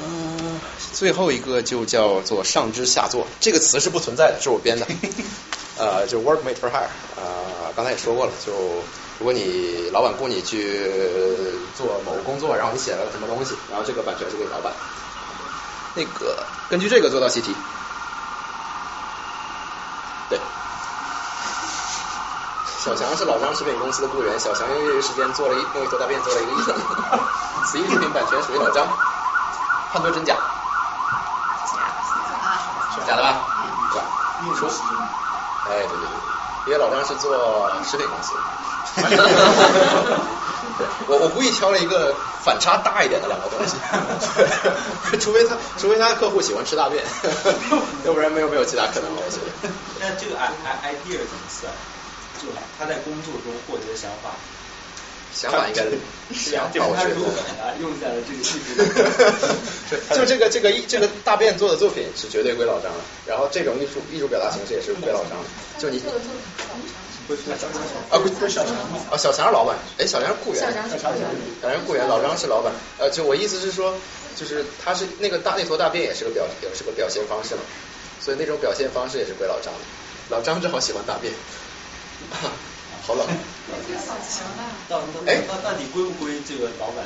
[0.00, 0.60] 嗯，
[0.92, 4.86] 最后一个就叫做上知下作，这个词是不存在的，是我编的。
[5.78, 8.52] 呃，就 work made for hire，呃，刚才也说过了，就
[9.20, 10.90] 如果你老板雇你去
[11.76, 14.74] 做某个工作，然后你写了什么东西，然后这个版权是给老板。
[15.98, 17.56] 那个根据这个做道习题，
[20.30, 20.38] 对，
[22.64, 26.76] 小强是老张食品公司的雇员，小强用业余时间做了一用一坨大便做了一个医生，
[27.66, 28.86] 此一食品版权属于老张，
[29.90, 30.38] 判断真假？
[31.64, 31.80] 假，
[33.04, 33.42] 假的吧？
[33.90, 34.06] 对吧？
[34.40, 34.68] 运输，
[35.64, 36.08] 哎对对对，
[36.66, 38.36] 因为老张是做食品公司。
[41.06, 42.14] 我我故意挑了一个
[42.44, 43.76] 反差大一点的两个东西，
[45.18, 47.02] 除非他除非他客户喜欢吃大便，
[48.04, 49.22] 要不然没有没有其他可能了。
[49.24, 49.70] 我觉得。
[50.00, 50.50] 那这个 i
[50.82, 51.72] i idea 怎么算？
[52.40, 52.48] 就
[52.78, 54.30] 他在工作中获得的想法。
[55.30, 55.98] 想法应该是
[56.32, 57.14] 想法，我觉得
[57.78, 58.58] 用在了这个艺术
[60.16, 65.44] 就这个这个这个大便做的作品是绝对归老张的，然后这种艺术艺术表达形式也是归老张的。
[65.78, 66.02] 就你
[68.10, 68.74] 啊，不是小强
[69.10, 70.96] 啊，小强是老板，哎，小强是雇员，小强是
[71.86, 72.72] 雇员，老张是老板。
[72.98, 73.92] 呃，就我意思是说，
[74.34, 77.60] 就是他是那个大那坨大便也是个表也是个表现方式嘛，
[78.20, 79.80] 所以那种表现方式也是归老张的。
[80.30, 81.32] 老张正好喜欢大便。
[83.06, 83.26] 好冷。
[84.88, 87.04] 到哎，那那你归不归这个老板？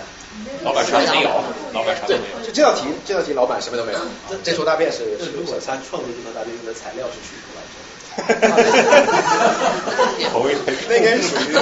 [0.63, 1.31] 老板啥都没有，
[1.73, 2.47] 老板啥都没有。
[2.47, 3.99] 就这道题，这道题老板什么都没有。
[4.29, 7.35] 这这坨大便是，如果他创作这坨大便用的材料是许
[8.17, 8.83] 可完成。
[10.89, 11.55] 那应该属于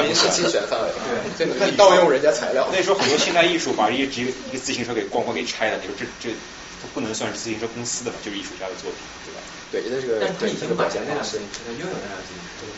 [0.00, 0.88] 民事侵权范围。
[1.36, 2.68] 对，可以盗用人家材料。
[2.72, 6.34] 那时候很多现代艺术把一个一个自行车给咣咣给拆了，你说这这
[6.80, 8.16] 它不能算是自行车公司的吧？
[8.24, 9.40] 就是艺术家的作品，对吧？
[9.68, 12.70] 对，这个但对已经把钱那辆自行车拥有那辆自行车。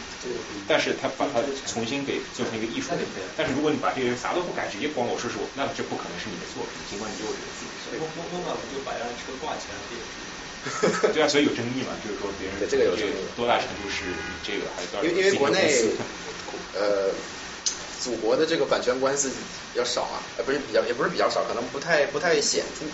[0.68, 3.06] 但是他把它重新给做成一个艺术品。
[3.36, 7.96] 但是如果你把这个人啥都不改，直接光我说是我，那这不可能是你的作品，尽管你有这个自行车。
[8.00, 9.96] 我我我不就把车挂起来变？
[11.12, 14.04] 对啊，所以有争议嘛，就是说别人这个有争议，多大程度是
[14.44, 15.84] 这个还是因为因为国内
[16.76, 17.10] 呃
[18.00, 19.30] 祖国的这个版权官司
[19.72, 22.84] 比较少啊，呃不是比较也不是比较少，可能不太不太显著。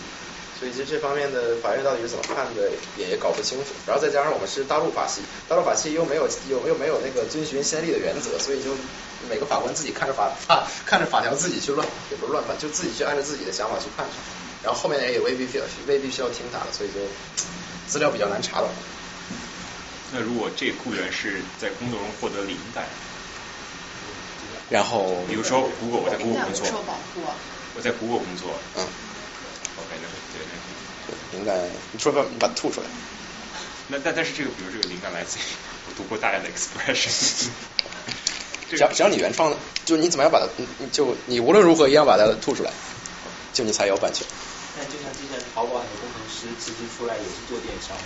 [0.59, 3.75] 所以其实这方面的法院到底是怎么判的，也也搞不清楚。
[3.87, 8.71] 然后再加上我们是大陆法系，大陆法系又没有又又没有那个遵循先例的原则，所以就
[9.29, 14.07] 每个法官自己看着法法看着法条自己去乱，也不是乱判，就自己去按照自己的想法去判。
[14.67, 16.99] 然后后面也未必需要未必需要听他的，所以就
[17.87, 18.67] 资料比较难查到。
[20.13, 22.85] 那如果这个雇员是在工作中获得灵感，
[24.69, 27.23] 然后比如说如果我在 Google 工作，受保护。
[27.77, 28.83] 我在 Google 工作，嗯。
[28.83, 31.39] OK，那对对。
[31.39, 32.87] 灵感，你说吧，你把它吐出来。
[33.87, 35.43] 那但但是这个，比如这个灵感来自于
[35.87, 37.47] 我读过大量的 expression。
[38.69, 40.49] 只要只要你原创的，就你怎么样把它，
[40.91, 42.73] 就你无论如何一样把它吐出来，
[43.53, 44.27] 就你才有版权。
[44.77, 47.97] 但就像之前淘宝很多工程师其实出来也是做电商，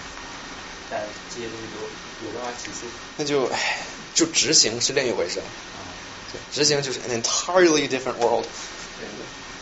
[0.88, 1.02] 但
[1.34, 1.82] 这些东西都
[2.26, 2.86] 有办法起诉。
[3.16, 3.82] 那就唉，
[4.14, 5.42] 就执行是另一回事。
[6.52, 8.46] 执行就是 an entirely different world。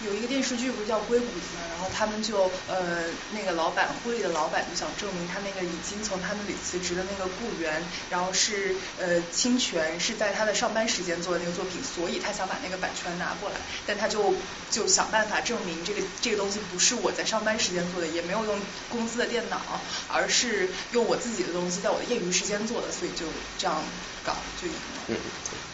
[0.04, 1.60] 有一个电视剧不是叫《硅谷》吗？
[1.70, 13.56] 然后他们就呃那个老板会的老板就想证明他那个已经从他们里辞职的那个雇员，然后是呃侵权是在他的上班时间做的那个作品，所以他想把那个版权拿过来，
[13.86, 14.34] 但他就
[14.70, 19.60] 就想办法证明这个这个东西不是我在上班时间做的，也没有用公司的电脑，
[20.08, 23.26] 而是用我自己的东西在我的业余时间做的，所以就
[23.58, 23.82] 这样
[24.24, 25.02] 搞就赢了。
[25.08, 25.16] 嗯，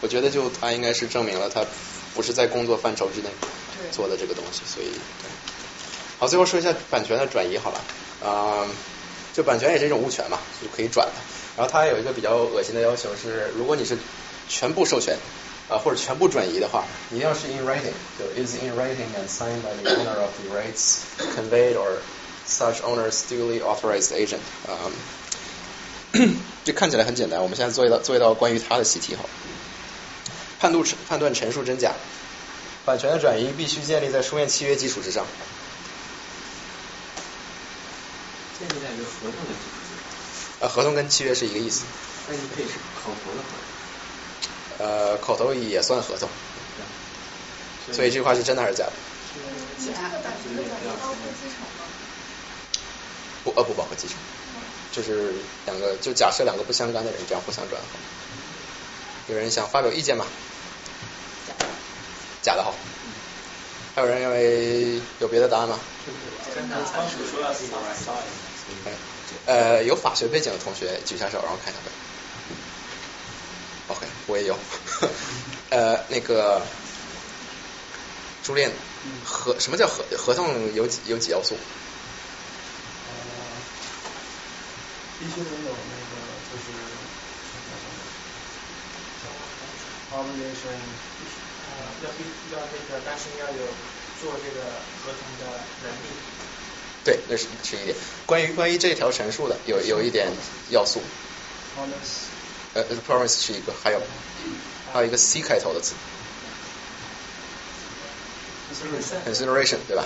[0.01, 1.63] 我觉得就他应该是证明了他
[2.15, 3.29] 不是在工作范畴之内。
[3.91, 5.29] 做的这个东西，所以对。
[6.17, 7.81] 好，最后说一下版权的转移好了。
[8.23, 8.65] 啊，
[9.33, 11.13] 就版权也是一种物权嘛，就可以转的。
[11.57, 13.97] 然后它有一个比较恶心的要求是，如果你是
[14.47, 15.17] 全部授权
[15.69, 21.01] 啊或者全部转移的话，一定要是 in writing，就 is in writing and signed by the owner of the rights
[21.35, 21.97] conveyed or
[22.47, 24.39] such owner's duly authorized agent。
[24.65, 24.89] 啊，
[26.63, 27.41] 这看起来很简单。
[27.43, 29.23] 我们现在做一道做一道关于它的习题哈。
[30.59, 31.91] 判断判断陈述真假。
[32.85, 35.25] 版权的转移必须建立在书面契约基础之上。
[38.59, 39.97] 建立在一个合同的基础之上。
[40.59, 41.83] 呃，合同跟契约是一个意思。
[42.29, 43.49] 那你可以是口头的合
[44.77, 44.85] 同。
[44.85, 46.29] 呃，口头也算合同。
[47.91, 48.93] 所以这句话是真的还是假的？
[49.85, 51.85] 假的版权的转移包括继承吗？
[53.43, 54.15] 不，呃，不包括继承。
[54.91, 55.33] 就是
[55.65, 57.87] 两个，就假设两个不相干的人这样互相转合。
[59.27, 60.25] 有人想发表意见吗？
[62.45, 62.77] 假的好，
[63.95, 65.79] 还有人认为有别的答案吗？
[69.47, 71.81] 呃，有法学背景的同学举下手，让我看一下。
[73.87, 74.55] OK，我也有。
[75.73, 76.61] 呃，那个
[78.43, 78.71] 朱炼，
[79.23, 81.57] 合什么叫合合同有几有几要素？
[85.17, 86.71] 必须得有那个就是
[90.11, 90.77] obligation。
[92.05, 92.21] 要必
[92.53, 93.65] 要这个，但是要有
[94.21, 94.61] 做这个
[95.01, 96.05] 合同的能力。
[97.03, 97.95] 对，那是是一点。
[98.25, 100.31] 关于关于这条陈述的，有有一点
[100.69, 101.01] 要素。
[101.75, 102.29] promise
[102.73, 104.01] 呃，promise 是一个，还有
[104.93, 105.93] 还有一个 C 开头的字。
[109.25, 110.03] consideration 对吧？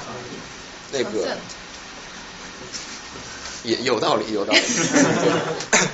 [0.92, 1.38] 那个
[3.64, 4.62] 也有道理，有道理，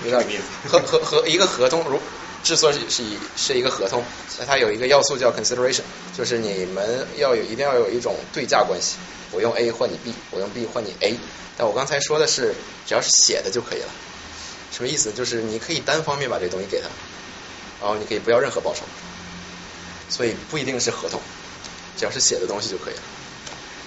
[0.06, 0.40] 有道理。
[0.68, 2.00] 合合合一个合同如。
[2.46, 4.04] 之所以是以是一个合同，
[4.38, 5.82] 那它有一个要素叫 consideration，
[6.16, 8.98] 就是你们要有一定要有一种对价关系，
[9.32, 11.18] 我用 A 换你 B，我用 B 换你 A。
[11.58, 12.54] 但我刚才说的是，
[12.86, 13.88] 只要是写的就可以了。
[14.72, 15.12] 什么意思？
[15.12, 16.88] 就是你可以单方面把这东西给他，
[17.82, 18.82] 然后你可以不要任何报酬，
[20.10, 21.20] 所以不一定是合同，
[21.98, 23.02] 只要是写的东西就可以了。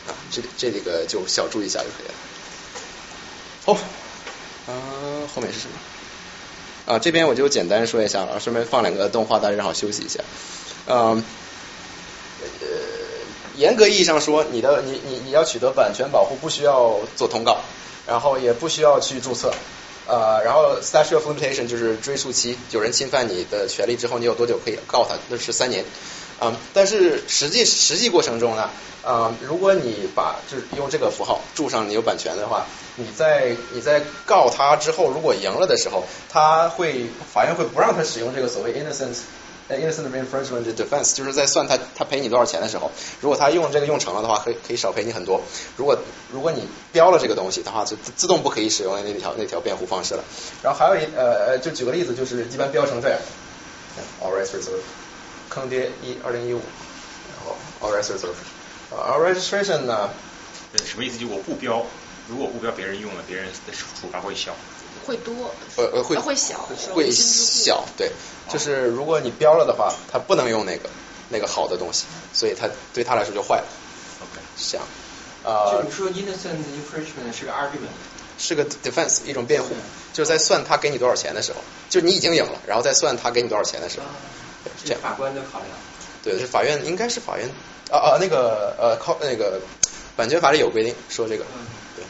[0.09, 2.15] 啊，这这里个就小注意一下就可以了。
[3.67, 3.79] 好，
[4.67, 5.79] 嗯，后面是什么？
[6.89, 10.21] 啊，这边我就简单说一下了，顺便放两个动画，大家正好休息一下。
[10.87, 11.23] 嗯，
[12.61, 12.67] 呃，
[13.57, 17.59] 严格意义上说，你的你你你要取得版权保护，不需要做通告，
[18.07, 19.53] 然后也不需要去注册。
[20.07, 25.15] 啊，然后 statute of limitation 就是追溯期，有人侵犯你的权利之后，你有多久可以告他？
[25.29, 25.85] 那是三年。
[26.41, 28.71] 啊，但是实际实际过程中呢，
[29.05, 32.65] 啊，如果你把就是用这个符号注上你有版权的话，
[32.97, 39.17] 你在你在告他之后，如果赢了的时候，他会法院会不让他使用这个所谓 innocent
[39.69, 42.91] innocent infringement defense，就是在算他他赔你多少钱的时候，
[43.21, 45.41] 如果他用这个用成了的话，可以可以少赔你很多。
[45.77, 45.99] 如果
[46.33, 50.23] 如果你标了这个东西的话，就自动不可以使用那条那条辩护方式了。
[50.63, 53.19] 然后还有一呃呃，就举个例子，就是一般标成这样
[54.23, 54.87] ，all rights reserved。
[55.59, 58.29] 坑爹一二零一五，然后 all reserved，
[58.95, 60.11] 啊 all registration 呢？
[60.85, 61.19] 什么意思？
[61.19, 61.85] 就我不标，
[62.29, 64.55] 如果不标别人用了，别人的处罚会小。
[65.07, 65.51] 会多。
[65.77, 66.69] 呃呃会会小。
[66.95, 68.13] 会小，对，
[68.49, 70.89] 就是如果你标了的话，他不能用那个
[71.31, 73.65] 那个好的东西，所以他对他来说就坏了。
[74.21, 74.87] OK，是这样。
[75.45, 75.73] 啊。
[75.73, 77.97] 就你说 innocent infringement 是个 argument。
[78.41, 79.71] 是个 defense 一种辩护，
[80.13, 81.59] 就是在算他给你多少钱的时候，
[81.89, 84.07] 就你已经赢了，然后再算他给你多少钱的时候。
[84.85, 85.71] 这法官的考量。
[86.23, 87.49] 对，是法院应该是法院
[87.91, 89.61] 啊啊那个呃靠那个
[90.17, 91.45] 版权法里有规定说这个。
[91.97, 92.05] 对。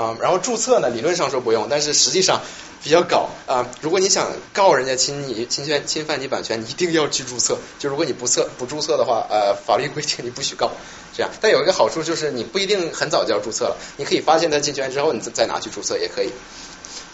[0.00, 2.42] 啊，然后注册呢，理论上说不用，但是实际上
[2.82, 3.66] 比较搞啊。
[3.80, 7.56] 如果你想告人家侵你侵权侵犯你版权，你一定要去注册。
[7.78, 10.70] 就如果你不测不注册的话，呃，法律规定你不许告。
[11.16, 16.30] 这样，但有一个好处就是你不一定很早就要注册了，你可以发现他侵权之后，你再再拿去注册也可以。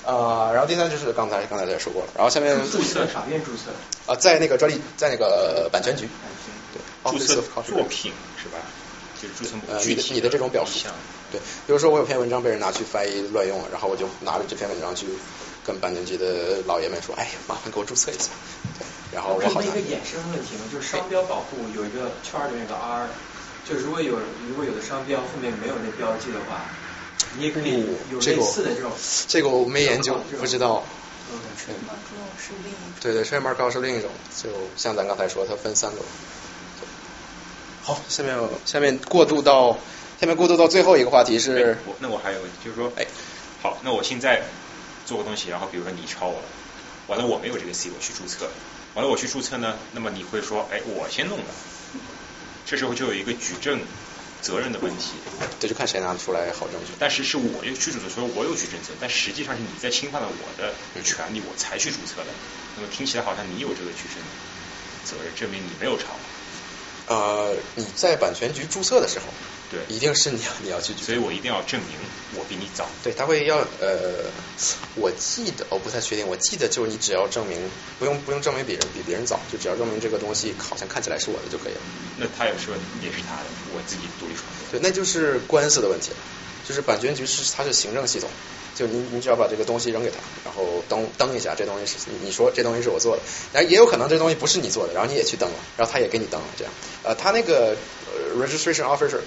[0.04, 3.70] 啊，然后第三就是刚才刚才也说过了，然后下面注册法院注册
[4.06, 8.58] 啊，在那个专利，在那个版权局，版权对，注册作品是吧？
[9.20, 10.88] 就是注册呃，你的你的这种表述，
[11.30, 15.06] 对，比如说我有篇文章被人拿去翻译乱用了，然后我就拿着这篇文章去
[15.64, 18.30] 跟版权局的老爷们说，哎呀，麻烦给我注册一下，
[18.80, 23.06] 对，然后我好像一个衍生问题嘛，就是商标保护有一个圈的那个 R，
[23.64, 24.18] 就如果有
[24.48, 26.66] 如果有的商标后面没有那标记的话。
[27.38, 28.90] 你也可以有类似的这种，
[29.28, 30.84] 这个我没研究，不知道。
[32.38, 32.80] 是另一种。
[33.00, 35.98] 对对，trademark 是另一种，就像咱刚才说，它分三个。
[37.82, 39.78] 好，下面下面过渡到
[40.20, 41.78] 下面过渡到最后一个话题是。
[42.00, 43.06] 那我还有问题，就是说，哎，
[43.62, 44.42] 好，那我现在
[45.06, 46.44] 做个东西，然后比如说你抄我了，
[47.06, 48.48] 完了我没有这个 C，我去注册，
[48.94, 51.44] 完了我去注册呢，那么你会说，哎，我先弄的，
[52.66, 53.80] 这时候就有一个举证。
[54.42, 55.14] 责任的问题，
[55.60, 56.92] 这就看谁拿得出来好证据。
[56.98, 62.34] 但是是我有去注册，所以我有举证责，但实际上是你在侵犯了我的权利，我才去注册的。
[62.76, 64.22] 那么听起来好像你有这个举证
[65.04, 66.18] 责任，证明你没有抄。
[67.08, 69.26] 呃，你在版权局注册的时候。
[69.72, 71.96] 对，一定是你要你要去，所以我一定要证明
[72.36, 72.86] 我比你早。
[73.02, 74.30] 对，他会要呃，
[74.96, 77.58] 我记得我不太确定，我记得就是你只要证明
[77.98, 81.80] 不用不用证明别人比别人早，就只要证明这个东西好像看起来是我的就可以了。
[82.18, 84.68] 那他也说也是他的，我自己独立创作。
[84.70, 86.16] 对，那就是官司的问题了，
[86.66, 88.28] 就是版权局是它是行政系统。
[88.74, 90.16] 就你你只要把这个东西扔给他，
[90.46, 93.22] 然后登登一下，这东西是你说这东西是我做的，
[93.52, 96.72] 然后也有可能这东西不是你做的，然后你也去登了，然后他也给你登了，这样，
[97.02, 97.76] 呃，他那个
[98.34, 99.20] registration officer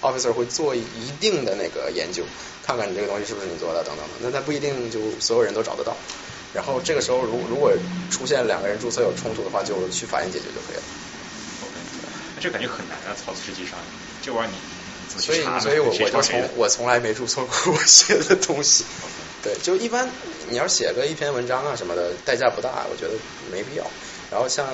[0.00, 2.24] officer 会做一定的那个研究，
[2.64, 5.94] 看看你这个东西是不是你做的，等等的，那他不一定就所有人都找得到，
[6.54, 7.70] 然后这个时候如如果
[8.08, 10.82] 出现两个人注册有冲突的话，就去法院解决就可以了。
[11.60, 11.74] OK，
[12.40, 13.78] 这感觉很难啊，操，实际上
[14.22, 14.77] 这玩意儿你。
[15.16, 18.84] 所以，所以我我就从我从来没注册过我写的东西。
[19.42, 20.08] 对，就一般
[20.50, 23.14] 你要写个一篇文章啊什么的，代价不大，我觉得
[23.52, 23.84] 没必要。
[24.30, 24.66] 然后像，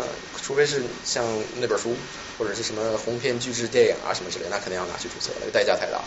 [0.42, 1.24] 除非是像
[1.60, 1.94] 那本书
[2.38, 6.02] 或者是什么鸿篇巨制电影啊什么之类，那肯定要拿去注册了，代价太大。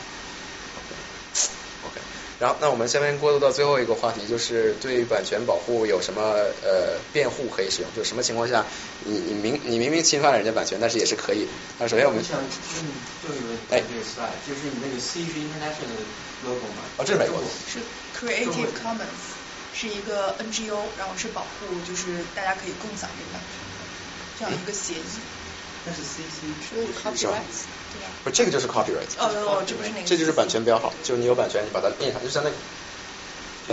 [2.39, 6.21] 然后那我们下面过渡到最后一个话题，就是对版权保护有什么
[6.61, 7.91] 呃辩护可以使用？
[7.95, 8.63] 就什么情况下
[9.05, 11.51] 你你明你明明侵犯了人家版权，但是也是可以的。
[11.79, 12.39] 那首先我们像
[13.23, 16.05] 就有哎这个 slide，就是你那个 C 是 international 的
[16.45, 16.85] logo 吗？
[16.97, 17.47] 哦，这是美国的。
[17.65, 17.79] 是
[18.13, 19.33] Creative Commons，
[19.73, 23.57] 是一个 NGO，然后是保护就是大家可以共享这个版权
[24.37, 25.19] 这样一个协议。
[25.85, 27.41] 那是 CC 是 copyright？
[28.23, 29.11] 不，这个就是 copyright。
[29.17, 30.07] 哦哦，这不是那个。
[30.07, 32.55] 这就是版权标号，就是你有版权，你把它印上，就相当于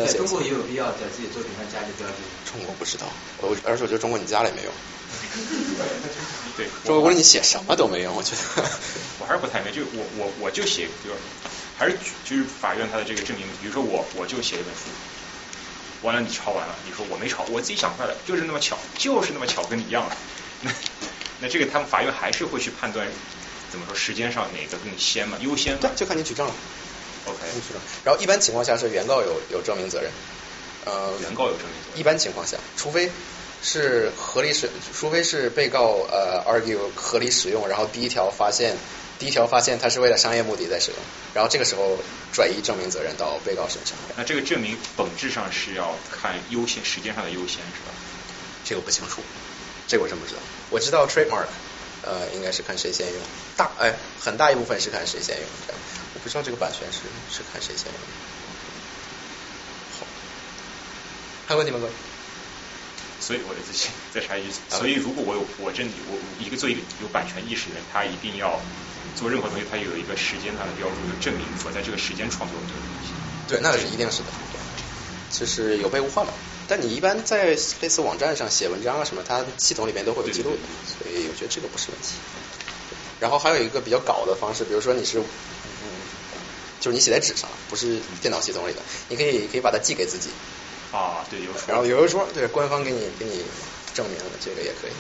[0.07, 2.51] 在中国也有必要在自己作品上加这标志。
[2.51, 3.07] 中国不知道，
[3.39, 4.73] 我而且我觉得中国你加了也没用。
[6.57, 8.65] 对，中国你写什么都没用，我觉得。
[9.21, 11.17] 我还是不太明白，就我我我就写，就是
[11.77, 14.91] 还是就是法院他的这个证明，比如说我我就写一本书，
[16.03, 20.17] 完了你抄完了，你说我没抄，我自己想出来的，就是那么巧，就是那么巧，跟你一样的。
[20.63, 20.71] 那
[21.41, 23.07] 那这个他们法院还是会去判断，
[23.75, 25.77] 怎么说时间上哪个更先嘛，优先。
[25.79, 26.55] 对，就看你举证了。
[27.27, 27.39] OK。
[27.55, 30.11] 举证然后一般情况下是原告有有证明责任。
[30.85, 31.13] 呃。
[31.21, 31.99] 原告有证明责任。
[31.99, 33.11] 一般情况下，除非
[33.63, 38.77] 是合理使，除非是被告呃 argue 合理使用，然后第一条发现，
[39.19, 41.01] 第一条发现他是为了商业目的在使用，
[41.35, 41.99] 然后这个时候
[42.33, 43.97] 转移证明责任到被告身上。
[44.17, 47.91] 那这个证明本质上是要看优先时间上的优先是吧？
[48.65, 49.21] 这个不清楚，
[49.89, 50.41] 这个我真不知道。
[50.71, 51.47] 我知道 trademark
[52.05, 53.17] 呃应该是看谁先用，
[53.57, 55.81] 大哎很大一部分是看谁先用这样。
[56.15, 57.01] 我不知道这个版权是
[57.35, 58.01] 是看谁先用。
[59.99, 60.07] 好，
[61.47, 61.93] 还有问题吗各位？
[63.21, 68.61] 所以我的自信再插一句，所以如果我有我真的我一个做一个有版权意识的人，他一定要
[69.17, 73.09] 做任何东西，他有一个时间上的标准，就证明我在这个时间创作这个东西。
[73.49, 74.29] 对，那个是一定是的，
[75.31, 76.33] 就是有备无患嘛。
[76.67, 77.47] 但你一般在
[77.81, 82.15] 类似网站上写文章啊什么，它系统里面都会有记录的，所以我觉得这个不是问题。
[83.21, 85.89] 然后还有一个比较搞的方式，比如说你是，嗯，
[86.81, 90.31] 就是你写在纸上，不是电脑系统里的，你可以可以把它寄给自己。
[90.93, 91.61] 啊，对，有说。
[91.67, 93.43] 然后有人说，对，官方给你给你
[93.95, 94.93] 证明了，这个也可以。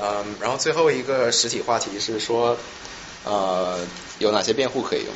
[0.00, 2.58] 嗯，然后最后一个实体话题是说，
[3.24, 3.78] 呃，
[4.18, 5.14] 有哪些辩护可以用？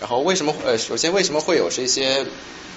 [0.00, 2.24] 然后为什么呃，首先为什么会有这些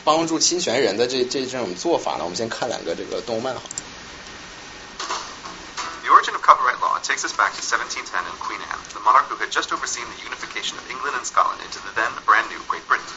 [0.04, 2.24] 帮助侵权人的这这这种做法呢？
[2.24, 3.62] 我们先看两个这个动漫哈。
[6.02, 9.26] The origin of copyright law takes us back to 1710 and Queen Anne, the monarch
[9.26, 12.62] who had just overseen the unification of England and Scotland into the then brand new
[12.70, 13.10] Great Britain.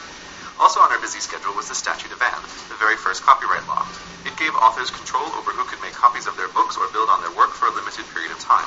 [0.58, 3.86] Also on our busy schedule was the Statute of Anne, the very first copyright law.
[4.26, 7.22] It gave authors control over who could make copies of their books or build on
[7.22, 8.66] their work for a limited period of time.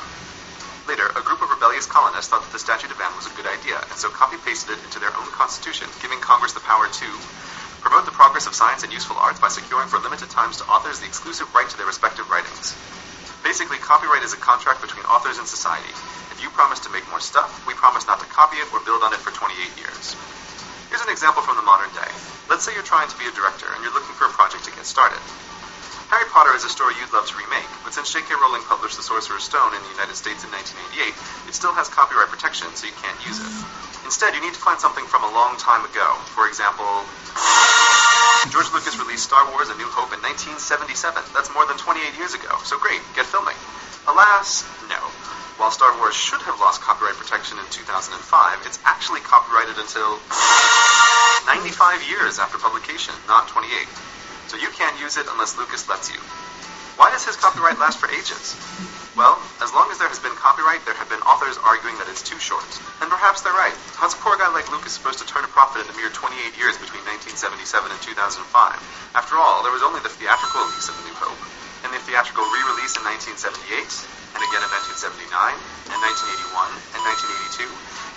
[0.88, 3.46] Later, a group of rebellious colonists thought that the Statute of Anne was a good
[3.46, 7.08] idea, and so copy-pasted it into their own constitution, giving Congress the power to
[7.81, 11.01] promote the progress of science and useful arts by securing for limited times to authors
[11.01, 12.75] the exclusive right to their respective writings.
[13.43, 15.91] Basically, copyright is a contract between authors and society.
[16.35, 19.03] If you promise to make more stuff, we promise not to copy it or build
[19.03, 20.15] on it for 28 years.
[20.91, 22.11] Here's an example from the modern day.
[22.51, 24.73] Let's say you're trying to be a director and you're looking for a project to
[24.73, 25.21] get started.
[26.09, 28.33] Harry Potter is a story you'd love to remake, but since J.K.
[28.41, 32.33] Rowling published The Sorcerer's Stone in the United States in 1988, it still has copyright
[32.33, 33.88] protection, so you can't use it.
[34.09, 36.17] Instead, you need to find something from a long time ago.
[36.33, 36.89] For example,
[38.49, 41.21] George Lucas released Star Wars A New Hope in 1977.
[41.37, 43.53] That's more than 28 years ago, so great, get filming.
[44.09, 44.97] Alas, no.
[45.61, 48.17] While Star Wars should have lost copyright protection in 2005,
[48.65, 50.17] it's actually copyrighted until
[51.45, 53.69] 95 years after publication, not 28.
[54.49, 56.17] So you can't use it unless Lucas lets you.
[56.99, 58.59] Why does his copyright last for ages?
[59.15, 62.27] Well, as long as there has been copyright, there have been authors arguing that it's
[62.27, 62.67] too short.
[62.99, 63.79] And perhaps they're right.
[63.95, 66.59] How's a poor guy like Lucas supposed to turn a profit in a mere 28
[66.59, 68.43] years between 1977 and 2005?
[69.15, 71.43] After all, there was only the theatrical release of A New Hope,
[71.87, 75.31] and the theatrical re-release in 1978, and again in 1979,
[75.93, 77.69] and 1981, and 1982,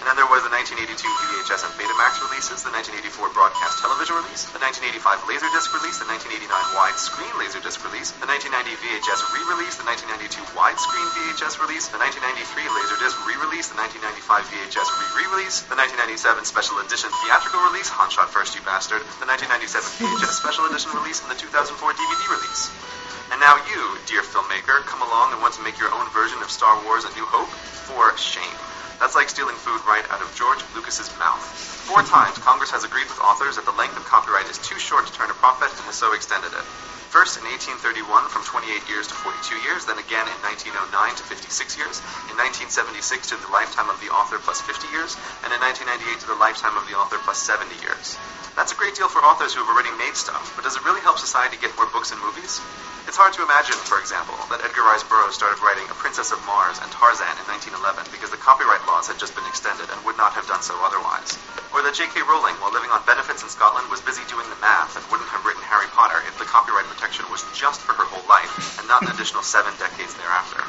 [0.01, 4.49] and then there was the 1982 VHS and Betamax releases, the 1984 broadcast television release,
[4.49, 10.41] the 1985 Laserdisc release, the 1989 widescreen Laserdisc release, the 1990 VHS re-release, the 1992
[10.57, 17.13] widescreen VHS release, the 1993 Laserdisc re-release, the 1995 VHS re-release, the 1997 special edition
[17.21, 21.37] theatrical release, Han Shot First You Bastard, the 1997 VHS special edition release, and the
[21.37, 23.00] 2004 DVD release.
[23.31, 26.51] And now you, dear filmmaker, come along and want to make your own version of
[26.51, 27.47] Star Wars A New Hope?
[27.87, 28.59] For shame.
[28.99, 31.39] That's like stealing food right out of George Lucas's mouth.
[31.87, 35.07] Four times, Congress has agreed with authors that the length of copyright is too short
[35.07, 36.65] to turn a profit and has so extended it.
[37.07, 41.79] First in 1831 from 28 years to 42 years, then again in 1909 to 56
[41.79, 46.19] years, in 1976 to the lifetime of the author plus 50 years, and in 1998
[46.23, 48.15] to the lifetime of the author plus 70 years.
[48.55, 51.01] That's a great deal for authors who have already made stuff, but does it really
[51.01, 52.59] help society get more books and movies?
[53.07, 56.39] It's hard to imagine, for example, that Edgar Rice Burroughs started writing A Princess of
[56.45, 60.19] Mars and Tarzan in 1911 because the copyright laws had just been extended and would
[60.19, 61.33] not have done so otherwise.
[61.73, 62.21] Or that J.K.
[62.27, 65.43] Rowling, while living on benefits in Scotland, was busy doing the math and wouldn't have
[65.47, 69.01] written Harry Potter if the copyright protection was just for her whole life and not
[69.01, 70.61] an additional seven decades thereafter.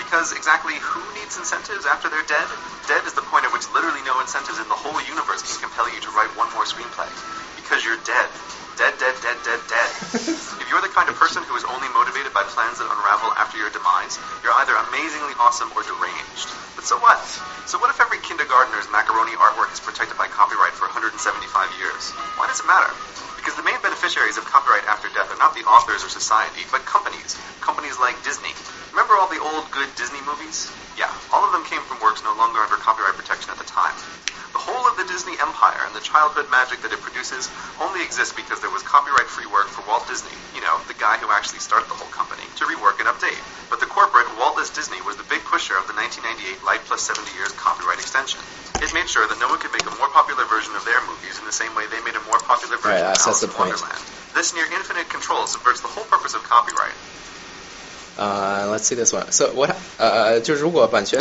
[0.00, 2.48] Because exactly who needs incentives after they're dead?
[2.88, 5.92] Dead is the point at which literally no incentives in the whole universe can compel
[5.92, 7.06] you to write one more screenplay.
[7.60, 8.32] Because you're dead.
[8.80, 9.90] Dead, dead, dead, dead, dead.
[10.56, 13.60] if you're the kind of person who is only motivated by plans that unravel after
[13.60, 16.48] your demise, you're either amazingly awesome or deranged.
[16.80, 17.20] But so what?
[17.68, 21.20] So what if every kindergartner's macaroni artwork is protected by copyright for 175
[21.76, 22.02] years?
[22.40, 22.88] Why does it matter?
[23.40, 26.84] Because the main beneficiaries of copyright after death are not the authors or society, but
[26.84, 27.40] companies.
[27.64, 28.52] Companies like Disney.
[28.92, 30.68] Remember all the old good Disney movies?
[31.00, 33.96] Yeah, all of them came from works no longer under copyright protection at the time.
[34.52, 37.48] The whole of the Disney empire and the childhood magic that it produces
[37.80, 41.16] only exists because there was copyright free work for Walt Disney, you know, the guy
[41.16, 43.40] who actually started the whole company, to rework and update.
[43.72, 47.32] But the corporate Walt Disney was the big pusher of the 1998 Life Plus 70
[47.32, 48.49] Years copyright extension.
[48.89, 51.39] It made sure that no one could make a more popular version of their movies
[51.39, 53.39] in the same way they made a more popular version Right, of that's- that's Alice
[53.41, 53.69] the in point.
[53.71, 54.01] Wonderland.
[54.35, 56.93] This near infinite control subverts the whole purpose of copyright.
[58.17, 59.31] Uh, let's see this one.
[59.31, 59.75] So what？
[59.97, 61.19] 呃，就 如果版权，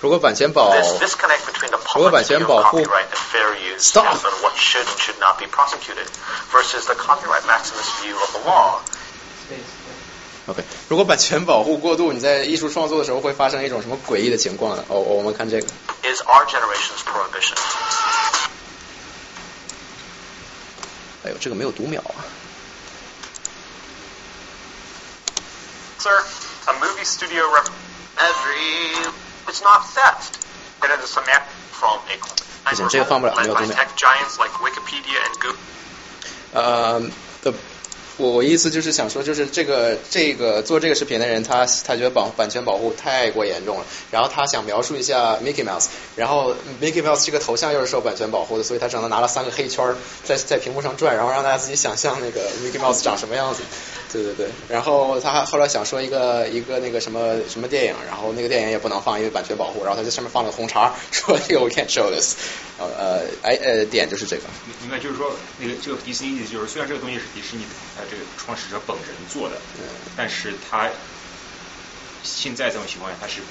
[0.00, 3.54] 如果版权保， This disconnect between the 如果 public 版权 view 保 of 护 copyright and fair
[3.56, 4.04] use Stop.
[4.06, 6.06] and on what should and should not be prosecuted
[6.52, 8.80] versus the copyright maximist view of the law
[10.46, 14.84] OK，如果版权保护过度，你在艺术创作的时候会发生一种什么诡异的情况呢？
[14.88, 15.66] 哦，我们看这个。
[16.04, 17.56] is our generation's prohibition.
[21.24, 22.16] 哎呦，这个没有读秒啊。
[25.98, 26.24] Sir,
[26.66, 27.68] a movie studio rep
[28.16, 29.12] every
[29.46, 30.38] it's not theft.
[30.82, 32.16] It is a map from a
[32.64, 33.76] 不行，这个放不了，没 led 有 by 读秒。
[33.76, 35.58] tech giants like Wikipedia and Google.
[36.52, 37.00] 呃，
[37.42, 37.52] 的，
[38.17, 53.63] 我我意思就是想说，就是这个这个做这个视频的人，他他觉得版版权保护太过严重了，然后他想描述一下 Mickey Mouse，然后 Mickey Mouse 这个头像又是受版权保护的，所以他只能拿了三个黑圈在在屏幕上转，然后让大家自己想象那个 Mickey Mouse 长什么样子。
[54.13, 62.35] 对对对，然后他后来想说一个一个那个什么什么电影，然后那个电影也不能放，因为版权保护，然后他在上面放了个红叉，说这个 we can't show this，
[62.79, 64.43] 呃呃哎呃点就是这个。
[64.81, 67.65] 明白，就是说那个这个迪士尼意思就是，虽然这个东西是迪士尼
[67.97, 69.59] 呃这个创始者本人做的，
[70.15, 70.89] 但是他
[72.23, 73.41] 现在这种情况下，他是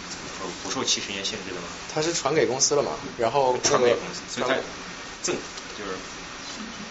[0.43, 1.69] 呃不受七十年限制的吗？
[1.93, 4.55] 他是传给公司了嘛，然后那个传给公司，所以他
[5.23, 5.35] 赠
[5.79, 5.91] 就是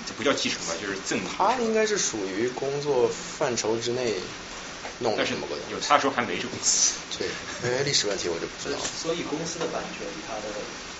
[0.07, 1.19] 这不叫继承吧，就是赠。
[1.37, 4.15] 他应该是属于工作范畴之内
[4.99, 5.25] 弄的。
[5.71, 6.93] 有他说还没这公司。
[7.17, 7.27] 对，
[7.63, 8.85] 哎，历史问题我就不知道了。
[9.01, 10.47] 所以公司的版权它的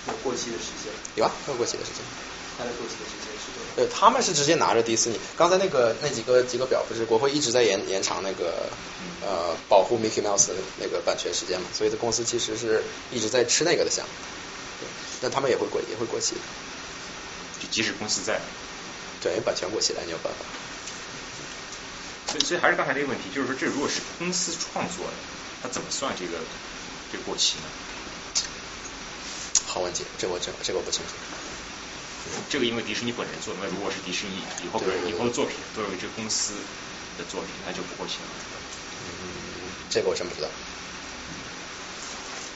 [0.08, 2.04] 有过期的时间，有啊，没有过期的时间。
[2.56, 3.33] 它的过期的时间？
[3.76, 5.18] 对，他们是直接拿着迪士尼。
[5.36, 8.68] 刚才那个那几个几个表不是国会一直在延延长那个
[9.20, 14.06] 呃保护 Mickey Mouse 的那个版权时间嘛，所以这公司其实是一直在吃那个的香。
[14.78, 14.86] 对，
[15.22, 16.40] 但他们也会过也会过期的。
[17.60, 18.40] 就即使公司在，
[19.20, 20.38] 对，因为版权过期了，你有办法。
[22.30, 25.12] 所以所以还是刚才那个问题，就是说这如果是公司创作的，
[25.62, 26.38] 他怎么算这个
[27.10, 27.64] 这个过期呢？
[29.66, 31.14] 好问题，这我这这个我不清楚。
[32.48, 36.54] 这个因为迪士尼本人做的，那如果是迪士尼以后以后的作品都是这个公司
[37.18, 38.28] 的作品，那就不过期了。
[39.22, 39.28] 嗯，
[39.90, 40.48] 这个我真不知道。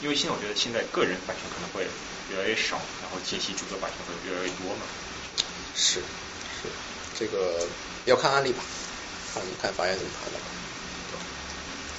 [0.00, 1.86] 因为现在我觉得现在个人版权可能会
[2.30, 4.86] 越来越少，然后解析著作版权会越来越多嘛。
[5.74, 6.00] 是
[6.62, 6.68] 是，
[7.18, 7.66] 这个
[8.04, 8.62] 要看案例吧，
[9.34, 10.38] 看看法院怎么判的。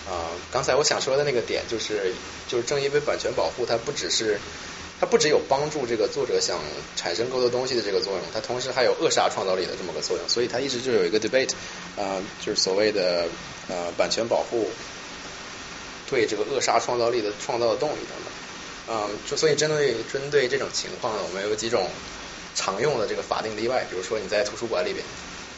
[0.09, 2.15] 啊、刚才我想说的那个点就是，
[2.47, 4.39] 就是正因为版权保护，它不只是
[4.99, 6.59] 它不只有帮助这个作者想
[6.95, 11.51] 产生更多东西的这个作用，它同时还有扼杀创造力的这么个作用，所以它一直就有一个 debate，
[11.95, 13.27] 啊、就是所谓的
[13.69, 14.69] 呃版权保护
[16.09, 18.33] 对这个扼杀创造力的创造的动力等等。
[18.91, 21.87] 嗯，就所以针对针对这种情况呢，我们有几种
[22.55, 25.05] 常用的这个法定例外，比如说你在图书馆里边，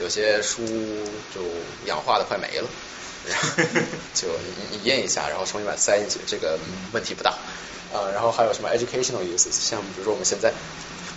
[0.02, 0.66] 有些书
[1.34, 1.42] 就
[1.86, 2.68] 氧化的快没了，
[3.28, 3.48] 然后
[4.14, 6.60] 就你你印一下，然后重新把它塞进去，这个
[6.92, 7.38] 问题不大。
[7.94, 10.54] 呃，然后还有什么 educational uses，像比如说我们现在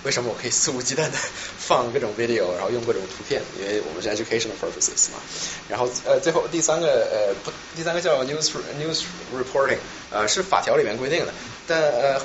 [0.05, 1.19] 为什么我可以肆无忌惮的
[1.57, 5.19] 放各种 video，然后用各种图片，因为我们是 educational purposes 嘛。
[5.69, 9.03] 然后呃，最后第三个呃不，第三个叫 news news
[9.35, 9.79] reporting，
[10.11, 11.33] 呃是法条里面规定的，
[11.67, 12.21] 但呃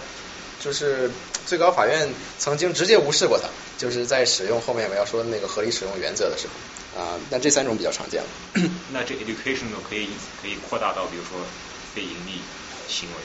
[0.60, 1.10] 就是
[1.46, 3.48] 最高法院曾经直接无视过它，
[3.78, 6.54] 就是在使用后面我们要说的那个合理使用原则的时候。
[7.00, 8.28] 啊、那这三种比较常见了。
[8.92, 10.10] 那这 educational 可以
[10.42, 11.40] 可以扩大到比如说
[11.94, 12.42] 非盈利
[12.90, 13.16] 行为。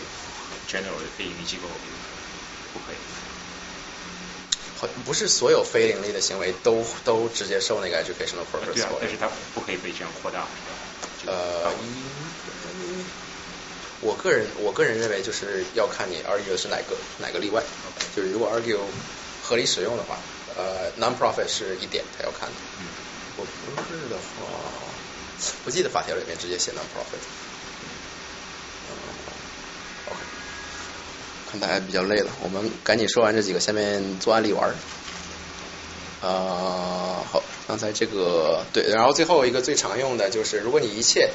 [0.69, 1.69] ，general 的非盈利机构
[2.73, 2.97] 不可以。
[4.77, 10.47] 好，不是所有非盈利的行为都都直接受那个 educational purpose 对啊，但是它不可以被这样扩大。
[11.27, 11.73] 呃，
[14.01, 17.63] 我个人我个人认为就是要看你 argue 的是哪个哪个例外。
[18.15, 18.79] 就是如果 argue
[19.43, 20.19] 合理使用的话，
[20.57, 22.55] 呃，non-profit 是一点他要看的。
[22.81, 22.87] 嗯，
[23.37, 24.45] 我不是的话，
[25.65, 27.23] 不记得法条里面直接写 non-profit。
[31.55, 34.75] 看大家比较累了，我们赶紧说完这几个，下面做案例玩。
[36.21, 41.31] 啊，好，刚才这个对，然后最后一个最常用的就是，如果你一切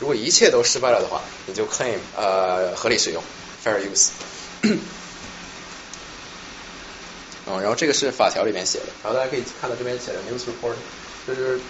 [0.00, 3.22] 如果一切都失败了的话，你就 claim 呃合理使用
[3.62, 4.10] fair use。
[4.62, 4.78] 嗯，
[7.60, 10.74] 然后这个是法条里面写的，然后大家可以看到这边写的 news report，
[11.26, 11.60] 就是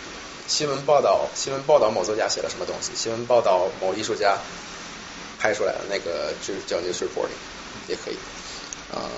[0.46, 4.36] 新闻报道，新闻报道某作家写了什么东西，新闻报道某艺术家
[5.38, 7.28] 拍出来的那个就叫 news report，
[7.88, 8.16] 也可以。
[8.92, 9.08] 啊。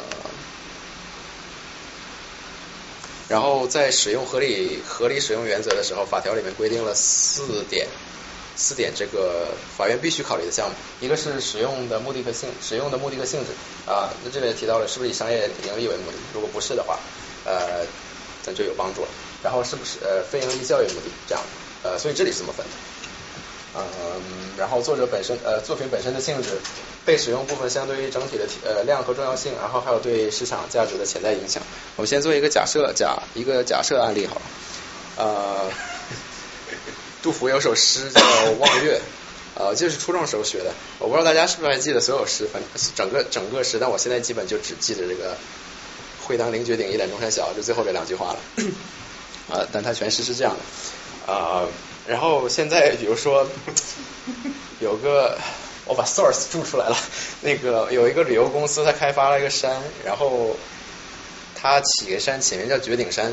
[3.29, 7.87] 然后在使用合理合理使用原则的时候，法条里面规定了四点
[8.57, 13.53] 四点这个法院必须考虑的项目，一个是使用的目的和性使用的目的和性质
[13.89, 16.99] 啊，那这里提到了是不是以商业盈利为目的，如果不是的话，
[17.45, 17.87] 呃，
[18.45, 19.09] 那就有帮助了。
[19.45, 21.45] 然后是不是呃非盈利教育目的这样，
[21.85, 22.73] 呃，所以这里是怎么分的。
[23.77, 23.83] 嗯，
[24.59, 26.59] 然后作者本身呃作品本身的性质，
[27.05, 31.63] 被使用部分相对于整体的呃量和重要性，然后还有对市场价值的潜在影响。
[31.97, 34.43] 我们先做一个假设假一个假设案例好了。
[35.17, 35.71] 呃，
[37.23, 38.21] 杜甫有首诗叫
[38.59, 38.99] 《望岳》，
[39.55, 40.73] 呃，就是初中时候学的。
[40.99, 45.37] 我不知道大家是不是还记得所有诗，反正整个整个诗，但我现在基本就只记得这个
[46.25, 48.39] “会当凌绝顶，一览众山小”就最后这两句话了。
[49.51, 51.67] 啊， 但它全诗是这样的啊。
[52.11, 53.47] 然后现在比如说
[54.82, 55.39] 有个
[55.87, 56.97] 我把 source 注出来了，
[57.41, 60.57] 那个有一个旅游公司，他开发了一个山，然后
[61.55, 63.32] 他起个山起名叫绝顶山，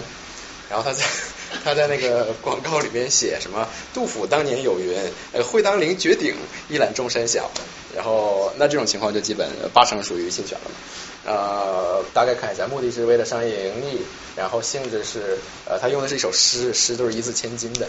[0.69, 1.03] 然后他在
[1.65, 4.95] 他在那个广告里边写什么杜甫当年有云，
[5.33, 6.35] 呃会当凌绝顶，
[6.69, 7.49] 一览众山小，
[7.95, 10.69] 然后那这种情况就基本八成属于侵权了。
[11.27, 14.01] 呃，大概看一下，目的是为了商业盈利，
[14.37, 17.85] 然后性质是，呃，他用的是一首诗，诗都是一字千金的，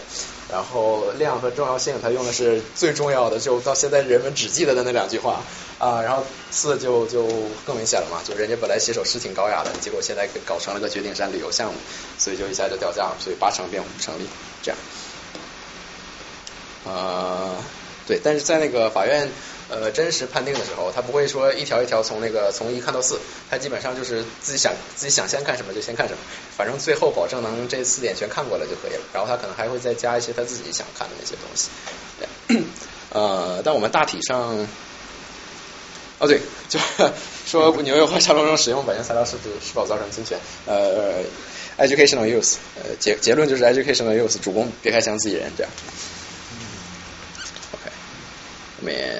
[0.51, 5.41] 然后量和重要性，他用的是最重要的，就到现在人们只记得的那两句话
[5.77, 7.25] 啊，然后四就就
[7.65, 11.79] 更明显了嘛，就人家本来写首诗挺高雅的，结果现在搞成了个绝顶山旅游项目，
[12.17, 14.27] 所以就一下就掉价了，所以八成辩护不成立，
[14.61, 14.77] 这样，
[16.93, 17.55] 啊，
[18.05, 19.31] 对，但是在那个法院。
[19.69, 23.19] 呃，真实判定的时候，他不会说一条一条从那个从一看到四，
[23.49, 26.19] 他基本上就是自己想自己想先看什么就先看什么，
[26.57, 29.01] 反正最后保证能这四点全看过了就可以了。
[29.13, 31.69] 然后他可能还会再加一些他自己想看的那些东西。
[33.13, 34.67] 呃，但我们大体上，
[36.19, 36.79] 哦对，就
[37.45, 40.37] 说牛油花沙龙中使用版权材料是不是是否造成侵权？
[40.65, 41.23] 呃
[41.77, 45.71] ，educational use，呃结结论就是 educational use，主攻别开枪自己人这样。
[48.81, 49.19] 面。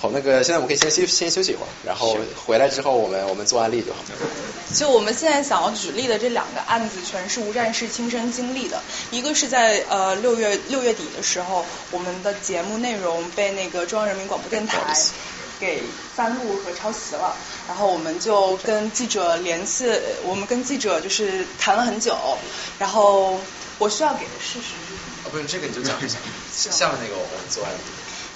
[0.00, 3.98] 好，那个现在我们可以先休先休息一会儿，然后回来之后我们我们做案例就好。
[4.72, 8.80] 就我们现在想要举例的这两个案子，全是吴战士亲身经历的。
[9.10, 14.94] 一个是在呃六月六月底的时候，我们的节目内容被那个中央人民广播电台
[15.58, 15.82] 给
[16.14, 17.34] 翻录和抄袭了，
[17.66, 19.90] 然后我们就跟记者联系，
[20.22, 22.16] 我们跟记者就是谈了很久，
[22.78, 23.36] 然后
[23.78, 25.26] 我需要给的事实是什么？
[25.26, 26.18] 哦，不是这个你就讲一下，
[26.70, 27.78] 下面那个我们做案例。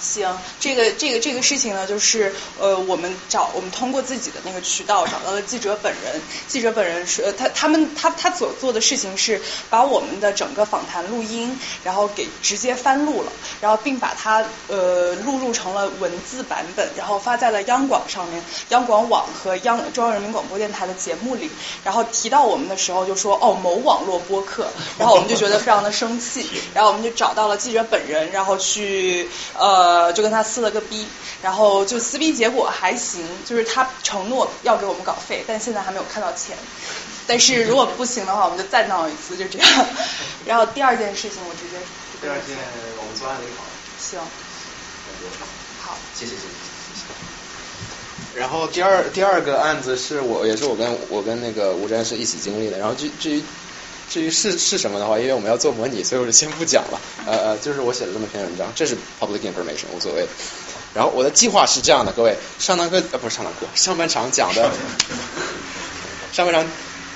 [0.03, 13.31] 行，这个这个这个事情呢，就是呃，我们找我们通过自己的那个渠道找到了记者本人，记者本人是他他们他他所做的事情是把我们的整个访谈录音，然后给直接翻录了，
[13.61, 21.49] 然后并把它呃录入成了文字版本，然后发在了央广上面，央广网和央中央人民广播电台的节目里，
[21.85, 24.67] 然后提到我们的时候就说哦某网络播客，
[24.97, 29.92] 然后我们就觉得非常的生气，然后我们就找到了记者本人，然后去呃。
[29.93, 31.05] 呃，就跟他撕了个逼，
[31.43, 36.57] 然后就撕逼结果还行，就是他承诺要给我们稿费，但现在还没有看到钱。
[37.27, 39.69] 但是如果不行的话，我们就再闹一次，就这样。
[40.47, 41.77] 然后第二件事情，我直接。
[42.19, 42.57] 第二件
[42.97, 43.63] 我们做案例好。
[43.99, 44.19] 行。
[45.79, 45.95] 好。
[46.15, 47.01] 谢谢谢谢谢
[48.33, 48.39] 谢。
[48.39, 53.43] 然后第二第二个案子是我也是我跟我跟那个吴战士一起经历的，然后至至于。
[54.13, 57.01] 至于是是什么的话，因为我们要做模拟，所以我就先不讲了。
[57.25, 60.27] 呃呃，就是我写了这么篇文章，这是 public information，无所谓。
[60.93, 64.69] 然后我的计划是这样的，各位，上堂课呃不是上堂课，上半场讲的，
[66.31, 66.63] 上半场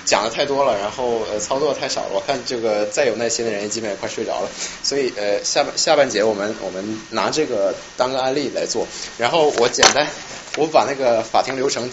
[0.05, 4.49] 讲的太多了，然后呃操作太少了，我看这个再有耐心的人基本也快睡着了，
[4.81, 8.87] 所以呃下半下半节我们我们拿这个当个案例来做，
[9.19, 10.07] 然后我简单
[10.57, 11.87] 我把那个法庭流程。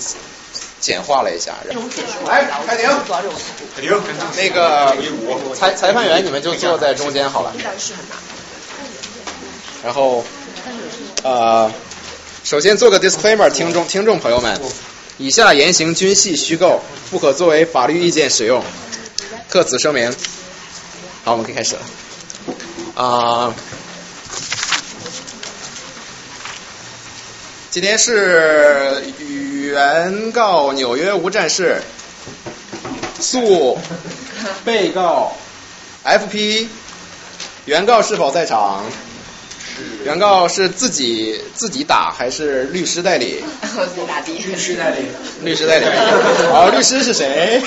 [0.85, 1.55] 简化了一下，
[2.27, 2.87] 来开庭，
[3.75, 3.99] 开庭，
[4.37, 4.95] 那个
[5.55, 7.55] 裁裁判员你们就坐在中间好了。
[9.83, 10.23] 然后
[11.23, 11.73] 呃，
[12.45, 14.61] 首先做个 disclaimer，听众听众朋友们，
[15.17, 18.63] 以下言行均系虚构，不可作为法律意见使用，
[19.49, 20.15] 特此声明。
[21.25, 23.03] 好，我们可以开始了。
[23.03, 23.55] 啊。
[27.71, 29.03] 今天是
[29.65, 31.81] 原告纽约无战事
[33.19, 33.79] 诉
[34.65, 35.35] 被告
[36.05, 36.67] FP，
[37.65, 38.85] 原告是否在场？
[40.05, 43.43] 原告是自己自己打还是律师代理？
[43.77, 44.33] 我自己打的。
[44.33, 45.07] 律师代理。
[45.43, 45.87] 律师代理。
[46.53, 47.61] 好， 律师是谁？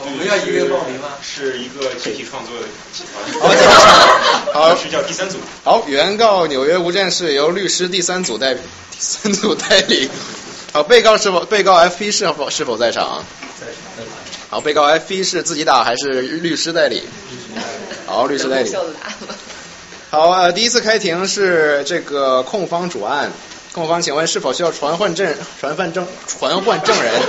[0.00, 1.08] 我们要一个报名吗？
[1.20, 2.54] 是一个集体创作
[2.94, 3.54] 集团。
[4.54, 5.36] 好，是叫第三组。
[5.64, 8.60] 好，原告纽约无战事由律师第三组代第
[8.98, 10.08] 三组代理。
[10.72, 13.24] 好，被告是否被告 FP 是否是否在场？
[13.58, 14.06] 在场。
[14.50, 17.02] 好，被告 FP 是自己打还是律师代理？
[18.06, 18.74] 好，律师代理。
[20.10, 23.30] 好，呃，第一次开庭是这个控方主案，
[23.72, 27.20] 控方请问是否需要传唤证传唤证传唤证人？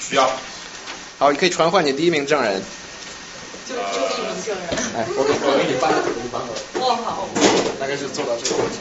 [0.00, 0.30] 需要。
[1.18, 2.62] 好，你可以传唤你第一名证人。
[3.68, 4.62] 就就一名证人。
[4.94, 6.58] 哎，我给我给你搬，我给你搬过来。
[6.80, 7.26] 哦好。
[7.80, 8.76] 大概是做到这个位置。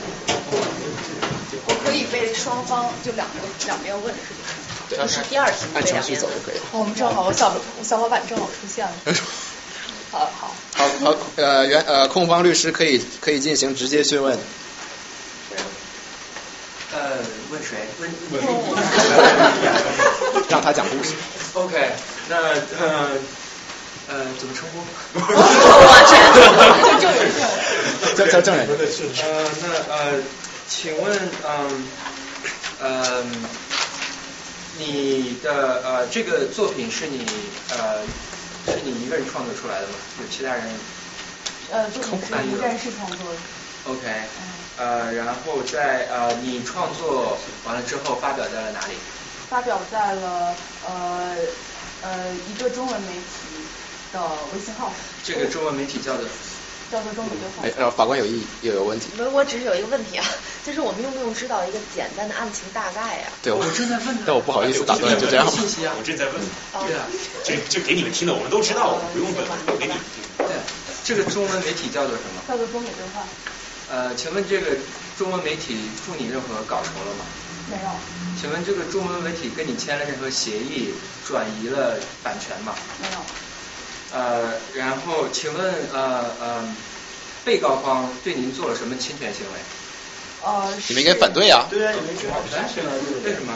[1.67, 3.33] 我可以被双方就两个
[3.65, 4.49] 两边问是不是？
[4.95, 5.65] 对，是第二题。
[5.73, 6.63] 按程序走就可以了。
[6.71, 8.93] 我们正好，我小小伙伴正好出现了。
[10.11, 10.53] 好好。
[10.75, 14.37] 好好，呃，原呃，控方律师可以可以进行直接讯问。
[16.93, 17.17] 呃，
[17.49, 17.87] 问谁？
[17.99, 18.43] 问问
[20.47, 21.15] 让他讲故事。
[21.53, 21.91] OK，
[22.29, 22.37] 那
[22.79, 23.09] 呃
[24.07, 24.75] 呃怎么称呼？
[26.95, 27.21] 就证人。
[28.15, 28.67] 叫叫证人。
[28.67, 30.13] 呃，那呃，
[30.67, 31.87] 请问嗯
[32.81, 33.23] 呃
[34.77, 37.25] 你的呃这个作品是你
[37.71, 38.01] 呃
[38.67, 39.93] 是你一个人创作出来的吗？
[40.21, 40.63] 有其他人？
[41.71, 43.37] 呃，作品是个人是创作的。
[43.91, 44.01] OK，
[44.77, 48.93] 呃，然后在呃你创作完了之后发表在了哪里？
[49.49, 50.55] 发表在了
[50.87, 51.35] 呃
[52.01, 52.09] 呃
[52.49, 53.64] 一个中文媒体
[54.21, 54.91] 的微信号。
[55.23, 56.25] 这个中文媒体叫做
[56.91, 57.91] 叫做中美对话。
[57.91, 59.07] 法官有异又有问题。
[59.17, 60.25] 我，我只是有一个问题啊，
[60.65, 63.27] 就是我们用不用知道一个简单的案情大概呀？
[63.41, 64.17] 对，我正在问。
[64.25, 65.45] 但我不好意思打断，就这样。
[65.49, 66.33] 信息啊，我正在问。
[66.85, 67.05] 对啊，
[67.43, 70.23] 这这给你们听的，我们都知道，不用问，我给你听。
[70.37, 70.55] 对，
[71.03, 72.41] 这个中文媒体叫做什么？
[72.47, 73.25] 叫做中美对话。
[73.89, 74.77] 呃，请问这个
[75.17, 77.25] 中文媒体付你任何稿酬了吗？
[77.69, 77.89] 没有。
[78.39, 80.93] 请问这个中文媒体跟你签了任何协议，
[81.25, 82.75] 转移了版权吗？
[83.01, 83.17] 没有。
[84.15, 86.63] 呃，然后请问呃呃，
[87.43, 89.59] 被告方对您做了什么侵权行为？
[90.41, 91.65] 呃，你们应该反对啊。
[91.69, 92.91] 对啊，你们举报侵权了，
[93.25, 93.53] 为什么？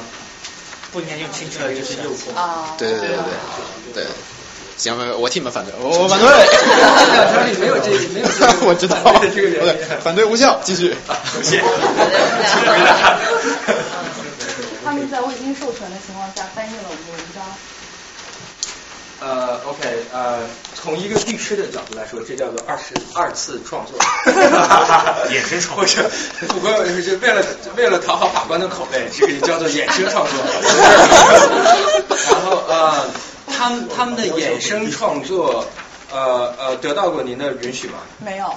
[0.92, 2.36] 不应该用侵权，就是诱惑。
[2.36, 2.76] 啊。
[2.78, 3.08] 对对对
[3.94, 4.06] 对对。
[4.76, 6.28] 行，我替你们反对，我反对。
[6.28, 8.28] 两条里没有这没有
[8.68, 9.74] 我知道，这个原因。
[10.02, 10.96] 反对无效，继续。
[11.44, 11.64] 谢谢。
[14.84, 17.29] 他们在未经授权的情况下翻译了我们的文章。
[19.22, 19.82] 呃，OK，
[20.14, 20.40] 呃，
[20.74, 24.00] 从一个律师的角度来说，这叫做二十二次创作。
[25.30, 26.04] 衍生创作。
[26.48, 27.44] 不过是为了
[27.76, 30.40] 为了讨好法官的口味，这个也叫做衍生创作。
[32.30, 33.06] 然后呃，
[33.46, 35.66] 他们他们的衍生创作，
[36.10, 37.98] 呃呃，得到过您的允许吗？
[38.20, 38.56] 没有。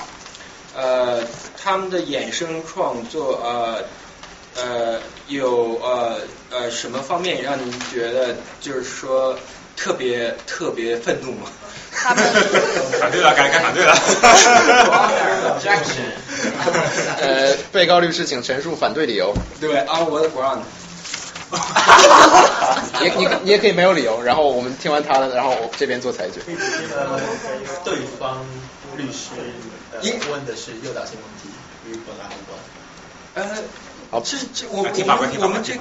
[0.77, 1.25] 呃，
[1.61, 3.85] 他们的衍生创作，呃
[4.55, 6.21] 呃，有呃
[6.53, 9.37] 呃什么方面让您觉得就是说？
[9.77, 11.49] 特别特别愤怒吗？
[11.95, 12.25] 他 们
[12.99, 13.95] 反对了，该该反对了。
[17.21, 19.35] 呃，被告律师请陈述反对理由。
[19.61, 20.61] 对啊，我的 ground。
[23.03, 26.41] 也你 你也可以没有理由，然后我们听完他的，然后我这边做裁决。
[26.97, 27.21] 呃，
[27.85, 28.43] 对方
[28.97, 29.29] 律师
[29.93, 30.01] 呃
[30.31, 31.51] 问的是诱导性问题，
[31.91, 33.47] 与本案无关。
[33.51, 33.63] 呃。
[34.13, 35.81] 好，这这我我们我们这个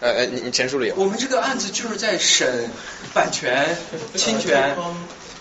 [0.00, 0.96] 呃呃，你你陈述理由。
[0.96, 2.68] 我们这个案子就是在审
[3.14, 3.78] 版权
[4.16, 4.76] 侵权，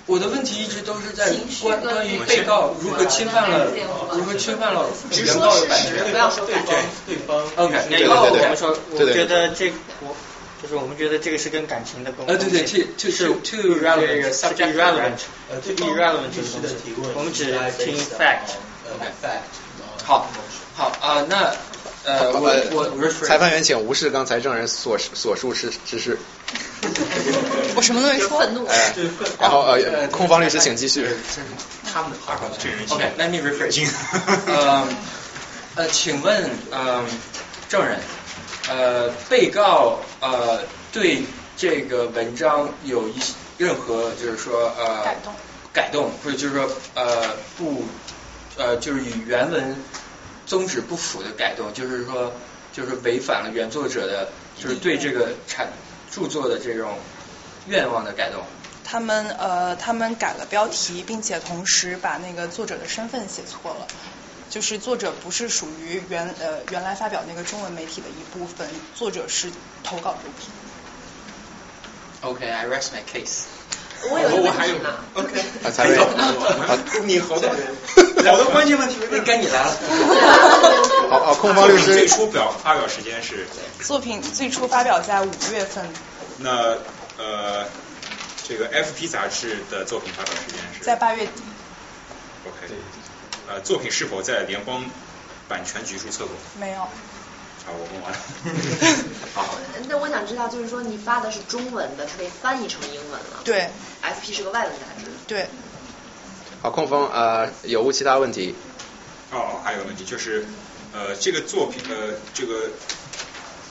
[0.06, 1.34] 我的问题一直都是在
[1.64, 3.72] 关关于被告如何侵犯了
[4.14, 6.12] 如何侵犯了原告的版权。
[6.12, 6.76] 不要说对对
[7.08, 7.42] 对方。
[7.56, 8.44] OK，对对对对。
[8.44, 10.16] 我们说，我觉得这我
[10.62, 12.28] 就是我们觉得这个是跟感情的沟通。
[12.28, 15.18] 呃对对，to to 是 to relevant subject irrelevant，
[15.50, 17.46] 呃，这个 irrelevant 律师的提问，我们只
[17.84, 18.54] 听 fact。
[18.86, 18.94] 呃
[19.24, 20.06] ，fact。
[20.06, 20.30] 好，
[20.76, 21.52] 好啊，那。
[22.04, 26.18] 呃，我我裁判员请无视刚才证人所所述之之事。
[27.76, 28.40] 我什么都没说。
[28.40, 28.66] 愤怒。
[28.66, 28.94] 哎，
[29.40, 31.08] 然后呃，控方律师请继续。
[31.94, 32.40] 他们的话
[32.90, 33.88] OK，let me rephrase。
[34.48, 34.88] 呃
[35.76, 37.06] 呃，请问呃
[37.70, 38.00] 证人，
[38.68, 40.62] 呃被告呃
[40.92, 41.24] 对
[41.56, 43.20] 这个文章有一
[43.60, 45.34] 任何就是说呃改动
[45.72, 47.86] 改动，或者就是说呃不
[48.58, 49.76] 呃就是与原文。
[50.46, 52.34] 宗旨不符的改动，就是说，
[52.74, 54.30] 就是违反了原作者的，
[54.62, 55.72] 就是对这个产
[56.12, 56.98] 著作的这种
[57.68, 58.44] 愿望的改动。
[58.84, 63.88] 他们呃，他们改了标题，并且同时把那个作者的身份写错了，
[64.50, 69.50] 就是作者不是属于原呃原来发表那个中文媒体的一部分，作者是
[69.84, 70.50] 投稿作品。
[72.22, 73.44] OK，I rest my case。
[74.10, 74.90] 我有一个问题呢。
[75.14, 75.98] OK，啊，才瑞，
[77.06, 77.50] 你好的，
[78.26, 78.96] 好的关键问题，
[79.26, 79.78] 该你来了。
[81.10, 83.46] 好好，控方律师最初表发表时间是
[83.82, 85.86] 作品最初发表在五月份，
[86.38, 86.78] 那
[87.18, 87.66] 呃
[88.48, 91.44] 这个 FP 杂志的作品发表时间是在八月底。
[92.46, 92.74] OK，
[93.50, 94.84] 呃作品是否在联邦
[95.48, 96.34] 版权局注册过？
[96.60, 96.88] 没有。
[97.66, 98.18] 好，我问完了。
[99.36, 99.58] 好。
[99.88, 103.42] 那我想知道，就是说你发的是中文的，它被翻译成英文了。
[103.44, 103.70] 对。
[104.04, 105.12] FP 是个外文杂志。
[105.28, 105.48] 对。
[106.62, 108.56] 好，控方呃有无其他问题？
[109.32, 110.46] 哦，还有个问题就是
[110.94, 112.70] 呃这个作品的这个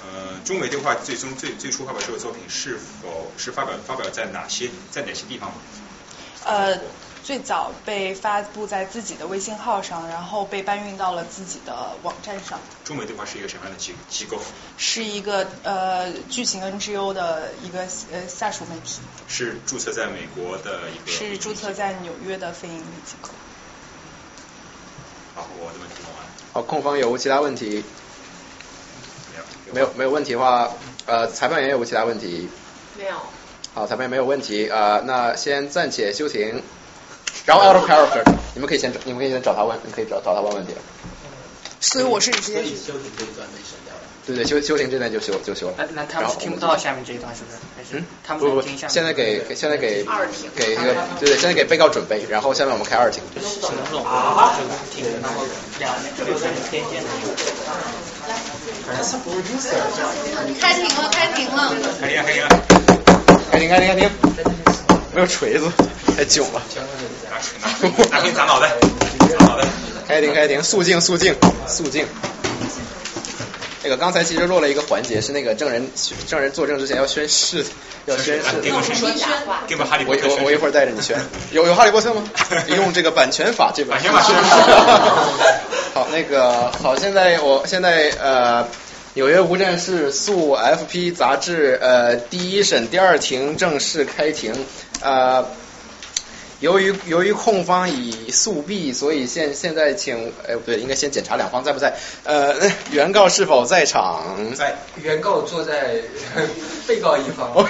[0.05, 5.53] 呃中美对话最终最最初发表这个作品是否是发表发表在哪些在哪些地方？
[6.45, 6.79] 呃。
[7.23, 12.59] 最早被发布在自己的微信号上，然后被搬运到了自己的网站上。
[12.85, 14.39] 中美对话是一个什么样的机机构？
[14.77, 17.81] 是一个呃巨型 NGO 的一个
[18.13, 19.01] 呃下属媒体。
[19.29, 21.13] 是注册在美国的一个。
[21.13, 23.29] 是注册在纽约的非盈利机构。
[25.35, 26.27] 好，我的问题问完。
[26.53, 27.85] 好，控方有无其他问题？
[29.33, 29.45] 没有。
[29.73, 30.71] 没有没有问题的话，
[31.07, 32.49] 呃，裁判员有无其他问题？
[32.99, 33.17] 没有。
[33.73, 36.61] 好，裁判员没有问题啊、呃，那先暂且休庭。
[37.51, 38.23] 然后 out of character，
[38.55, 40.79] 你们可以先你们可以先找他问，你可以找找他问问题了。
[41.81, 44.01] 所以我是直接休庭这一段被删掉了。
[44.25, 45.75] 对对，休休庭这段就休就休了。
[45.77, 47.59] 那那他们是听不到下面这一段是不是？
[47.77, 53.21] 还是嗯，他们不不，现在给给现在给二庭给那个对对，现在给被告准备，然后下面我们开二庭。
[53.25, 54.63] 啊，就
[54.95, 55.43] 听，然后
[55.81, 55.93] 两
[56.25, 57.09] 六三天天的。
[60.61, 61.75] 开庭了，开庭了。
[61.91, 62.39] 开庭开庭
[63.51, 64.09] 开庭开庭开庭，
[65.13, 65.71] 没有锤子，
[66.17, 66.63] 太囧了。
[66.75, 68.71] 拿拿拿砸脑袋，
[69.29, 69.67] 砸脑袋。
[70.07, 71.35] 开庭开庭，肃静肃静
[71.67, 72.07] 肃静。
[73.83, 75.91] 那个刚才其实落了一个环节，是那个证人
[76.29, 77.65] 证人作证之前要宣誓，
[78.07, 78.61] 要宣誓。
[78.63, 79.63] 给我说假话。
[79.67, 81.19] 给我哈利波特我我一会儿带着你宣。
[81.51, 82.23] 有有哈利波特吗？
[82.69, 83.97] 用这个版权法这本。
[83.97, 84.41] 版权法宣誓。
[85.95, 88.69] 好，那个好，现在我现在呃。
[89.15, 94.55] 纽约无战事诉 FP 杂志呃第一审第二庭正式开庭
[95.03, 95.47] 呃。
[96.61, 101.95] 由于由于控方已诉毕，所以现现在请哎不对，应该先检查两方在不在。
[102.23, 102.55] 呃，
[102.93, 104.23] 原告是否在场？
[104.55, 104.77] 在。
[105.03, 105.95] 原告坐在
[106.87, 107.51] 被告一方。
[107.57, 107.67] 哦，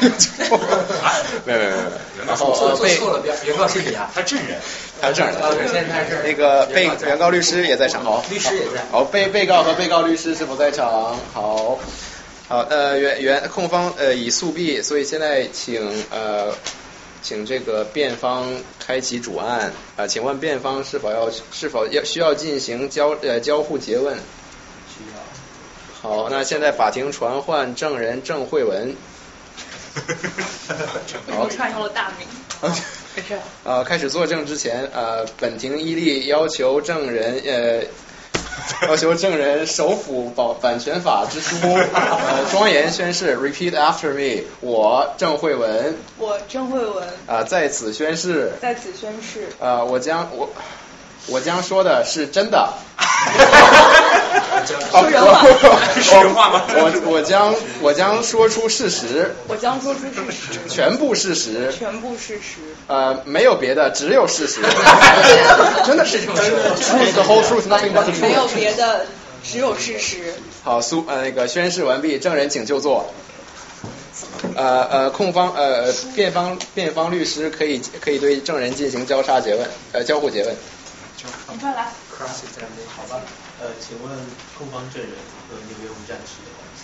[1.44, 1.82] 没有没有没有。
[2.27, 4.11] 然后做做错了，原告是你啊？
[4.12, 4.59] 他证人。
[5.01, 5.36] 他是证人。
[5.73, 8.24] 现在是那个被原告律师也在场，好。
[8.28, 8.82] 律师也在。
[8.90, 11.16] 好，被被告和被告律师是否在场？
[11.32, 11.78] 好。
[12.48, 15.81] 好，呃，原原控方呃已诉毕，所以现在请
[16.11, 16.52] 呃。
[17.22, 18.47] 请这个辩方
[18.78, 24.16] 开启主案啊、呃，请问辩方是否要是否要需要进行交呃交互诘问？
[24.16, 25.20] 需要。
[26.01, 28.97] 好，那现在法庭传唤证人郑慧文。
[31.30, 32.26] 好，串用了大名。
[33.14, 33.38] 没事。
[33.64, 37.86] 呃，开始作证之前，呃，本庭依例要求证人呃。
[38.89, 41.57] 要求证人首辅保版权法之书，
[41.95, 50.49] 呃，庄严宣誓，repeat after me，我郑慧文，我郑慧文，啊、呃，在此宣誓，在此宣誓，呃，我将我
[51.31, 52.69] 我将说的是真的，
[54.90, 55.40] 说人话，
[56.01, 56.62] 说人话吗？
[56.69, 62.59] 我我将我将说出事实，我将说出事实，全部事实，全部事实，
[62.89, 64.61] 呃，没有别的，只有事实，
[65.86, 66.20] 真的是。
[66.24, 66.44] 这么说
[66.77, 69.07] ，truth the whole truth nothing but the truth，没有别的，
[69.44, 70.35] 只有事实。
[70.65, 73.12] 好，苏呃那个宣誓完毕，证人请就坐。
[74.57, 79.61] 呃呃，控方呃辩方辩方律师可以可以对证人进行交叉诘问，
[79.93, 80.55] 呃交互诘问。
[81.52, 81.92] 你快来。
[82.16, 83.20] cross examine 好吧，
[83.60, 84.10] 呃，请问
[84.56, 85.12] 控方证人
[85.48, 86.80] 和纽约无战事的关系？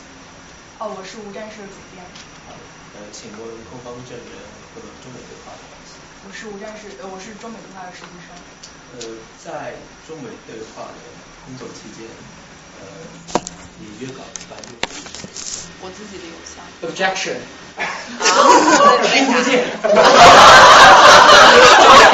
[0.78, 2.04] 哦，我是无战事的主编。
[2.44, 2.52] 好，
[2.94, 3.40] 呃，请问
[3.70, 4.36] 控方证人
[4.74, 5.96] 和中美对话的关系？
[6.26, 8.28] 我是无战事，呃，我是中美对话的实习生。
[8.96, 9.00] 呃，
[9.42, 9.74] 在
[10.06, 10.98] 中美对话的
[11.46, 12.04] 工作期间，
[12.80, 12.82] 呃，
[13.80, 14.62] 你约稿翻译
[15.80, 16.62] 我自己的邮箱。
[16.84, 17.36] Objection。
[19.12, 19.64] 听不见。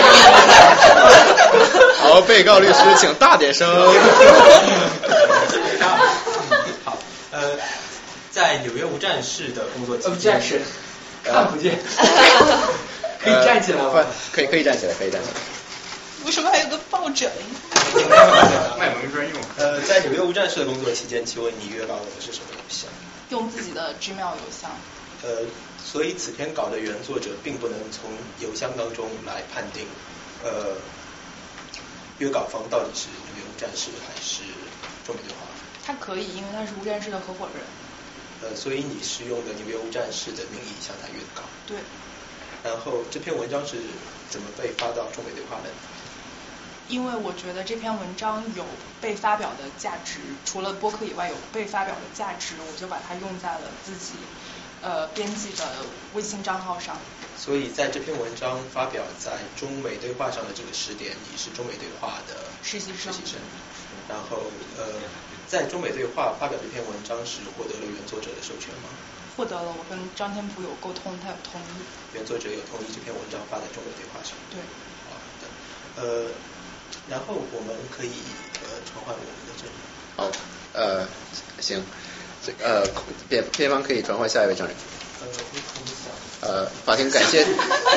[2.03, 3.69] 好，被告律师，请大点声。
[6.85, 6.99] 好，
[7.31, 7.41] 呃，
[8.33, 10.43] 在纽约无战事的工作期间
[11.23, 11.79] 看不见。
[13.23, 14.05] 可以站起来吗？
[14.33, 15.35] 可以，可以站起来，可以站起来。
[16.27, 17.31] 为什么还有个抱枕？
[18.77, 19.41] 卖萌专用。
[19.57, 22.91] 呃，在纽约无战事的工作期间，请问你约稿的是什么邮箱？
[23.31, 24.73] 用自己的 Gmail 邮箱。
[25.23, 25.45] 呃，
[25.85, 28.11] 所以此篇稿的原作者并不能从
[28.41, 29.87] 邮箱当中来判定，
[30.43, 30.51] 呃，
[32.19, 34.43] 约稿方到底是纽约无战士还是
[35.07, 35.47] 中美对话？
[35.85, 37.65] 他可以，因为他是无战事的合伙人。
[38.43, 41.43] 呃，所以你是用的纽约无战事的名义向他约的稿。
[41.67, 41.79] 对。
[42.65, 43.77] 然后这篇文章是
[44.31, 45.71] 怎么被发到中美对话的？
[46.89, 48.65] 因为我觉得这篇文章有
[49.01, 54.15] 被发表的价值，除了播客以外有被发表的价值，我就把它用在了自己
[54.83, 55.65] 呃编辑的
[56.15, 56.97] 微信账号上。
[57.39, 63.13] 所以在这篇文章发表在中美对话上的这个时点，你是中美对话的实习生。
[63.13, 63.41] 实习生。
[64.09, 64.43] 然后
[64.77, 64.85] 呃，
[65.49, 68.91] 在中美对话发表这篇文章时，获得了原作者的授权吗？
[69.37, 71.83] 获得了，我跟张天普有沟通，他有同意。
[72.13, 74.37] 原作者有同意这篇文章发在中美对话上。
[74.51, 74.61] 对。
[75.09, 75.49] 好的，
[75.97, 76.29] 呃，
[77.09, 78.13] 然后我们可以
[78.61, 79.81] 呃传唤我们的证人。
[80.17, 80.31] 好，
[80.75, 81.09] 呃，
[81.61, 81.83] 行，
[82.45, 82.85] 这呃
[83.29, 84.77] 辩辩方可以传唤下一位证人。
[86.41, 87.47] 呃，呃，法庭感谢，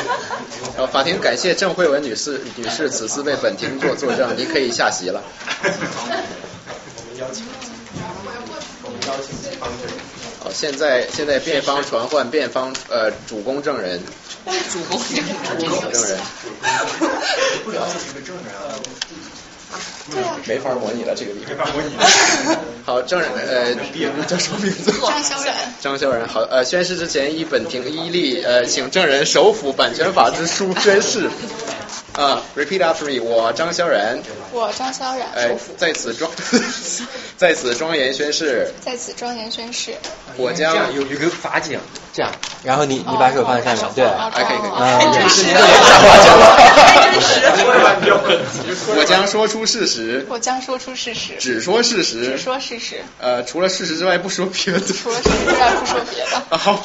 [0.78, 5.24] 呃，法庭感谢郑慧文女士女士此次为本庭做作证，您可以下席了。
[5.64, 5.68] 我
[7.10, 7.44] 们邀请，
[8.84, 9.96] 我们邀请辩方证人。
[10.40, 14.00] 好，现在现在辩方传唤辩方呃主公证人。
[14.72, 15.26] 主公证人。
[15.58, 16.20] 主公证人。
[17.64, 18.78] 不了解这个证人啊。
[20.45, 21.49] 没法模拟了，这个地方。
[21.49, 21.89] 没法模拟。
[22.85, 23.73] 好，证人呃
[24.26, 24.91] 叫什么名字？
[25.02, 25.56] 张萧然。
[25.81, 31.30] 张潇然，好呃，宣誓之前依本庭依例呃，请证人手抚版权法之书宣誓。
[32.16, 34.18] 啊，repeat after me，我张潇然。
[34.54, 35.28] 我张潇然。
[35.36, 36.32] 哎，在此庄，
[37.38, 38.72] 在此庄严宣誓。
[38.80, 39.96] 在此庄严宣誓。
[40.38, 41.78] 我将有有个法警，
[42.14, 42.32] 这样，
[42.64, 44.70] 然后你你把手放在上面，对，还可以可以。
[44.70, 45.62] 啊，这是您的
[48.98, 50.26] 我将说出事实。
[50.30, 51.36] 我将说出事实。
[51.40, 52.26] 只说事实。
[52.26, 53.02] 只说事实。
[53.20, 54.80] 呃，除了事实之外不说别的。
[54.80, 56.58] 除了事实之外不说别的。
[56.58, 56.82] 好，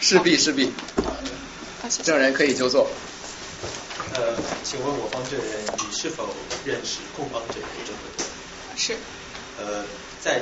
[0.00, 0.72] 势必势必。
[2.02, 2.88] 证人可以就坐。
[4.14, 6.30] 呃，请问我方证人，你是否
[6.64, 8.22] 认识控方证人郑慧文？
[8.78, 8.94] 是。
[9.58, 9.82] 呃，
[10.22, 10.38] 在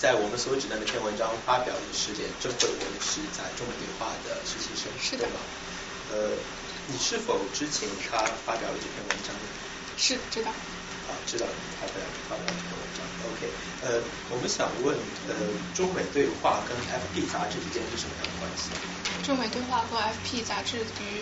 [0.00, 5.28] 在我们所指的那篇文章发表的时间，郑慧文是在中美对话的实习生，是的。
[6.08, 6.32] 呃，
[6.88, 9.36] 你是否知情他发表了这篇文章？
[10.00, 10.48] 是知道。
[10.48, 11.44] 啊，知道
[11.80, 13.04] 他发表发表这篇文章。
[13.28, 13.40] OK，
[13.84, 14.00] 呃，
[14.32, 14.96] 我们想问，
[15.28, 15.36] 呃，
[15.76, 18.72] 中美对话跟 FP 杂志之间是什么样的关系？
[19.22, 21.20] 中美对话和 FP 杂志于。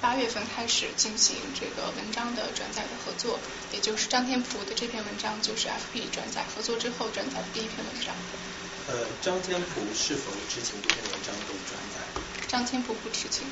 [0.00, 3.38] 八月份开始进行这个文章的转载的合作，
[3.72, 8.14] 也就是张天福的这篇文章就是 FB 转载合作之后转载的第一篇文章。
[8.88, 12.20] 呃，张天福是否知情这篇文章被转载？
[12.46, 13.46] 张天福不知情。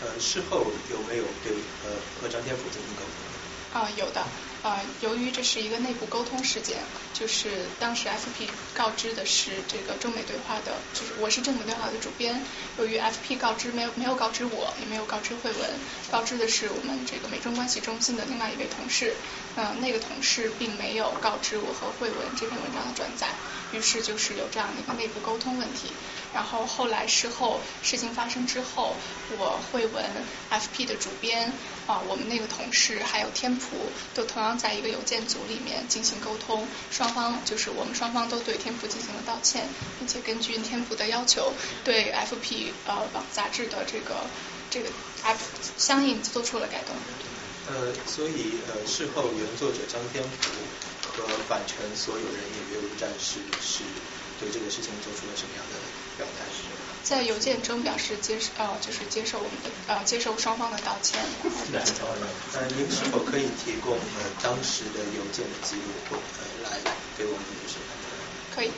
[0.00, 1.52] 呃，事后有没有对
[1.84, 3.02] 呃和张天福进行沟
[3.72, 3.80] 通？
[3.80, 4.26] 啊，有的。
[4.62, 6.78] 呃，由于这是一个内部沟通事件，
[7.12, 12.40] 就是当时 FP 告知的是这个中美对话的，就是我是中美对话的主编。
[12.78, 15.70] 由于 FP 告知没有没有告知我，也没有告知慧文，
[16.12, 19.14] 告知的是我们这个美中关系中心的另外一位同事。
[19.56, 23.28] 嗯，那个同事并没有告知我和慧文这篇文章的转载，
[23.72, 25.88] 于是就是有这样的一个内部沟通问题。
[26.34, 28.96] 然后后来事后事情发生之后，
[29.36, 30.02] 我会文
[30.50, 31.52] FP 的主编
[31.86, 39.68] 啊，我们那个同事还有天普都同样在一个邮件组里面进行沟通，双方就是我们双方都对天普进行了道歉，
[39.98, 41.52] 并且根据天普的要求，
[41.84, 44.24] 对 FP 呃杂志的这个
[44.70, 44.88] 这个
[45.22, 45.44] F
[45.76, 46.96] 相应做出了改动。
[47.68, 50.48] 呃，所以呃事后原作者张天普
[51.14, 53.84] 福和版权所有人也约无战是是
[54.40, 55.76] 对这个事情做出了什么样的
[56.16, 56.44] 表态？
[57.04, 61.20] 在邮件中表示接受呃就是接受我们的呃接受双方的道歉。
[61.72, 61.80] 那，
[62.76, 66.78] 您是否可以提供呃当时的邮件的记录或呃来
[67.18, 67.96] 给我们律师看？
[68.54, 68.70] 可以。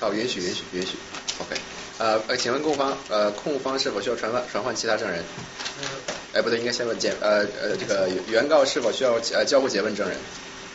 [0.00, 0.96] 好，允许允许允许。
[1.38, 1.56] OK，
[1.98, 5.22] 呃呃，请问控方呃控方是否需要传唤传唤其他证人？
[6.32, 10.16] 哎，不对，应该先问检呃呃这个原告是否需要呃交互结问证人？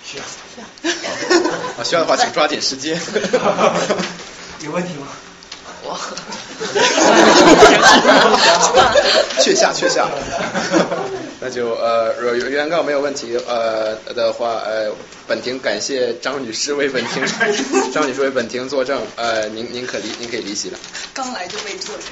[0.03, 0.23] 需要。
[0.23, 0.65] 需要。
[1.77, 2.99] 啊，需要的话请抓紧时间。
[4.63, 5.07] 有问题吗？
[5.83, 5.99] 我。
[9.39, 10.07] 确 下确下。
[11.39, 14.91] 那就呃原原告没有问题呃的话呃
[15.27, 17.23] 本庭感谢张女士为本庭
[17.93, 20.77] 张女士为本庭作证呃您您可离您可以离席了。
[21.13, 22.07] 刚来就被作证。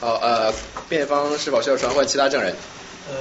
[0.00, 0.52] 好呃
[0.88, 2.54] 辩方是否需要传唤其他证人？
[3.08, 3.14] 呃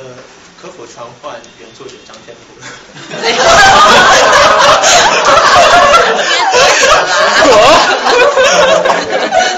[0.60, 2.56] 可否传唤原作者张天普？
[7.48, 9.55] 我。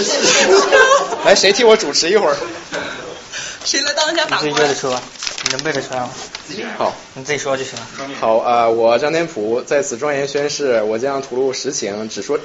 [1.24, 2.36] 来，谁替我主持一会儿？
[3.64, 4.24] 谁来当一下？
[4.28, 5.00] 你自己背着说，
[5.44, 6.10] 你能背得出来吗？
[6.78, 7.86] 好，你自己说就行了。
[8.18, 12.38] 好啊，我张天普在此庄严宣誓，我将吐露实情，只说，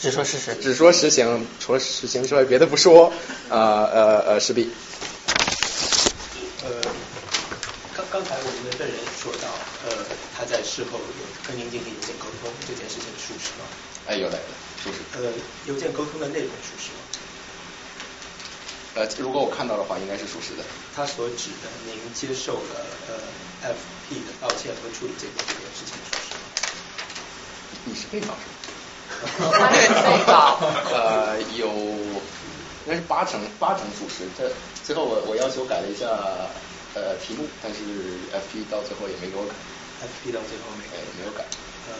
[0.00, 3.12] 只说事实，只说实情，除了实情之外别的不说
[3.48, 4.70] 呃呃呃势必。
[6.62, 6.70] 呃，
[7.96, 9.48] 刚刚才我们的证人说到，
[9.88, 9.96] 呃，
[10.38, 11.04] 他在事后有
[11.48, 13.64] 跟您进行一些沟通，这件事情属实吗？
[14.06, 14.38] 哎，有的。
[14.82, 14.98] 属实。
[15.14, 15.30] 呃，
[15.66, 16.98] 邮件沟通的内容属实吗？
[18.94, 20.62] 呃，如果我看到的话，应该是属实的。
[20.94, 23.14] 他所指的，您接受了呃
[23.72, 26.40] FP 的道歉和处理这个这件事情属实吗？
[27.84, 28.44] 你是被告是
[29.40, 29.50] 吗？
[29.58, 30.58] 他是被告。
[30.92, 31.68] 呃，有，
[32.84, 34.28] 应该是八成八成属实。
[34.36, 34.52] 这
[34.84, 36.06] 最后我我要求改了一下
[36.94, 37.80] 呃题目，但是
[38.34, 39.54] FP 到最后也没给我改。
[40.04, 41.44] FP 到最后没哎没有改。
[41.88, 41.94] 呃，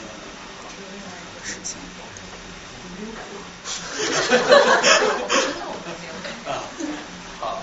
[6.46, 6.62] 啊，
[7.40, 7.62] 好。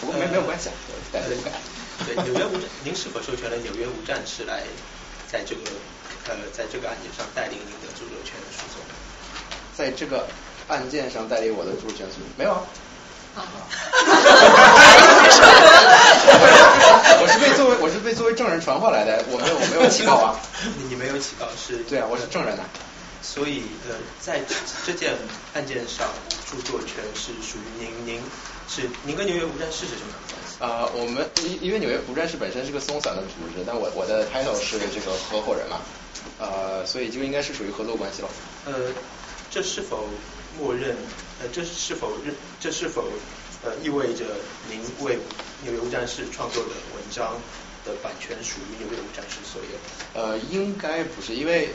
[0.00, 0.72] 不过没没有关系啊，
[1.12, 1.50] 改就改。
[2.04, 4.64] 对，纽约无战，您是否授权了纽约无战事来
[5.30, 5.62] 在这个
[6.28, 8.82] 呃在这个案件上带领您的著作权诉讼？
[9.76, 10.26] 在这个
[10.68, 12.52] 案件上代理我的著作权诉讼没有
[13.34, 13.46] 啊？
[17.20, 20.36] 我是被作为我是被作为证人传唤来的，我没有我没有起告啊。
[20.78, 21.78] 你你没有起告是？
[21.88, 22.62] 对啊，我是证人呐、
[23.24, 24.54] 所以呃，在这
[24.86, 25.14] 这件
[25.54, 26.06] 案件上，
[26.46, 28.22] 著作权是属于您，您
[28.68, 30.14] 是您跟纽约无战事是什么？
[30.60, 35.80] 啊、我们因因为纽约无战事本身是个松散的组织，但我我的 title 是这个合伙人嘛，
[36.38, 38.28] 呃，所以就应该是属于合作关系了。
[38.66, 38.92] 呃，
[39.50, 40.06] 这是否
[40.58, 40.94] 默认？
[41.40, 42.34] 呃，这是否认？
[42.60, 43.10] 这是否
[43.64, 44.26] 呃意味着
[44.70, 45.18] 您为
[45.62, 47.40] 纽约无战事创作的文章
[47.84, 50.20] 的版权属于纽约无战事所有？
[50.22, 51.70] 呃，应该不是，因为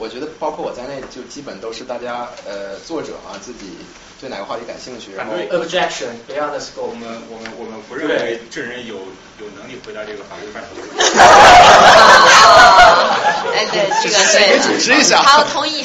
[0.00, 3.76] 我觉得包括我在内，就基本都是大家呃作者啊自己
[4.18, 6.88] 对哪个话题感兴趣，然后 objection beyond the scope。
[6.88, 8.94] 我们我们我们不认为证人有
[9.38, 11.02] 有能力回答这个法律范畴的问题。
[13.54, 15.84] 哎，对， 这个谁对，给主持一下好，同意。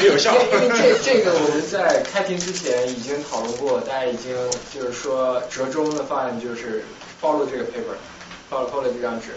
[0.00, 0.32] 没 有效。
[0.34, 4.32] 因为这这个我们在开庭之前已经讨论过，大家已经
[4.72, 6.84] 就是说折中的方案就是
[7.20, 9.28] follow 这个 paper，follow follow 这张纸。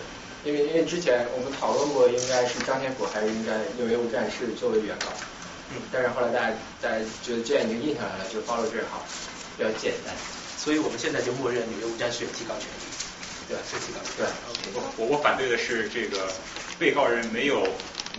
[0.44, 5.08] 因为因为之前我们讨论过，应该是张天福还是应该纽约无战事作为原告，
[5.72, 9.06] 嗯，但是后来大家大家觉得这样已经印下来了，就 follow 这好，
[9.58, 10.14] 比较简单。
[10.58, 12.84] 所以我们现在就默认纽约无战事有提告权利，
[13.48, 13.64] 对吧？
[13.64, 14.12] 是提告权。
[14.18, 14.88] 对，OK。
[14.98, 16.32] 我我反对的是这个
[16.80, 17.68] 被告人没有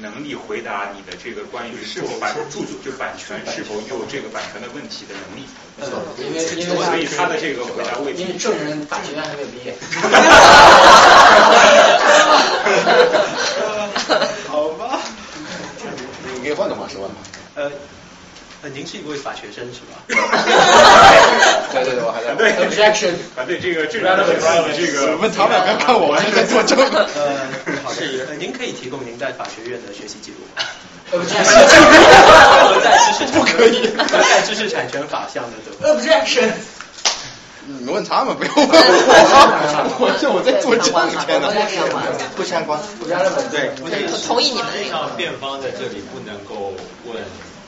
[0.01, 5.47] 能力回答你的这个关于是否版著作就版权是否有这个版权的问题的能力。
[5.77, 9.75] 没错，因为因为所以他的这个回答未必因为证人法学院还没有毕业。
[14.49, 15.01] 好吧。
[16.35, 17.16] 你可以换个方式问吧。
[17.55, 17.71] 呃，
[18.65, 20.01] 呃，您是一位法学生是吧？
[20.09, 22.28] 对对对，我还在。
[22.28, 24.16] 反对 objection，反对这个这个
[24.74, 26.78] 这个问他们不要看我，我现在在作证。
[26.81, 27.05] 呃，
[27.85, 30.65] 好的，呃，您可以提供您在法学院的学习记录吗
[31.12, 36.49] ？objection，在知识不可以，和在知识产权法项的 objection。
[37.66, 38.81] 你们问他们，不用问我，
[40.01, 40.89] 我这我在作证，
[41.27, 41.53] 天哪！
[42.35, 43.31] 不相关，不相关。
[43.53, 43.69] 对，
[44.27, 44.73] 同意你们
[45.19, 46.73] 辩方在这里不能够
[47.05, 47.16] 问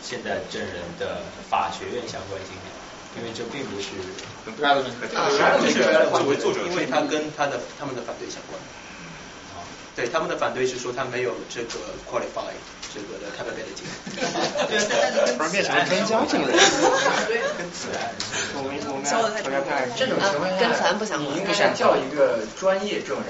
[0.06, 1.18] 现在证人的
[1.50, 2.70] 法学院相关经历，
[3.18, 4.14] 因为这并不是就是
[6.14, 8.54] 作为作者，因为他跟他的他们的反对相关。
[9.96, 12.52] 对，他们的反对是说他没有这个 qualify
[12.94, 13.82] 这个的 capability。
[15.36, 16.54] 不然变成了专家证人。
[17.58, 18.14] 跟自然，
[18.54, 23.26] 我们我们要大家看这种情况下，跟咱不相关你应该叫一个专业证人。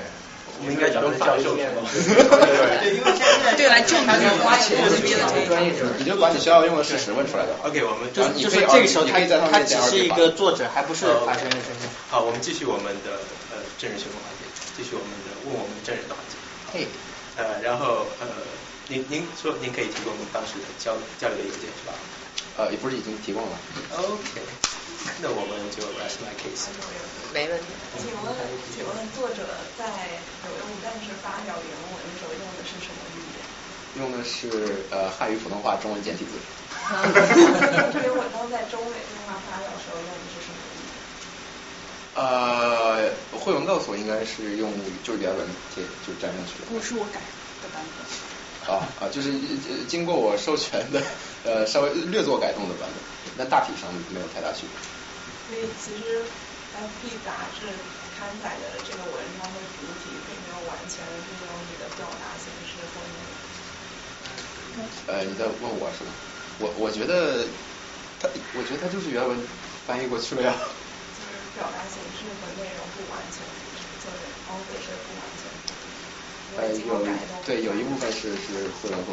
[0.58, 1.54] 我们应该找个教授。
[1.56, 4.90] 对，因为现在对来证明花钱的
[5.46, 7.54] 专业证人，你就把你学校用的事实问出来的。
[7.62, 11.88] OK，我们就是这个时候他他他只是一个作者，还不是法学院身份。
[12.08, 13.20] 好，我们继续我们的
[13.52, 14.44] 呃证人询问环节，
[14.76, 16.34] 继续我们的问我们证人的环节。
[16.72, 16.86] 嘿，
[17.36, 18.26] 呃，然后呃，
[18.88, 21.92] 您您说您可以提供您当时的交交流的邮件是吧？
[22.56, 23.58] 呃，也不是已经提供了。
[23.96, 24.40] OK，
[25.22, 26.68] 那我们就 rest my case。
[27.32, 27.66] 没问题。
[27.98, 28.34] 请问，
[28.74, 29.46] 请问作者
[29.78, 29.86] 在
[30.42, 33.40] 纽约无战事发表原文的时候用的是什么语言？
[33.96, 36.36] 用的是呃汉语普通话中文简体字。
[37.92, 40.92] 这篇文章在中美对话发表时候用的是什么语言？
[42.14, 44.72] 呃，慧文告诉我应该是用
[45.02, 46.66] 就是原文贴就粘上去的。
[46.68, 47.20] 不是我改
[47.62, 48.04] 的版本。
[48.74, 51.00] 啊啊，就是呃经过我授权的
[51.44, 54.95] 呃稍微略作改动的版本，但大体上没有太大区别。
[55.46, 56.02] 所以其实
[56.74, 57.70] FP 杂志
[58.18, 63.32] 刊载的这个文章的主体并没有完全利用你的表达形式或内容。
[65.06, 66.10] 呃，你在问我是吧？
[66.58, 67.46] 我我觉得
[68.18, 68.28] 他，
[68.58, 69.38] 我觉得他就是原文
[69.86, 70.54] 翻译过去了呀。
[71.16, 73.46] 就是表达形式和内容不完全，
[74.02, 74.16] 就是
[74.50, 75.48] author 是不完全。
[76.56, 77.04] 呃，有
[77.44, 79.12] 对有一部分是是慧文和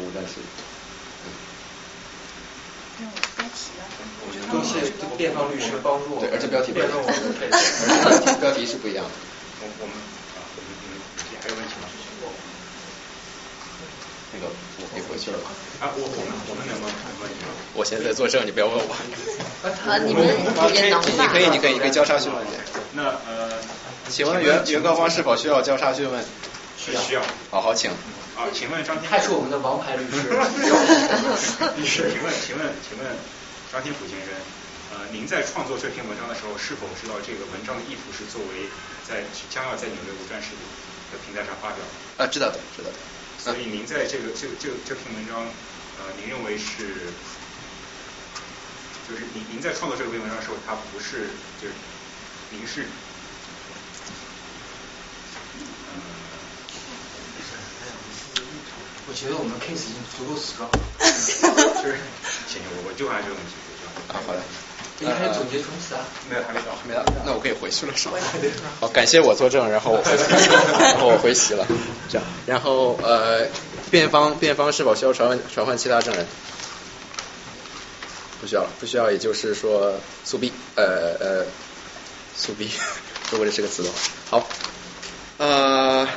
[2.98, 3.02] 吴
[3.38, 3.74] 战士。
[4.52, 6.20] 都是辩方律师帮助我。
[6.20, 6.90] 对，而且标题不一样，
[8.40, 9.10] 标题是不一样的。
[9.60, 9.94] 我我们
[10.36, 11.00] 啊，你你
[11.30, 11.88] 你还有问题吗？
[14.34, 14.46] 那个
[14.78, 15.38] 我可以回去了。
[15.80, 16.92] 啊，我我们我们能不能
[17.22, 17.34] 问你？
[17.74, 18.94] 我现在在作证，你不要问我。
[19.86, 20.66] 啊，你们也能吧？
[20.66, 22.44] 你可以，你可以，你可以交叉询问。
[22.92, 23.50] 那呃，
[24.08, 26.24] 请问原原告方是否需要交叉询问？
[26.76, 27.00] 需要。
[27.00, 27.22] 需要。
[27.50, 27.90] 好好，请。
[28.34, 29.06] 啊，请问张天？
[29.08, 30.26] 他是我们的王牌律师。
[31.78, 33.06] 律师，请问，请问，请问
[33.70, 34.34] 张天普先生，
[34.90, 38.66] 呃，您在创作这篇文章的时候，是否知道这个文章的意图是作为
[39.06, 39.22] 在
[39.54, 40.50] 将要在纽约无战事
[41.14, 41.78] 的平台上发表？
[42.18, 42.98] 啊，知道的，知道的。
[43.38, 45.46] 所以您在这个这个这个这篇文章，
[46.02, 47.14] 呃，您认为是，
[49.06, 51.30] 就是您您在创作这篇文章的时候，它不是
[51.62, 51.74] 就是
[52.50, 52.90] 您是。
[59.06, 60.70] 我觉得我们 case 已经足够 strong。
[61.00, 61.96] 是，
[62.48, 63.52] 行，我我就按这个问题。
[64.08, 64.40] 啊，好的。
[65.00, 66.00] 你还有总结冲刺啊？
[66.30, 67.04] 没有，还没到，没到。
[67.26, 68.16] 那我可以回去了，是吧？
[68.80, 71.66] 好，感谢我作证，然后我回，然后我回席了。
[72.08, 73.46] 这样，然后呃，
[73.90, 76.24] 辩方辩方是否需要传唤传唤其他证人？
[78.40, 79.94] 不需要了，不需要，也就是说
[80.24, 81.44] 诉毕，呃呃，
[82.36, 82.70] 诉毕，
[83.32, 83.98] 如果这是个词的话。
[84.30, 84.48] 好，
[85.38, 86.08] 呃。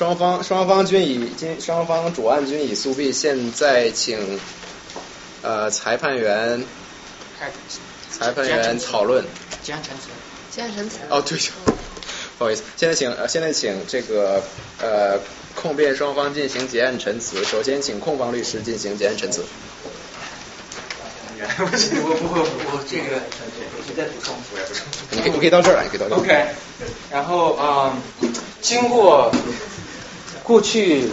[0.00, 4.40] 双方双方均已经双方主案均已诉毕，现在请
[5.42, 6.64] 呃裁判员
[8.10, 9.22] 裁判员讨论。
[9.62, 10.04] 结案陈词。
[10.50, 11.00] 结案陈词。
[11.10, 11.38] 哦对，
[12.38, 14.42] 不好意思，现在请呃现在请这个
[14.80, 15.20] 呃
[15.54, 17.44] 控辩双方进行结案陈词。
[17.44, 19.44] 首先请控方律师进行结案陈词。
[21.42, 23.20] 我不会，我这个
[23.86, 24.34] 你再补充。
[25.10, 26.18] 你可以你可以到这儿来，你可以到这儿。
[26.18, 26.46] OK，
[27.10, 27.94] 然后啊，
[28.62, 29.30] 经过。
[30.42, 31.08] 过去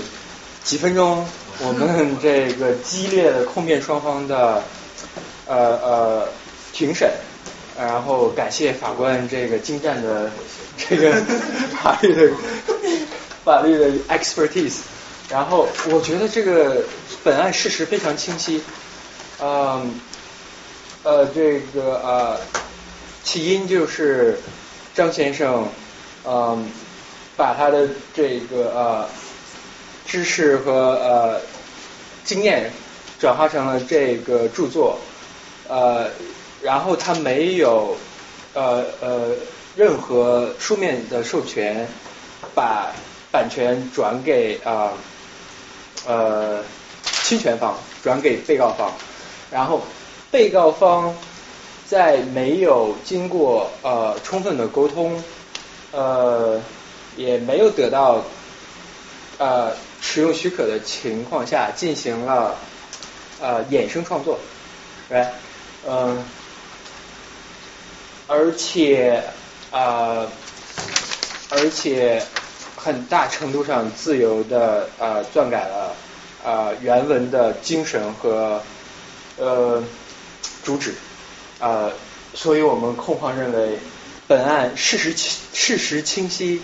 [0.63, 1.25] 几分钟，
[1.59, 4.63] 我们这个激烈的控辩双方的
[5.45, 6.29] 呃呃
[6.73, 7.09] 庭审，
[7.77, 10.31] 然后感谢法官这个精湛的
[10.77, 11.11] 这个
[11.81, 12.33] 法律的
[13.43, 14.79] 法律的 expertise，
[15.29, 16.83] 然后我觉得这个
[17.23, 18.61] 本案事实非常清晰，
[19.39, 19.99] 嗯
[21.03, 22.37] 呃这个呃
[23.23, 24.39] 起因就是
[24.93, 25.69] 张先生
[26.25, 26.69] 嗯
[27.37, 29.07] 把他的这个呃。
[30.09, 31.41] 知识和呃
[32.23, 32.71] 经验
[33.19, 34.97] 转化成了这个著作，
[35.67, 36.09] 呃，
[36.61, 37.97] 然后他没有
[38.53, 39.31] 呃呃
[39.75, 41.85] 任何书面的授权，
[42.55, 42.93] 把
[43.29, 44.93] 版权转给啊
[46.07, 46.63] 呃
[47.03, 48.93] 侵权方，转给被告方，
[49.51, 49.81] 然后
[50.31, 51.13] 被告方
[51.85, 55.21] 在没有经过呃充分的沟通，
[55.91, 56.61] 呃
[57.17, 58.23] 也没有得到
[59.37, 59.73] 呃。
[59.99, 62.55] 使用许可的情况下进行了
[63.41, 64.39] 呃衍生创作，
[65.09, 65.33] 来，
[65.87, 66.23] 嗯，
[68.27, 69.23] 而且
[69.71, 70.27] 啊，
[71.49, 72.23] 而且
[72.75, 75.95] 很大程度上自由的呃篡改了
[76.45, 78.61] 啊原文的精神和
[79.37, 79.83] 呃
[80.63, 80.93] 主旨
[81.59, 81.89] 啊，
[82.35, 83.79] 所以我们控方认为
[84.27, 86.61] 本案事实清事实清晰，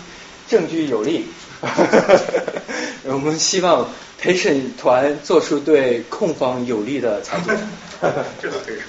[0.48, 1.26] 证据有力。
[3.04, 7.56] 我们希望陪审团做出对控方有利的裁决。
[8.40, 8.84] 这个可以说。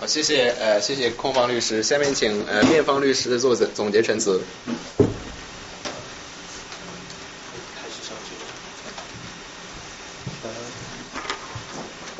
[0.00, 1.82] 好，谢谢呃，谢谢控方律师。
[1.82, 4.40] 下面请呃辩方律师做总结陈词。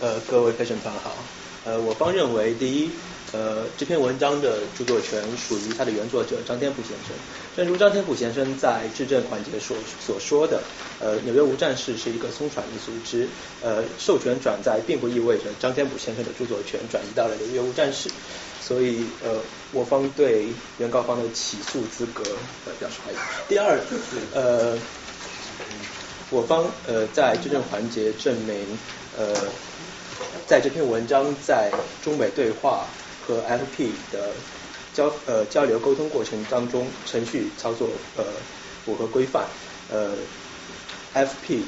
[0.01, 1.14] 呃，各位陪审团好。
[1.64, 2.90] 呃，我方认为，第一。
[3.35, 7.16] 呃，这篇文章的著作权属于它的原作者张天普先生。
[7.56, 10.62] 正如张天普先生在质证环节所所说的，
[11.01, 13.27] 呃，纽约无战事是一个松传的组织，
[13.61, 18.09] 呃，授权转载并不意味着张天普先生的著作权转移到了纽约无战事。
[18.61, 19.40] 所以，呃，
[19.73, 20.47] 我方对
[20.78, 22.23] 原告方的起诉资格
[22.66, 23.16] 呃表示怀疑。
[23.48, 23.81] 第二，
[24.32, 24.78] 呃，
[26.31, 28.78] 我方呃在质证环节证明，
[29.19, 29.35] 呃，
[30.47, 31.73] 在这篇文章在
[32.05, 32.86] 中美对话。
[33.26, 34.34] 和 FP 的
[34.92, 38.24] 交呃交流沟通过程当中，程序操作呃
[38.84, 39.48] 符合规范，
[39.88, 40.18] 呃
[41.14, 41.64] FP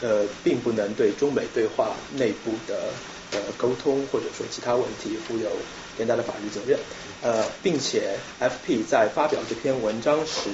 [0.00, 2.92] 呃并不能对中美对话内部的
[3.32, 5.50] 呃沟通或者说其他问题负有
[5.96, 6.78] 连带的法律责任，
[7.22, 10.50] 呃并且 FP 在发表这篇文章时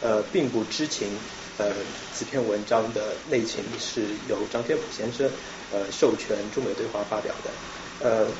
[0.00, 1.20] 呃并不知情
[1.58, 1.74] 呃
[2.10, 5.30] 此篇文章的内情是由张天普先生
[5.70, 7.50] 呃授权中美对话发表的
[7.98, 8.32] 呃。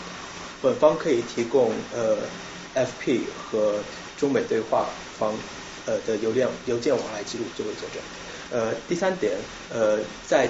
[0.62, 2.16] 本方可以提供呃
[2.74, 3.74] FP 和
[4.16, 4.86] 中美对话
[5.18, 5.34] 方
[5.86, 8.00] 呃的邮件邮件往来记录作为佐证。
[8.50, 9.32] 呃第三点
[9.70, 10.48] 呃在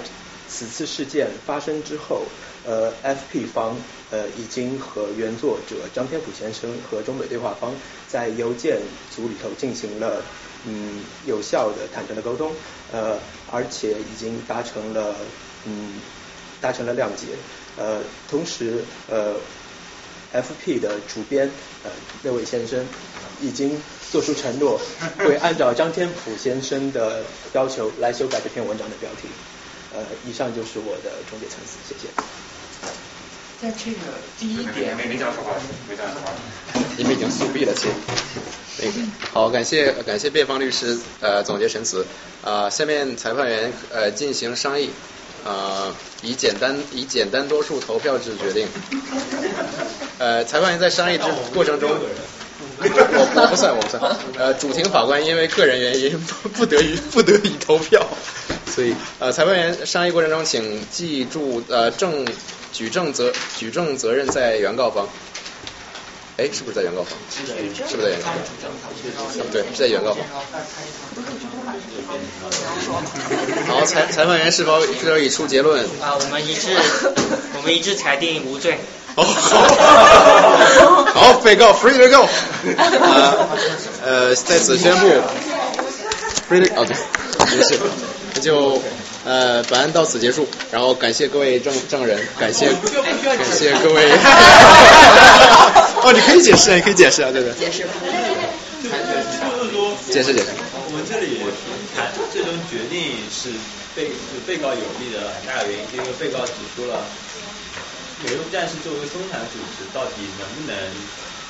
[0.49, 2.27] 此次事件发生之后
[2.65, 3.75] 呃 FP 方
[4.11, 7.73] 呃已经和原作者张天普先生和中美对话方
[8.07, 8.79] 在邮件
[9.11, 10.23] 组里头进行了
[10.67, 12.53] 嗯有效的坦诚的沟通，
[12.93, 13.19] 呃，
[13.51, 15.15] 而且已经达成了
[15.65, 15.89] 嗯
[16.61, 17.27] 达成了谅解，
[17.77, 19.35] 呃，同时呃
[20.33, 21.51] FP 的主编
[21.85, 21.91] 呃
[22.23, 22.87] 那位先生
[23.41, 23.81] 已经
[24.11, 24.81] 做出承诺，
[25.19, 29.29] 会按照张天普先生的要求来修改这篇文章的标题。
[29.95, 32.09] 呃，以上就是我的终结陈词，谢谢。
[33.61, 33.99] 在这个
[34.41, 35.53] 第一点，没没讲说话，
[35.89, 36.33] 没讲说话，
[36.97, 37.91] 你们已经速毙了，亲。
[38.79, 38.93] 那个
[39.33, 42.07] 好，感谢感谢辩方律师呃总结陈词
[42.43, 44.91] 啊、下面裁判员呃进行商议
[45.45, 48.67] 啊、以简单以简单多数投票制决定。
[50.19, 51.91] 呃，裁判员在商议之过程中，
[52.79, 54.01] 我我不算我不算，
[54.39, 58.07] 呃，主庭法官因为个人原因不 不得已不得已投票，
[58.73, 62.25] 所以呃，裁判员商议过程中请记住呃证
[62.73, 65.09] 举证责举证责任在原告方。
[66.39, 67.13] 哎，是不是在原告方？
[67.31, 68.35] 是不是在原告方？
[69.53, 70.25] 对，是在原告方。
[73.69, 75.85] 好，裁裁判员是否是否已出结论？
[76.01, 76.75] 啊，我们一致，
[77.57, 78.79] 我们一致裁定无罪。
[79.15, 79.23] 哦，
[81.13, 82.27] 好，被告 free to go。
[82.79, 83.49] 呃
[84.03, 85.07] 呃，在此宣布
[86.49, 86.97] free to 哦对，
[87.57, 87.79] 没事，
[88.35, 88.81] 那就
[89.27, 94.11] 呃本案到此结束，然后感谢各位证证人，感谢感谢各位。
[96.03, 97.55] 哦，你可以解释啊，你可以解释啊，对对。
[97.55, 97.93] 解释吧。
[98.83, 100.51] 就是说，解释解释。
[100.75, 101.39] 我们这里
[101.95, 103.55] 谈最终决定是
[103.95, 107.07] 被是被告有利的很大的原因，是因为被告指出了
[108.27, 110.75] 纽约战士作为生产组织，到底能不能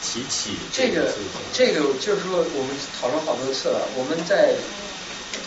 [0.05, 1.09] 提起这个？
[1.53, 3.89] 这个就是说，我们讨论好多次了。
[3.97, 4.53] 我们在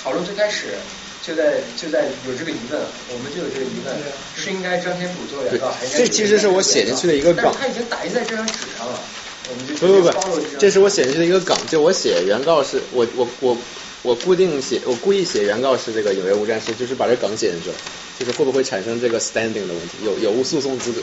[0.03, 0.73] 讨论最开始
[1.21, 2.79] 就在就在有这个疑问，
[3.13, 3.95] 我们就有这个疑问，
[4.35, 7.59] 是应该张天普做原告，还，是这其实是我写进去的一个但梗是。
[7.59, 8.99] 他已经打印在这张纸上了，
[9.49, 13.57] 我们就不不不这，是我写进去的一个梗，就我写原告是我我我
[14.03, 17.75] 我固定写我故意写原告是这个纽约无战事，就是把这梗写进去了，
[18.19, 21.01] 就是会不会产生这个 standing 的问题，有有无诉讼资格？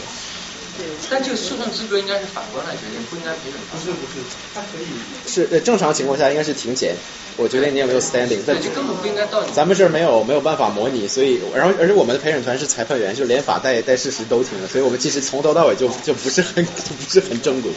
[1.11, 3.79] 但这个诉讼资格应该是法官来决定，不应该陪审团。
[3.79, 4.21] 不是不是，
[4.55, 4.87] 他可以。
[5.27, 6.95] 是呃正常情况下应该是庭前，
[7.37, 9.53] 我觉得你有没有 standing，但就根本不应该到你。
[9.53, 17.71] 咱们这儿没有没有办法模拟，所以然后而且我们的陪审团是裁判员，就连法带带事实都听了，所以我们其实从头到尾就就不是很就不是很正规，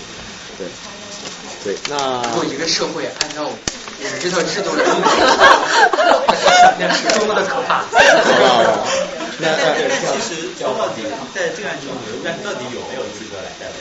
[0.57, 0.67] 对
[1.63, 4.89] 对，那如果一个社会按照我们这套制度来运
[6.37, 6.45] 行，
[6.77, 7.83] 想象是多么的可怕。
[9.39, 11.03] 那但是其实说到底，
[11.33, 13.79] 在这个案中，纽约战士到底有没有资格来代表？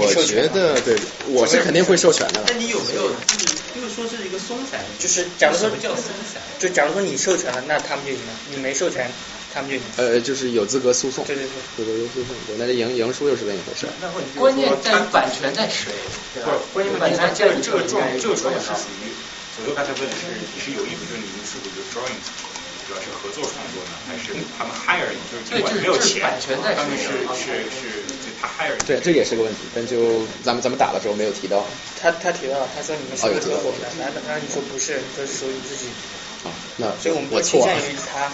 [0.00, 0.96] 我觉得对，
[1.28, 2.40] 我是肯定会授权的。
[2.48, 3.46] 那你有没有就是
[3.76, 4.80] 就是说是一个松散？
[4.98, 6.40] 就是假如说什么叫松散？
[6.58, 9.04] 就假如说你授权了，那他们就赢了；你没授权，
[9.52, 9.82] 他们就赢。
[9.98, 11.26] 呃，就是有资格诉讼。
[11.26, 11.84] 对对对。
[11.84, 13.84] 有资格诉讼，对，那这赢赢输又是另一回事。
[14.40, 15.92] 关键在于版权在谁，
[16.32, 16.56] 对吧？
[16.72, 19.12] 关键版权在你这个状这个状况是属于，
[19.60, 22.16] 左右刚才问的是你是有意不，就是你们是否有 drawing，
[22.86, 28.84] 主要是合作创作呢，还是他们 hire 你，就是尽管没有钱，他们是是是就他 hire 你。
[28.86, 31.66] 对，这也是个问题，但就咱们咱们打的时候没有提到。
[32.00, 35.88] 他他提到了，他说你们是合伙的，然后然后你说不是，你说是属于自己。
[36.44, 37.92] 啊，那所以我们我错了倾向。
[37.92, 38.30] 于他。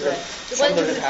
[0.00, 0.12] 对，
[0.48, 1.00] 就关键就是。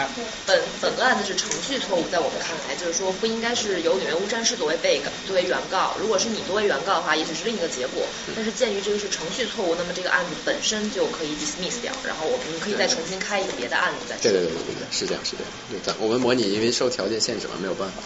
[0.47, 8.03] 本本个案子是程序错误，在我们看来，就是说不应该是由纽约无战事作为被告作为原告，如果是你作为原告的话，也许是另一个结果。
[8.35, 15.53] 但是鉴于这个是程序错误，那么这个案子本身就可以 dismiss 掉，然后我们可以再重新开一个别的案子再对对对对对，是这样是这样。
[15.71, 18.03] 对，咱我们模拟因为受条件限制嘛，没有办法，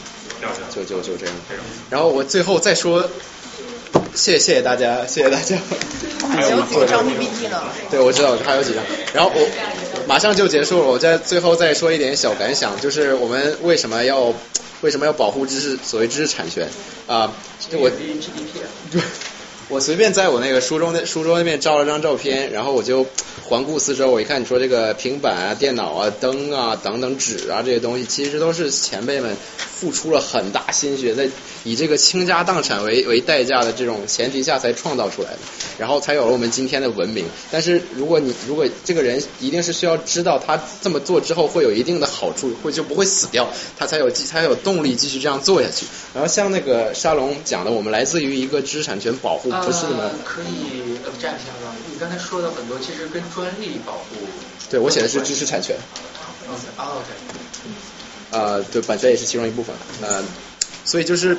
[0.70, 1.34] 就就就这样。
[1.90, 3.08] 然后我最后再说，
[4.14, 5.56] 谢谢谢大家，谢谢大家。
[6.34, 7.62] 还有几张 PPT 呢？
[7.90, 8.82] 对，我知道还有几张。
[9.12, 9.46] 然后我
[10.06, 14.32] 马上就结束了，我在最后再说一点小感想，就是我们为什么要
[14.80, 16.68] 为什么要保护知识所谓知识产权
[17.06, 17.32] 啊？
[17.70, 19.00] 就我 GDP
[19.70, 23.06] 我随便在我那个书中的书桌那边照了张照片，然后我就
[23.48, 31.28] 环顾四周，我一看你说这个平板啊、电脑啊、灯啊等等纸啊这些东西，其实都是前辈们付出了很大心血，在
[31.64, 35.38] 以这个倾家荡产为为代价的这种前提下才创造出来的，
[35.78, 37.24] 然后才有了我们今天的文明。
[37.50, 45.86] 但是如果你如果这个人一定是需要知道他这么做之后会有一定的好处，会就不会死掉，他才有才有动力继续这样做下去。
[46.12, 54.26] 然后像那个沙龙讲的，我们来自于一个知识产权保护，不是那么呃、可以呃这样想吧，你刚才说的很多其实跟专利保护。
[54.70, 55.76] 对，我写的是知识产权。
[58.30, 59.74] 啊对，版权也是其中一部分。
[60.02, 60.22] 呃，
[60.84, 61.36] 所以就是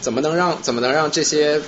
[0.00, 1.60] 怎么能让怎么能让这些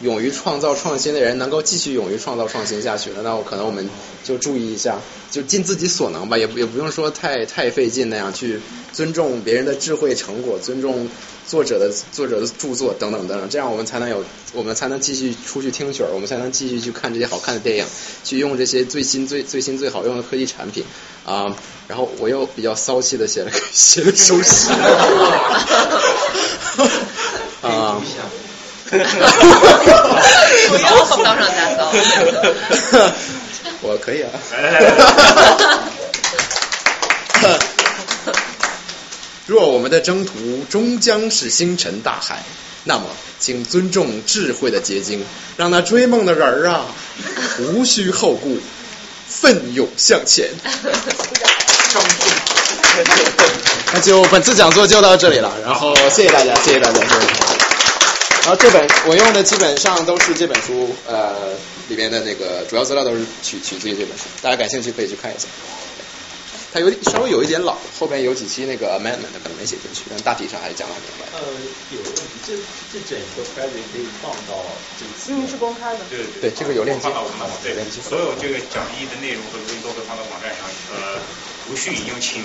[0.00, 3.88] 勇于创造创新的人能够继续勇于创造创新下去了，那我可能我们
[4.24, 4.98] 就注意一下，
[5.30, 8.60] 就尽自己所能吧，也也不用说太太费劲那样去
[8.92, 11.08] 尊重别人的智慧成果，尊重
[11.46, 17.86] 作者的作者的著作等等等等，这样我们才能有，我们才能继续出去听曲儿，我们才能继续去看这些好看的电影，
[18.22, 20.84] 去用这些最新最最新最好用的科技产品
[21.24, 21.56] 啊。
[21.88, 24.70] 然后我又比较骚气的写了写了首诗
[27.62, 28.02] 啊。
[28.88, 28.96] 不
[30.78, 31.92] 要当上加骚。
[33.82, 34.30] 我可以啊。
[39.46, 42.42] 若我们的征途终将是星辰大海，
[42.82, 43.04] 那么
[43.38, 45.24] 请尊重智慧的结晶，
[45.56, 46.86] 让那追梦的人儿啊，
[47.60, 48.58] 无需后顾，
[49.28, 50.48] 奋勇向前。
[53.92, 57.45] 那就本次讲座就到这里了，然后谢谢大家，谢谢大家，谢谢大家。
[58.46, 61.50] 然后这本我用的基本上都是这本书呃
[61.88, 65.48] 里边的那个主要资料都是取取自于这本书，大家感兴趣可以去看一下。
[66.72, 71.26] 它有稍微有一点老，后边有几期那个 amendment 可能没写进去，但大体上还是讲了很明白。
[71.34, 71.42] 呃，
[71.90, 72.54] 有问题，这
[72.94, 74.62] 这整个 project 可以放到
[74.94, 76.06] 这个嗯是公开的。
[76.08, 77.02] 对对，这个有链接。
[77.02, 80.62] 放到我们的网站，所有这个讲义的内容和录音都会放到网站上，
[80.94, 81.18] 呃，
[81.66, 82.44] 无需引用，请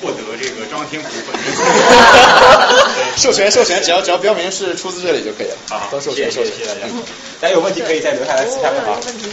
[0.00, 1.44] 获得这个张天福本人
[3.16, 5.56] 授权授权，只要只要标明是出自这里就可以了。
[5.68, 6.52] 好，都授权授权。
[6.52, 6.80] 谢谢大家。
[7.40, 8.98] 大家有问题可以再留下来私下问啊。